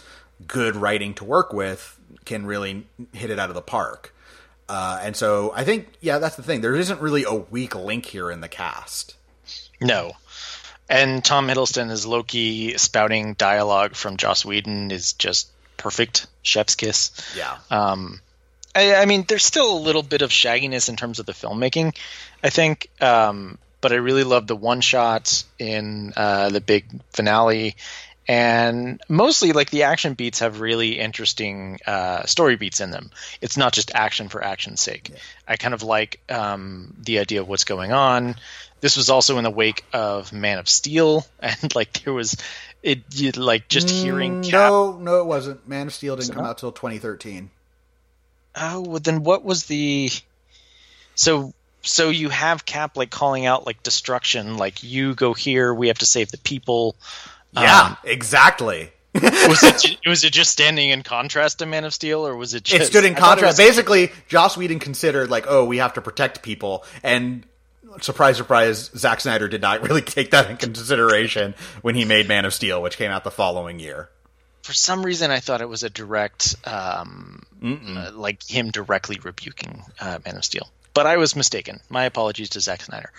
good 0.47 0.75
writing 0.75 1.13
to 1.15 1.23
work 1.23 1.53
with 1.53 1.99
can 2.25 2.45
really 2.45 2.87
hit 3.13 3.29
it 3.29 3.39
out 3.39 3.49
of 3.49 3.55
the 3.55 3.61
park. 3.61 4.13
Uh, 4.67 4.99
and 5.03 5.15
so 5.15 5.53
I 5.55 5.63
think, 5.63 5.89
yeah, 6.01 6.19
that's 6.19 6.35
the 6.35 6.43
thing. 6.43 6.61
There 6.61 6.75
isn't 6.75 6.99
really 6.99 7.23
a 7.23 7.33
weak 7.33 7.75
link 7.75 8.05
here 8.05 8.31
in 8.31 8.41
the 8.41 8.47
cast. 8.47 9.15
No. 9.79 10.13
And 10.89 11.23
Tom 11.23 11.47
Hiddleston 11.47 11.91
as 11.91 12.05
Loki 12.05 12.77
spouting 12.77 13.33
dialogue 13.33 13.95
from 13.95 14.17
Joss 14.17 14.45
Whedon 14.45 14.91
is 14.91 15.13
just 15.13 15.49
perfect. 15.77 16.27
Chef's 16.41 16.75
kiss. 16.75 17.11
Yeah. 17.35 17.57
Um, 17.69 18.21
I, 18.75 18.95
I, 18.95 19.05
mean, 19.05 19.25
there's 19.27 19.45
still 19.45 19.77
a 19.77 19.79
little 19.79 20.03
bit 20.03 20.21
of 20.21 20.29
shagginess 20.29 20.89
in 20.89 20.95
terms 20.95 21.19
of 21.19 21.25
the 21.25 21.31
filmmaking, 21.31 21.95
I 22.43 22.49
think. 22.49 22.89
Um, 23.01 23.57
but 23.81 23.91
I 23.91 23.95
really 23.95 24.23
love 24.23 24.47
the 24.47 24.55
one 24.55 24.81
shots 24.81 25.45
in 25.59 26.13
uh, 26.15 26.49
the 26.49 26.61
big 26.61 26.85
finale. 27.13 27.75
And 28.27 29.01
mostly, 29.07 29.53
like 29.53 29.69
the 29.69 29.83
action 29.83 30.15
beats 30.15 30.39
have 30.39 30.59
really 30.59 30.99
interesting 30.99 31.79
uh, 31.85 32.25
story 32.25 32.55
beats 32.55 32.81
in 32.81 32.89
them. 32.89 33.11
It's 33.39 33.55
not 33.55 33.71
just 33.71 33.93
action 33.93 34.29
for 34.29 34.43
action's 34.43 34.81
sake. 34.81 35.09
Yeah. 35.11 35.17
I 35.47 35.57
kind 35.57 35.75
of 35.75 35.83
like 35.83 36.21
um, 36.29 36.95
the 37.03 37.19
idea 37.19 37.41
of 37.41 37.47
what's 37.47 37.65
going 37.65 37.91
on 37.91 38.35
this 38.85 38.97
was 38.97 39.09
also 39.09 39.39
in 39.39 39.43
the 39.43 39.49
wake 39.49 39.83
of 39.93 40.31
Man 40.31 40.59
of 40.59 40.69
Steel, 40.69 41.25
and 41.39 41.73
like 41.75 42.03
there 42.03 42.13
was 42.13 42.37
it 42.83 43.01
you, 43.13 43.31
like 43.31 43.67
just 43.67 43.89
hearing 43.89 44.43
mm, 44.43 44.49
Cap- 44.49 44.69
no 44.69 44.97
no 44.97 45.21
it 45.21 45.25
wasn't 45.25 45.67
Man 45.67 45.87
of 45.87 45.93
Steel 45.93 46.15
didn't 46.15 46.27
so, 46.27 46.33
come 46.35 46.45
out 46.45 46.59
till 46.59 46.71
2013. 46.71 47.49
Oh 48.55 48.81
well, 48.81 48.99
then 48.99 49.23
what 49.23 49.43
was 49.43 49.65
the 49.65 50.11
so 51.15 51.51
so 51.81 52.09
you 52.09 52.29
have 52.29 52.63
Cap 52.63 52.95
like 52.95 53.09
calling 53.09 53.47
out 53.47 53.65
like 53.65 53.81
destruction, 53.81 54.57
like 54.57 54.83
you 54.83 55.15
go 55.15 55.33
here, 55.33 55.73
we 55.73 55.87
have 55.87 55.99
to 55.99 56.05
save 56.05 56.29
the 56.29 56.37
people. 56.37 56.95
Yeah, 57.55 57.81
um, 57.81 57.97
exactly. 58.03 58.91
was 59.13 59.63
it 59.63 59.97
was 60.05 60.23
it 60.23 60.33
just 60.33 60.51
standing 60.51 60.89
in 60.89 61.03
contrast 61.03 61.59
to 61.59 61.65
Man 61.65 61.85
of 61.85 61.93
Steel, 61.93 62.27
or 62.27 62.35
was 62.35 62.53
it? 62.53 62.63
Just, 62.63 62.81
it 62.81 62.85
stood 62.85 63.05
in 63.05 63.15
contrast. 63.15 63.57
Basically, 63.57 64.11
Joss 64.27 64.57
Whedon 64.57 64.79
considered 64.79 65.29
like, 65.29 65.45
oh, 65.47 65.65
we 65.65 65.77
have 65.77 65.93
to 65.93 66.01
protect 66.01 66.43
people, 66.43 66.83
and 67.01 67.45
surprise, 68.01 68.37
surprise, 68.37 68.91
Zack 68.95 69.21
Snyder 69.21 69.47
did 69.47 69.61
not 69.61 69.81
really 69.87 70.01
take 70.01 70.31
that 70.31 70.49
in 70.49 70.57
consideration 70.57 71.55
when 71.81 71.95
he 71.95 72.05
made 72.05 72.27
Man 72.27 72.45
of 72.45 72.53
Steel, 72.53 72.81
which 72.81 72.97
came 72.97 73.11
out 73.11 73.23
the 73.23 73.31
following 73.31 73.79
year. 73.79 74.09
For 74.63 74.73
some 74.73 75.05
reason, 75.05 75.29
I 75.29 75.39
thought 75.39 75.61
it 75.61 75.69
was 75.69 75.83
a 75.83 75.91
direct, 75.91 76.55
um, 76.65 77.43
uh, 77.63 78.11
like 78.15 78.43
him 78.43 78.71
directly 78.71 79.19
rebuking 79.21 79.83
uh, 79.99 80.19
Man 80.25 80.37
of 80.37 80.43
Steel. 80.43 80.67
But 80.95 81.05
I 81.05 81.17
was 81.17 81.35
mistaken. 81.35 81.81
My 81.89 82.05
apologies 82.05 82.49
to 82.51 82.61
Zack 82.61 82.81
Snyder. 82.81 83.11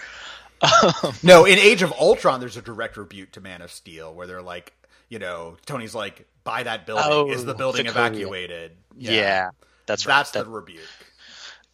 No, 1.23 1.45
in 1.45 1.59
Age 1.59 1.83
of 1.83 1.93
Ultron, 1.93 2.41
there's 2.41 2.57
a 2.57 2.63
direct 2.63 2.97
rebuke 2.97 3.33
to 3.33 3.41
Man 3.41 3.63
of 3.63 3.71
Steel 3.71 4.15
where 4.15 4.27
they're 4.27 4.43
like, 4.43 4.73
you 5.09 5.19
know, 5.19 5.57
Tony's 5.67 5.95
like, 5.95 6.27
"By 6.45 6.63
that 6.63 6.87
building 6.87 7.05
oh, 7.07 7.31
is 7.31 7.45
the 7.45 7.55
oh, 7.55 7.59
building 7.59 7.87
evacuated?" 7.87 8.73
Yeah, 8.97 9.13
yeah 9.13 9.51
that's 9.87 10.07
right. 10.07 10.17
That's 10.17 10.31
that, 10.33 10.45
the 10.45 10.51
rebuke. 10.51 10.81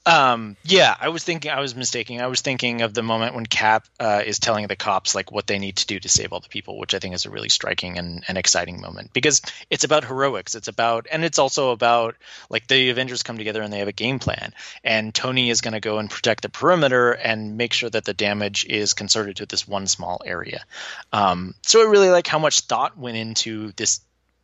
Um, 0.04 0.56
yeah, 0.64 0.96
I 1.00 1.10
was 1.10 1.22
thinking, 1.22 1.52
I 1.52 1.60
was 1.60 1.76
mistaking. 1.76 2.20
I 2.20 2.26
was 2.26 2.40
thinking 2.40 2.82
of 2.82 2.92
the 2.92 3.04
moment 3.04 3.36
when 3.36 3.46
Cap 3.46 3.86
uh, 4.00 4.22
is 4.26 4.40
telling 4.40 4.66
the 4.66 4.74
cops 4.74 5.14
like 5.14 5.30
what 5.30 5.46
they 5.46 5.60
need 5.60 5.76
to 5.76 5.86
do 5.86 6.00
to 6.00 6.08
save 6.08 6.32
all 6.32 6.40
the 6.40 6.48
people, 6.48 6.76
which 6.76 6.92
I 6.92 6.98
think 6.98 7.14
is 7.14 7.24
a 7.24 7.30
really 7.30 7.48
striking 7.48 7.98
and, 7.98 8.24
and 8.26 8.36
exciting 8.36 8.80
moment 8.80 9.12
because 9.12 9.42
it's 9.70 9.84
about 9.84 10.04
heroics. 10.04 10.56
It's 10.56 10.66
about, 10.66 11.06
and 11.10 11.24
it's 11.24 11.38
also 11.38 11.70
about 11.70 12.16
like 12.50 12.66
the 12.66 12.90
Avengers 12.90 13.22
come 13.22 13.38
together 13.38 13.62
and 13.62 13.72
they 13.72 13.78
have 13.78 13.86
a 13.86 13.92
game 13.92 14.18
plan, 14.18 14.54
and 14.82 15.14
Tony 15.14 15.50
is 15.50 15.60
going 15.60 15.74
to 15.74 15.80
go 15.80 15.98
and 15.98 16.10
protect 16.10 16.42
the 16.42 16.48
perimeter 16.48 17.12
and 17.12 17.56
make 17.56 17.72
sure 17.72 17.90
that 17.90 18.04
the 18.04 18.14
damage 18.14 18.64
is 18.64 18.94
concerted 18.94 19.36
to 19.36 19.46
this 19.46 19.68
one 19.68 19.86
small 19.86 20.20
area. 20.26 20.64
Um, 21.12 21.54
so 21.62 21.80
I 21.80 21.88
really 21.88 22.10
like 22.10 22.26
how 22.26 22.40
much 22.40 22.62
thought 22.62 22.98
went 22.98 23.16
into 23.16 23.70
this 23.76 24.00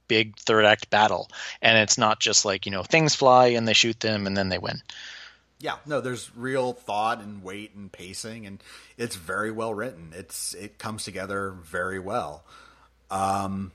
big 0.06 0.36
third 0.36 0.64
act 0.64 0.88
battle, 0.88 1.28
and 1.60 1.76
it's 1.78 1.98
not 1.98 2.20
just 2.20 2.44
like 2.44 2.64
you 2.64 2.70
know 2.70 2.84
things 2.84 3.16
fly 3.16 3.48
and 3.48 3.66
they 3.66 3.72
shoot 3.72 3.98
them 3.98 4.28
and 4.28 4.36
then 4.36 4.50
they 4.50 4.58
win. 4.58 4.80
Yeah, 5.60 5.76
no, 5.86 6.00
there's 6.00 6.30
real 6.36 6.72
thought 6.72 7.20
and 7.20 7.42
weight 7.42 7.74
and 7.74 7.90
pacing, 7.90 8.46
and 8.46 8.62
it's 8.96 9.16
very 9.16 9.50
well 9.50 9.74
written. 9.74 10.12
It's 10.14 10.54
it 10.54 10.78
comes 10.78 11.04
together 11.04 11.50
very 11.64 11.98
well. 11.98 12.44
Um, 13.10 13.72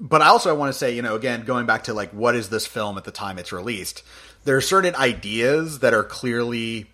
but 0.00 0.20
I 0.20 0.26
also 0.26 0.50
I 0.50 0.54
want 0.54 0.72
to 0.72 0.78
say, 0.78 0.94
you 0.94 1.02
know, 1.02 1.14
again, 1.14 1.44
going 1.44 1.66
back 1.66 1.84
to 1.84 1.94
like 1.94 2.10
what 2.10 2.34
is 2.34 2.48
this 2.48 2.66
film 2.66 2.98
at 2.98 3.04
the 3.04 3.12
time 3.12 3.38
it's 3.38 3.52
released, 3.52 4.02
there 4.44 4.56
are 4.56 4.62
certain 4.62 4.94
ideas 4.96 5.80
that 5.80 5.94
are 5.94 6.04
clearly. 6.04 6.90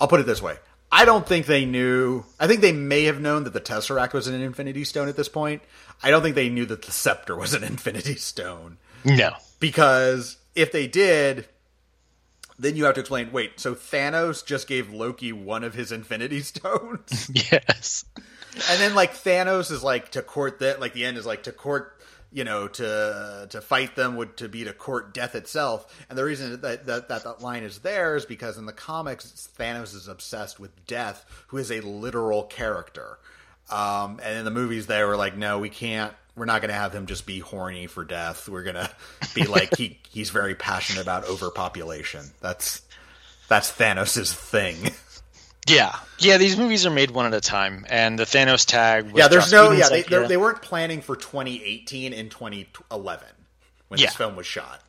I'll 0.00 0.08
put 0.08 0.20
it 0.20 0.26
this 0.26 0.42
way: 0.42 0.56
I 0.90 1.04
don't 1.04 1.26
think 1.26 1.46
they 1.46 1.64
knew. 1.64 2.24
I 2.38 2.46
think 2.46 2.60
they 2.60 2.72
may 2.72 3.04
have 3.04 3.20
known 3.20 3.44
that 3.44 3.52
the 3.52 3.60
Tesseract 3.60 4.12
was 4.12 4.26
an 4.26 4.40
Infinity 4.40 4.84
Stone 4.84 5.08
at 5.08 5.16
this 5.16 5.28
point. 5.28 5.62
I 6.02 6.10
don't 6.10 6.22
think 6.22 6.34
they 6.34 6.48
knew 6.48 6.66
that 6.66 6.82
the 6.82 6.92
Scepter 6.92 7.36
was 7.36 7.54
an 7.54 7.62
Infinity 7.64 8.16
Stone. 8.16 8.78
No, 9.04 9.30
because 9.60 10.36
if 10.54 10.72
they 10.72 10.86
did, 10.86 11.48
then 12.58 12.76
you 12.76 12.84
have 12.84 12.94
to 12.94 13.00
explain 13.00 13.32
wait 13.32 13.58
so 13.58 13.74
thanos 13.74 14.44
just 14.44 14.68
gave 14.68 14.92
loki 14.92 15.32
one 15.32 15.64
of 15.64 15.74
his 15.74 15.92
infinity 15.92 16.40
stones? 16.52 17.30
Yes. 17.52 18.04
And 18.70 18.80
then 18.80 18.94
like 18.94 19.14
thanos 19.14 19.70
is 19.70 19.82
like 19.82 20.12
to 20.12 20.22
court 20.22 20.60
that 20.60 20.80
like 20.80 20.92
the 20.92 21.04
end 21.04 21.18
is 21.18 21.26
like 21.26 21.44
to 21.44 21.52
court 21.52 22.00
you 22.32 22.44
know 22.44 22.68
to 22.68 23.46
to 23.50 23.60
fight 23.60 23.96
them 23.96 24.16
would 24.16 24.36
to 24.36 24.48
be 24.48 24.64
to 24.64 24.72
court 24.72 25.12
death 25.14 25.34
itself. 25.34 26.04
And 26.08 26.18
the 26.18 26.24
reason 26.24 26.60
that 26.60 26.86
that, 26.86 27.08
that 27.08 27.24
that 27.24 27.40
line 27.40 27.62
is 27.62 27.78
there 27.78 28.16
is 28.16 28.24
because 28.24 28.58
in 28.58 28.66
the 28.66 28.72
comics 28.72 29.48
thanos 29.58 29.94
is 29.94 30.08
obsessed 30.08 30.60
with 30.60 30.86
death 30.86 31.24
who 31.48 31.58
is 31.58 31.70
a 31.70 31.80
literal 31.80 32.44
character. 32.44 33.18
Um, 33.70 34.20
and 34.22 34.38
in 34.38 34.44
the 34.44 34.50
movies 34.50 34.86
they 34.86 35.02
were 35.04 35.16
like 35.16 35.36
no 35.36 35.58
we 35.58 35.70
can't 35.70 36.12
we're 36.36 36.44
not 36.46 36.60
going 36.60 36.68
to 36.68 36.74
have 36.74 36.92
him 36.92 37.06
just 37.06 37.26
be 37.26 37.38
horny 37.38 37.86
for 37.86 38.04
death. 38.04 38.48
We're 38.48 38.64
going 38.64 38.76
to 38.76 38.90
be 39.34 39.44
like 39.46 39.76
he 39.76 39.98
he's 40.10 40.30
very 40.30 40.54
passionate 40.54 41.02
about 41.02 41.28
overpopulation. 41.28 42.24
That's 42.40 42.82
that's 43.48 43.70
Thanos' 43.72 44.32
thing. 44.32 44.92
Yeah, 45.66 45.96
yeah. 46.18 46.36
These 46.36 46.58
movies 46.58 46.84
are 46.84 46.90
made 46.90 47.10
one 47.10 47.26
at 47.26 47.32
a 47.32 47.40
time, 47.40 47.86
and 47.88 48.18
the 48.18 48.24
Thanos 48.24 48.66
tag. 48.66 49.12
yeah, 49.14 49.28
there's 49.28 49.50
no. 49.50 49.72
Yeah, 49.72 49.88
they, 49.88 50.02
they 50.02 50.36
weren't 50.36 50.60
planning 50.60 51.00
for 51.00 51.16
2018 51.16 52.12
and 52.12 52.30
2011 52.30 53.26
when 53.88 53.98
yeah. 53.98 54.06
this 54.06 54.14
film 54.14 54.36
was 54.36 54.46
shot 54.46 54.83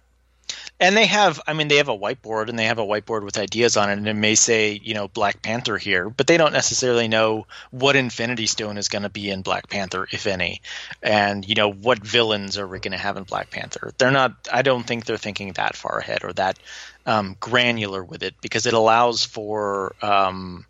and 0.79 0.95
they 0.95 1.05
have 1.05 1.41
i 1.47 1.53
mean 1.53 1.67
they 1.67 1.77
have 1.77 1.89
a 1.89 1.97
whiteboard 1.97 2.49
and 2.49 2.57
they 2.57 2.65
have 2.65 2.79
a 2.79 2.85
whiteboard 2.85 3.23
with 3.23 3.37
ideas 3.37 3.77
on 3.77 3.89
it 3.89 3.97
and 3.97 4.07
it 4.07 4.13
may 4.13 4.35
say 4.35 4.79
you 4.83 4.93
know 4.93 5.07
black 5.07 5.41
panther 5.41 5.77
here 5.77 6.09
but 6.09 6.27
they 6.27 6.37
don't 6.37 6.53
necessarily 6.53 7.07
know 7.07 7.45
what 7.71 7.95
infinity 7.95 8.45
stone 8.45 8.77
is 8.77 8.89
going 8.89 9.03
to 9.03 9.09
be 9.09 9.29
in 9.29 9.41
black 9.41 9.69
panther 9.69 10.07
if 10.11 10.27
any. 10.27 10.61
And 11.01 11.47
you 11.47 11.55
know 11.55 11.71
what 11.71 11.99
villains 11.99 12.57
are 12.57 12.67
we 12.67 12.79
going 12.79 12.91
to 12.91 12.97
have 12.97 13.17
in 13.17 13.23
black 13.23 13.49
panther? 13.51 13.93
They're 13.97 14.11
not 14.11 14.33
i 14.51 14.61
don't 14.61 14.83
think 14.83 15.05
they're 15.05 15.17
thinking 15.17 15.53
that 15.53 15.75
far 15.75 15.99
ahead 15.99 16.23
or 16.23 16.33
that 16.33 16.57
um, 17.05 17.37
granular 17.39 18.03
with 18.03 18.23
it 18.23 18.35
because 18.41 18.65
it 18.65 18.73
allows 18.73 19.23
for 19.23 19.95
um, 20.01 20.65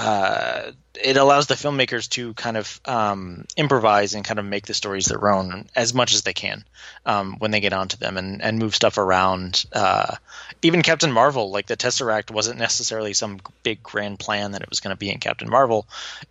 uh, 0.00 0.72
it 0.94 1.18
allows 1.18 1.46
the 1.46 1.54
filmmakers 1.54 2.08
to 2.08 2.32
kind 2.32 2.56
of 2.56 2.80
um, 2.86 3.44
improvise 3.54 4.14
and 4.14 4.24
kind 4.24 4.38
of 4.38 4.46
make 4.46 4.64
the 4.64 4.72
stories 4.72 5.04
their 5.04 5.30
own 5.30 5.68
as 5.76 5.92
much 5.92 6.14
as 6.14 6.22
they 6.22 6.32
can 6.32 6.64
um, 7.04 7.36
when 7.38 7.50
they 7.50 7.60
get 7.60 7.74
onto 7.74 7.98
them 7.98 8.16
and, 8.16 8.40
and 8.40 8.58
move 8.58 8.74
stuff 8.74 8.96
around. 8.96 9.66
Uh, 9.74 10.16
even 10.62 10.80
Captain 10.80 11.12
Marvel, 11.12 11.50
like 11.50 11.66
the 11.66 11.76
Tesseract, 11.76 12.30
wasn't 12.30 12.58
necessarily 12.58 13.12
some 13.12 13.40
big 13.62 13.82
grand 13.82 14.18
plan 14.18 14.52
that 14.52 14.62
it 14.62 14.70
was 14.70 14.80
going 14.80 14.96
to 14.96 14.98
be 14.98 15.10
in 15.10 15.18
Captain 15.18 15.50
Marvel. 15.50 15.86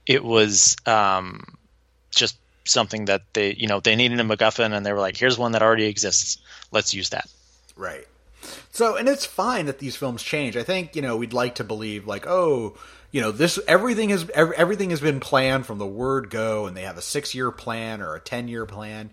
It 0.07 0.23
was 0.23 0.75
um, 0.87 1.43
just 2.09 2.35
something 2.65 3.05
that 3.05 3.21
they, 3.33 3.53
you 3.53 3.67
know, 3.67 3.81
they 3.81 3.95
needed 3.95 4.19
a 4.19 4.23
MacGuffin, 4.23 4.75
and 4.75 4.83
they 4.83 4.93
were 4.93 4.99
like, 4.99 5.15
"Here's 5.15 5.37
one 5.37 5.51
that 5.51 5.61
already 5.61 5.85
exists. 5.85 6.39
Let's 6.71 6.91
use 6.95 7.09
that." 7.09 7.29
Right. 7.75 8.07
So, 8.71 8.95
and 8.95 9.07
it's 9.07 9.27
fine 9.27 9.67
that 9.67 9.77
these 9.77 9.95
films 9.95 10.23
change. 10.23 10.57
I 10.57 10.63
think 10.63 10.95
you 10.95 11.03
know 11.03 11.17
we'd 11.17 11.33
like 11.33 11.55
to 11.55 11.63
believe 11.63 12.07
like, 12.07 12.25
oh 12.25 12.75
you 13.11 13.21
know 13.21 13.31
this 13.31 13.59
everything 13.67 14.09
has 14.09 14.29
everything 14.35 14.89
has 14.91 15.01
been 15.01 15.19
planned 15.19 15.65
from 15.65 15.77
the 15.77 15.85
word 15.85 16.29
go 16.29 16.65
and 16.65 16.75
they 16.75 16.83
have 16.83 16.97
a 16.97 17.01
6 17.01 17.35
year 17.35 17.51
plan 17.51 18.01
or 18.01 18.15
a 18.15 18.19
10 18.19 18.47
year 18.47 18.65
plan 18.65 19.11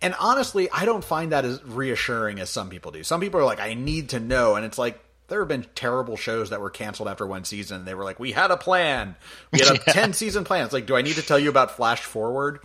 and 0.00 0.14
honestly 0.18 0.70
i 0.70 0.84
don't 0.84 1.04
find 1.04 1.32
that 1.32 1.44
as 1.44 1.62
reassuring 1.64 2.40
as 2.40 2.50
some 2.50 2.68
people 2.68 2.90
do 2.90 3.02
some 3.02 3.20
people 3.20 3.40
are 3.40 3.44
like 3.44 3.60
i 3.60 3.74
need 3.74 4.10
to 4.10 4.20
know 4.20 4.56
and 4.56 4.64
it's 4.64 4.78
like 4.78 5.00
there 5.28 5.40
have 5.40 5.48
been 5.48 5.66
terrible 5.74 6.16
shows 6.16 6.50
that 6.50 6.60
were 6.60 6.70
canceled 6.70 7.08
after 7.08 7.26
one 7.26 7.44
season 7.44 7.78
and 7.78 7.86
they 7.86 7.94
were 7.94 8.04
like 8.04 8.20
we 8.20 8.32
had 8.32 8.50
a 8.50 8.56
plan 8.56 9.16
we 9.50 9.60
had 9.60 9.70
a 9.70 9.80
yeah. 9.86 9.92
10 9.92 10.12
season 10.12 10.44
plan 10.44 10.64
it's 10.64 10.72
like 10.72 10.86
do 10.86 10.96
i 10.96 11.02
need 11.02 11.16
to 11.16 11.22
tell 11.22 11.38
you 11.38 11.48
about 11.48 11.76
flash 11.76 12.02
forward 12.02 12.60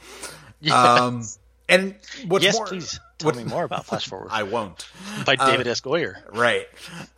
yes. 0.60 0.74
um 0.74 1.24
and 1.70 1.96
what's 2.28 2.46
yes, 2.46 2.56
more, 2.56 2.66
please 2.66 3.00
tell 3.18 3.34
me 3.34 3.44
more 3.44 3.64
about 3.64 3.86
Flash 3.86 4.08
Forward. 4.08 4.30
I 4.32 4.44
won't. 4.44 4.88
By 5.26 5.36
David 5.36 5.68
uh, 5.68 5.72
S. 5.72 5.82
Goyer. 5.82 6.16
Right. 6.32 6.68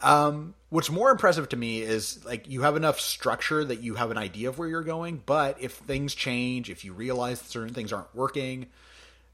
Um, 0.02 0.56
what's 0.70 0.90
more 0.90 1.10
impressive 1.12 1.50
to 1.50 1.58
me 1.58 1.82
is 1.82 2.24
like 2.26 2.48
you 2.48 2.62
have 2.62 2.76
enough 2.76 3.00
structure 3.00 3.64
that 3.64 3.82
you 3.82 3.96
have 3.96 4.12
an 4.12 4.18
idea 4.18 4.50
of 4.50 4.58
where 4.58 4.68
you're 4.68 4.84
going, 4.84 5.22
but 5.26 5.58
if 5.60 5.74
things 5.74 6.14
change, 6.14 6.70
if 6.70 6.86
you 6.86 6.94
realize 6.94 7.42
certain 7.42 7.74
things 7.74 7.92
aren't 7.92 8.14
working, 8.16 8.68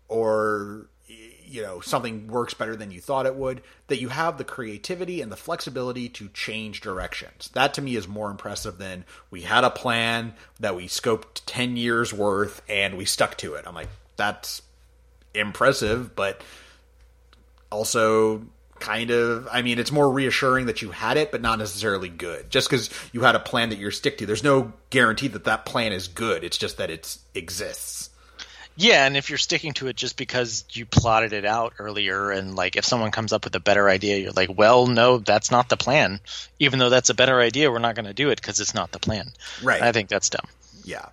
or 0.08 0.88
you 1.08 1.62
know 1.62 1.80
something 1.80 2.28
works 2.28 2.54
better 2.54 2.76
than 2.76 2.92
you 2.92 3.02
thought 3.02 3.26
it 3.26 3.36
would, 3.36 3.62
that 3.88 4.00
you 4.00 4.10
have 4.10 4.38
the 4.38 4.44
creativity 4.44 5.22
and 5.22 5.32
the 5.32 5.36
flexibility 5.36 6.10
to 6.10 6.30
change 6.30 6.82
directions. 6.82 7.50
That 7.54 7.74
to 7.76 7.82
me 7.82 7.96
is 7.96 8.08
more 8.08 8.32
impressive 8.32 8.78
than 8.78 9.06
we 9.30 9.42
had 9.42 9.64
a 9.64 9.70
plan 9.70 10.34
that 10.60 10.76
we 10.76 10.88
scoped 10.88 11.42
ten 11.46 11.78
years 11.78 12.14
worth 12.14 12.62
and 12.70 12.98
we 12.98 13.06
stuck 13.06 13.38
to 13.38 13.56
it. 13.56 13.66
I'm 13.68 13.76
like 13.76 13.90
that's 14.16 14.62
impressive, 15.34 16.16
but 16.16 16.42
also 17.70 18.46
kind 18.80 19.10
of 19.10 19.48
i 19.52 19.62
mean 19.62 19.80
it's 19.80 19.92
more 19.92 20.12
reassuring 20.12 20.66
that 20.66 20.82
you 20.82 20.92
had 20.92 21.16
it 21.18 21.32
but 21.32 21.42
not 21.42 21.60
necessarily 21.60 22.10
good. 22.10 22.50
Just 22.50 22.70
because 22.70 22.90
you 23.14 23.22
had 23.22 23.36
a 23.36 23.40
plan 23.40 23.70
that 23.70 23.80
you're 23.80 23.92
stick 23.92 24.18
to. 24.18 24.26
There's 24.26 24.44
no 24.44 24.74
guarantee 24.90 25.30
that 25.30 25.46
that 25.46 25.66
plan 25.66 25.94
is 25.94 26.08
good. 26.08 26.44
It's 26.44 26.58
just 26.58 26.78
that 26.78 26.90
it 26.90 27.18
exists. 27.34 28.10
Yeah 28.76 29.06
and 29.06 29.16
if 29.16 29.30
you're 29.30 29.38
sticking 29.38 29.74
to 29.76 29.88
it 29.88 29.96
just 29.96 30.18
because 30.18 30.66
you 30.72 30.86
plotted 30.86 31.32
it 31.32 31.46
out 31.46 31.74
earlier 31.80 32.32
and 32.32 32.56
like 32.56 32.76
if 32.76 32.84
someone 32.84 33.12
comes 33.12 33.32
up 33.32 33.46
with 33.46 33.56
a 33.56 33.62
better 33.62 33.88
idea 33.88 34.18
you're 34.18 34.32
like 34.32 34.50
well 34.56 34.88
no 34.88 35.18
that's 35.20 35.52
not 35.52 35.70
the 35.70 35.78
plan. 35.78 36.20
Even 36.60 36.80
though 36.80 36.90
that's 36.90 37.10
a 37.10 37.16
better 37.16 37.40
idea 37.40 37.72
we're 37.72 37.80
not 37.80 37.96
going 37.96 38.06
to 38.06 38.14
do 38.14 38.30
it 38.30 38.42
because 38.42 38.60
it's 38.60 38.74
not 38.74 38.92
the 38.92 39.00
plan. 39.00 39.32
Right. 39.64 39.82
I 39.82 39.94
think 39.94 40.10
that's 40.10 40.30
dumb. 40.30 40.48
Yeah 40.84 41.06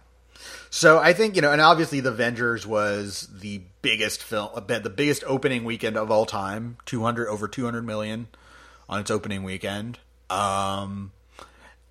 so 0.74 0.98
I 0.98 1.12
think 1.12 1.36
you 1.36 1.42
know, 1.42 1.52
and 1.52 1.60
obviously, 1.60 2.00
The 2.00 2.08
Avengers 2.08 2.66
was 2.66 3.28
the 3.30 3.60
biggest 3.82 4.22
film, 4.22 4.48
the 4.66 4.88
biggest 4.88 5.22
opening 5.26 5.64
weekend 5.64 5.98
of 5.98 6.10
all 6.10 6.24
time. 6.24 6.78
Two 6.86 7.02
hundred 7.02 7.28
over 7.28 7.46
two 7.46 7.66
hundred 7.66 7.84
million 7.84 8.28
on 8.88 8.98
its 8.98 9.10
opening 9.10 9.42
weekend. 9.42 9.98
Um, 10.30 11.12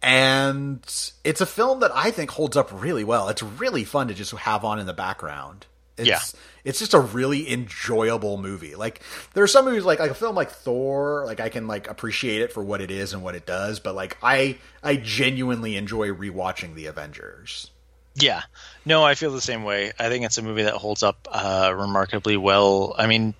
and 0.01 0.79
it's 1.23 1.41
a 1.41 1.45
film 1.45 1.81
that 1.81 1.91
I 1.93 2.09
think 2.09 2.31
holds 2.31 2.57
up 2.57 2.71
really 2.73 3.03
well. 3.03 3.29
It's 3.29 3.43
really 3.43 3.83
fun 3.83 4.07
to 4.07 4.15
just 4.15 4.31
have 4.31 4.65
on 4.65 4.79
in 4.79 4.87
the 4.87 4.93
background. 4.93 5.67
It's, 5.95 6.07
yeah, 6.07 6.21
it's 6.63 6.79
just 6.79 6.95
a 6.95 6.99
really 6.99 7.53
enjoyable 7.53 8.39
movie. 8.39 8.73
Like 8.73 9.01
there 9.35 9.43
are 9.43 9.47
some 9.47 9.65
movies 9.65 9.83
like 9.83 9.99
like 9.99 10.09
a 10.09 10.15
film 10.15 10.35
like 10.35 10.49
Thor, 10.49 11.23
like 11.27 11.39
I 11.39 11.49
can 11.49 11.67
like 11.67 11.87
appreciate 11.87 12.41
it 12.41 12.51
for 12.51 12.63
what 12.63 12.81
it 12.81 12.89
is 12.89 13.13
and 13.13 13.21
what 13.21 13.35
it 13.35 13.45
does, 13.45 13.79
but 13.79 13.93
like 13.93 14.17
I 14.23 14.57
I 14.81 14.95
genuinely 14.95 15.77
enjoy 15.77 16.07
rewatching 16.07 16.73
The 16.73 16.87
Avengers. 16.87 17.69
Yeah, 18.15 18.41
no, 18.85 19.03
I 19.03 19.15
feel 19.15 19.31
the 19.31 19.41
same 19.41 19.63
way. 19.63 19.91
I 19.97 20.09
think 20.09 20.25
it's 20.25 20.37
a 20.37 20.41
movie 20.41 20.63
that 20.63 20.73
holds 20.73 21.03
up 21.03 21.27
uh, 21.31 21.73
remarkably 21.75 22.35
well. 22.35 22.93
I 22.97 23.07
mean, 23.07 23.33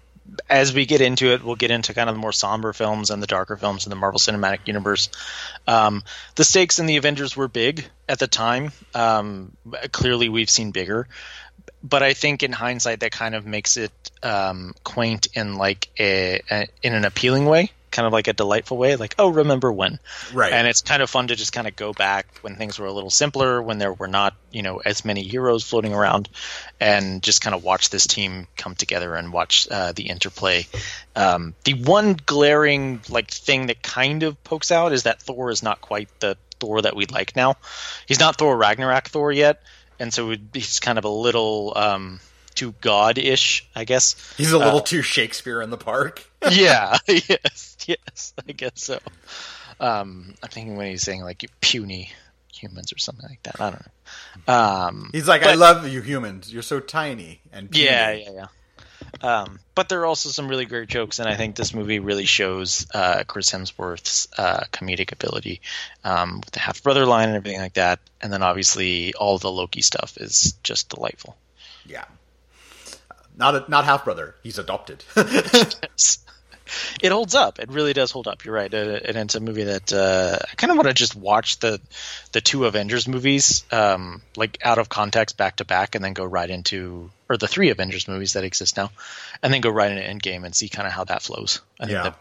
as 0.50 0.74
we 0.74 0.86
get 0.86 1.02
into 1.02 1.34
it, 1.34 1.44
we'll 1.44 1.56
get 1.56 1.72
into 1.72 1.94
kind 1.94 2.10
of 2.10 2.16
the 2.16 2.22
more 2.22 2.32
somber 2.32 2.72
films 2.74 3.10
and 3.10 3.22
the 3.22 3.28
darker 3.28 3.58
films 3.58 3.86
in 3.86 3.90
the 3.90 3.96
Marvel 3.96 4.20
Cinematic 4.20 4.68
Universe. 4.68 5.10
Um, 5.68 6.04
the 6.36 6.44
stakes 6.44 6.80
in 6.80 6.86
the 6.86 6.98
Avengers 6.98 7.36
were 7.36 7.48
big 7.48 7.86
at 8.08 8.20
the 8.20 8.28
time. 8.28 8.72
Um, 8.94 9.58
clearly, 9.92 10.30
we've 10.30 10.50
seen 10.50 10.72
bigger, 10.72 11.08
but 11.84 12.02
I 12.02 12.14
think 12.14 12.44
in 12.44 12.54
hindsight, 12.54 13.02
that 13.02 13.12
kind 13.12 13.36
of 13.36 13.46
makes 13.46 13.76
it 13.76 13.92
um, 14.24 14.74
quaint 14.84 15.28
in 15.34 15.56
like 15.56 15.90
a, 16.00 16.42
a, 16.50 16.68
in 16.82 16.94
an 16.94 17.04
appealing 17.04 17.46
way 17.46 17.72
kind 17.92 18.08
of 18.08 18.14
like 18.14 18.28
a 18.28 18.34
delightful 18.34 18.78
way, 18.78 18.96
like, 18.96 19.16
oh, 19.20 19.30
remember 19.30 19.72
when? 19.72 20.00
Right. 20.34 20.52
And 20.52 20.68
it's 20.68 20.82
kind 20.82 21.02
of 21.02 21.10
fun 21.10 21.28
to 21.28 21.36
just 21.36 21.54
kind 21.54 21.68
of 21.68 21.76
go 21.76 21.94
back 21.94 22.40
when 22.42 22.56
things 22.56 22.80
were 22.80 22.88
a 22.88 22.92
little 22.92 23.10
simpler, 23.10 23.62
when 23.62 23.78
there 23.78 23.94
were 23.94 24.08
not, 24.08 24.36
you 24.52 24.62
know, 24.62 24.78
as 24.78 25.06
many 25.06 25.24
heroes 25.24 25.64
floating 25.64 25.94
around, 25.94 26.30
and 26.80 27.22
just 27.22 27.42
kind 27.42 27.54
of 27.54 27.64
watch 27.64 27.90
this 27.90 28.08
team 28.08 28.48
come 28.56 28.76
together 28.76 29.16
and 29.16 29.34
watch 29.34 29.68
uh, 29.70 29.92
the 29.92 30.08
interplay. 30.08 30.66
Um, 31.16 31.54
the 31.66 31.74
one 31.74 32.18
glaring 32.26 33.02
like 33.10 33.30
thing 33.30 33.68
that 33.68 33.84
kind 33.84 34.24
of 34.24 34.42
pokes 34.44 34.72
out 34.72 34.94
is 34.94 35.04
that 35.04 35.22
Thor 35.22 35.52
is 35.52 35.62
not 35.62 35.82
quite 35.82 36.08
the 36.20 36.38
Thor 36.60 36.82
that 36.82 36.96
we'd 36.96 37.12
like 37.12 37.36
now. 37.36 37.58
He's 38.08 38.20
not 38.20 38.38
Thor 38.38 38.56
Ragnarok 38.56 39.10
Thor 39.10 39.32
yet, 39.32 39.62
and 40.00 40.14
so 40.14 40.34
he's 40.54 40.80
kind 40.80 40.98
of 40.98 41.06
a 41.06 41.10
little. 41.10 41.74
Um, 41.76 42.20
too 42.62 42.76
god-ish, 42.80 43.68
I 43.76 43.86
guess. 43.86 44.36
He's 44.38 44.52
a 44.52 44.60
little 44.60 44.78
uh, 44.78 44.84
too 44.84 45.02
Shakespeare 45.02 45.64
in 45.64 45.72
the 45.72 45.78
park. 45.78 46.24
yeah, 46.52 46.96
yes, 47.08 47.76
yes, 47.88 48.34
I 48.48 48.52
guess 48.52 48.74
so. 48.76 49.00
Um, 49.80 50.36
I'm 50.44 50.50
thinking 50.50 50.78
when 50.78 50.92
he's 50.92 51.02
saying 51.02 51.24
like 51.24 51.44
puny 51.60 52.12
humans 52.54 52.94
or 52.94 53.00
something 53.00 53.28
like 53.28 53.42
that. 53.44 53.60
I 53.60 53.72
don't 53.72 53.86
know. 54.48 54.54
Um, 54.54 55.10
he's 55.12 55.28
like, 55.28 55.42
but, 55.42 55.50
I 55.50 55.56
love 55.56 55.88
you 55.88 56.02
humans. 56.02 56.54
You're 56.54 56.62
so 56.62 56.80
tiny 56.80 57.42
and 57.52 57.72
puny. 57.72 57.86
yeah, 57.86 58.12
yeah, 58.12 58.32
yeah. 58.32 58.48
Um, 59.24 59.60
but 59.74 59.90
there 59.90 60.02
are 60.02 60.06
also 60.06 60.30
some 60.30 60.48
really 60.48 60.66
great 60.66 60.88
jokes, 60.88 61.18
and 61.18 61.28
I 61.28 61.36
think 61.36 61.56
this 61.56 61.74
movie 61.74 61.98
really 61.98 62.26
shows 62.26 62.86
uh, 62.94 63.24
Chris 63.26 63.50
Hemsworth's 63.50 64.28
uh, 64.38 64.66
comedic 64.72 65.12
ability 65.12 65.62
um, 66.04 66.42
with 66.42 66.52
the 66.52 66.60
half 66.60 66.84
brother 66.84 67.08
line 67.08 67.30
and 67.30 67.38
everything 67.38 67.60
like 67.60 67.74
that. 67.74 68.00
And 68.22 68.32
then 68.32 68.44
obviously 68.44 69.16
all 69.16 69.40
the 69.40 69.52
Loki 69.52 69.82
stuff 69.82 70.18
is 70.18 70.54
just 70.62 70.90
delightful. 70.90 71.36
Yeah, 71.88 72.06
not 73.42 73.56
a, 73.56 73.66
not 73.68 73.84
half 73.84 74.06
brother. 74.06 74.36
He's 74.44 74.58
adopted. 74.58 75.04
It 77.02 77.12
holds 77.12 77.36
up. 77.36 77.60
It 77.60 77.70
really 77.70 77.92
does 77.92 78.12
hold 78.12 78.30
up. 78.30 78.46
You're 78.46 78.54
right, 78.54 78.74
and 78.74 79.18
it's 79.18 79.36
a 79.36 79.42
movie 79.42 79.66
that 79.66 79.92
uh, 79.92 80.38
I 80.40 80.56
kind 80.56 80.72
of 80.72 80.78
want 80.78 80.88
to 80.88 80.94
just 80.94 81.18
watch 81.18 81.60
the 81.60 81.82
the 82.32 82.40
two 82.40 82.64
Avengers 82.64 83.10
movies, 83.10 83.66
um, 83.74 84.22
like 84.38 84.58
out 84.64 84.78
of 84.78 84.88
context, 84.88 85.36
back 85.36 85.58
to 85.58 85.66
back, 85.66 85.96
and 85.96 86.04
then 86.06 86.14
go 86.14 86.24
right 86.24 86.50
into 86.50 87.12
or 87.28 87.36
the 87.36 87.50
three 87.50 87.72
Avengers 87.72 88.08
movies 88.08 88.34
that 88.34 88.46
exist 88.46 88.78
now, 88.78 88.90
and 89.44 89.54
then 89.54 89.60
go 89.60 89.70
right 89.70 89.92
into 89.92 90.04
Endgame 90.04 90.46
and 90.46 90.56
see 90.56 90.70
kind 90.70 90.88
of 90.88 90.94
how 90.94 91.04
that 91.04 91.22
flows. 91.22 91.60
I 91.78 91.88
yeah. 91.88 92.14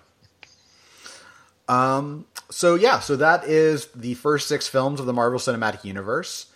That... 1.69 1.73
Um. 1.73 2.27
So 2.51 2.75
yeah. 2.75 2.99
So 2.99 3.15
that 3.17 3.45
is 3.45 3.87
the 3.95 4.15
first 4.15 4.49
six 4.49 4.67
films 4.67 4.99
of 4.99 5.07
the 5.07 5.13
Marvel 5.13 5.39
Cinematic 5.39 5.85
Universe. 5.85 6.47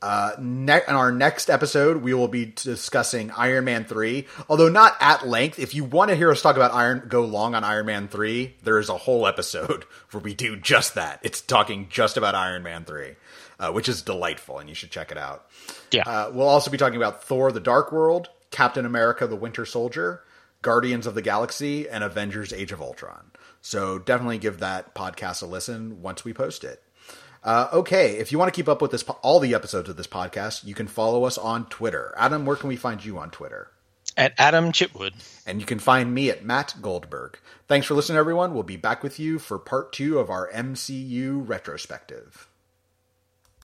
Uh, 0.00 0.32
ne- 0.38 0.82
in 0.86 0.94
our 0.94 1.10
next 1.10 1.50
episode, 1.50 1.98
we 1.98 2.14
will 2.14 2.28
be 2.28 2.46
discussing 2.46 3.30
Iron 3.32 3.64
Man 3.64 3.84
3, 3.84 4.26
although 4.48 4.68
not 4.68 4.96
at 5.00 5.26
length. 5.26 5.58
If 5.58 5.74
you 5.74 5.84
want 5.84 6.10
to 6.10 6.16
hear 6.16 6.30
us 6.30 6.40
talk 6.40 6.56
about 6.56 6.72
Iron, 6.72 7.04
go 7.08 7.24
long 7.24 7.54
on 7.54 7.64
Iron 7.64 7.86
Man 7.86 8.08
3, 8.08 8.54
there 8.62 8.78
is 8.78 8.88
a 8.88 8.96
whole 8.96 9.26
episode 9.26 9.84
where 10.10 10.22
we 10.22 10.34
do 10.34 10.56
just 10.56 10.94
that. 10.94 11.20
It's 11.22 11.40
talking 11.40 11.88
just 11.90 12.16
about 12.16 12.36
Iron 12.36 12.62
Man 12.62 12.84
3, 12.84 13.16
uh, 13.58 13.72
which 13.72 13.88
is 13.88 14.02
delightful, 14.02 14.58
and 14.58 14.68
you 14.68 14.74
should 14.74 14.92
check 14.92 15.10
it 15.10 15.18
out. 15.18 15.46
Yeah. 15.90 16.04
Uh, 16.06 16.30
we'll 16.32 16.48
also 16.48 16.70
be 16.70 16.78
talking 16.78 16.96
about 16.96 17.24
Thor 17.24 17.50
the 17.50 17.60
Dark 17.60 17.90
World, 17.90 18.28
Captain 18.50 18.86
America 18.86 19.26
the 19.26 19.36
Winter 19.36 19.66
Soldier, 19.66 20.22
Guardians 20.62 21.06
of 21.06 21.14
the 21.14 21.22
Galaxy, 21.22 21.88
and 21.88 22.04
Avengers 22.04 22.52
Age 22.52 22.70
of 22.70 22.80
Ultron. 22.80 23.32
So 23.60 23.98
definitely 23.98 24.38
give 24.38 24.60
that 24.60 24.94
podcast 24.94 25.42
a 25.42 25.46
listen 25.46 26.02
once 26.02 26.24
we 26.24 26.32
post 26.32 26.62
it. 26.62 26.82
Uh, 27.42 27.68
okay, 27.72 28.16
if 28.16 28.32
you 28.32 28.38
want 28.38 28.52
to 28.52 28.56
keep 28.56 28.68
up 28.68 28.82
with 28.82 28.90
this, 28.90 29.04
all 29.22 29.40
the 29.40 29.54
episodes 29.54 29.88
of 29.88 29.96
this 29.96 30.06
podcast, 30.06 30.64
you 30.64 30.74
can 30.74 30.86
follow 30.86 31.24
us 31.24 31.38
on 31.38 31.66
Twitter. 31.66 32.14
Adam, 32.16 32.44
where 32.44 32.56
can 32.56 32.68
we 32.68 32.76
find 32.76 33.04
you 33.04 33.18
on 33.18 33.30
Twitter? 33.30 33.70
At 34.16 34.34
Adam 34.38 34.72
Chitwood. 34.72 35.12
And 35.46 35.60
you 35.60 35.66
can 35.66 35.78
find 35.78 36.12
me 36.12 36.30
at 36.30 36.44
Matt 36.44 36.74
Goldberg. 36.82 37.38
Thanks 37.68 37.86
for 37.86 37.94
listening, 37.94 38.18
everyone. 38.18 38.52
We'll 38.52 38.64
be 38.64 38.76
back 38.76 39.02
with 39.02 39.20
you 39.20 39.38
for 39.38 39.58
part 39.58 39.92
two 39.92 40.18
of 40.18 40.30
our 40.30 40.50
MCU 40.50 41.46
retrospective. 41.46 42.47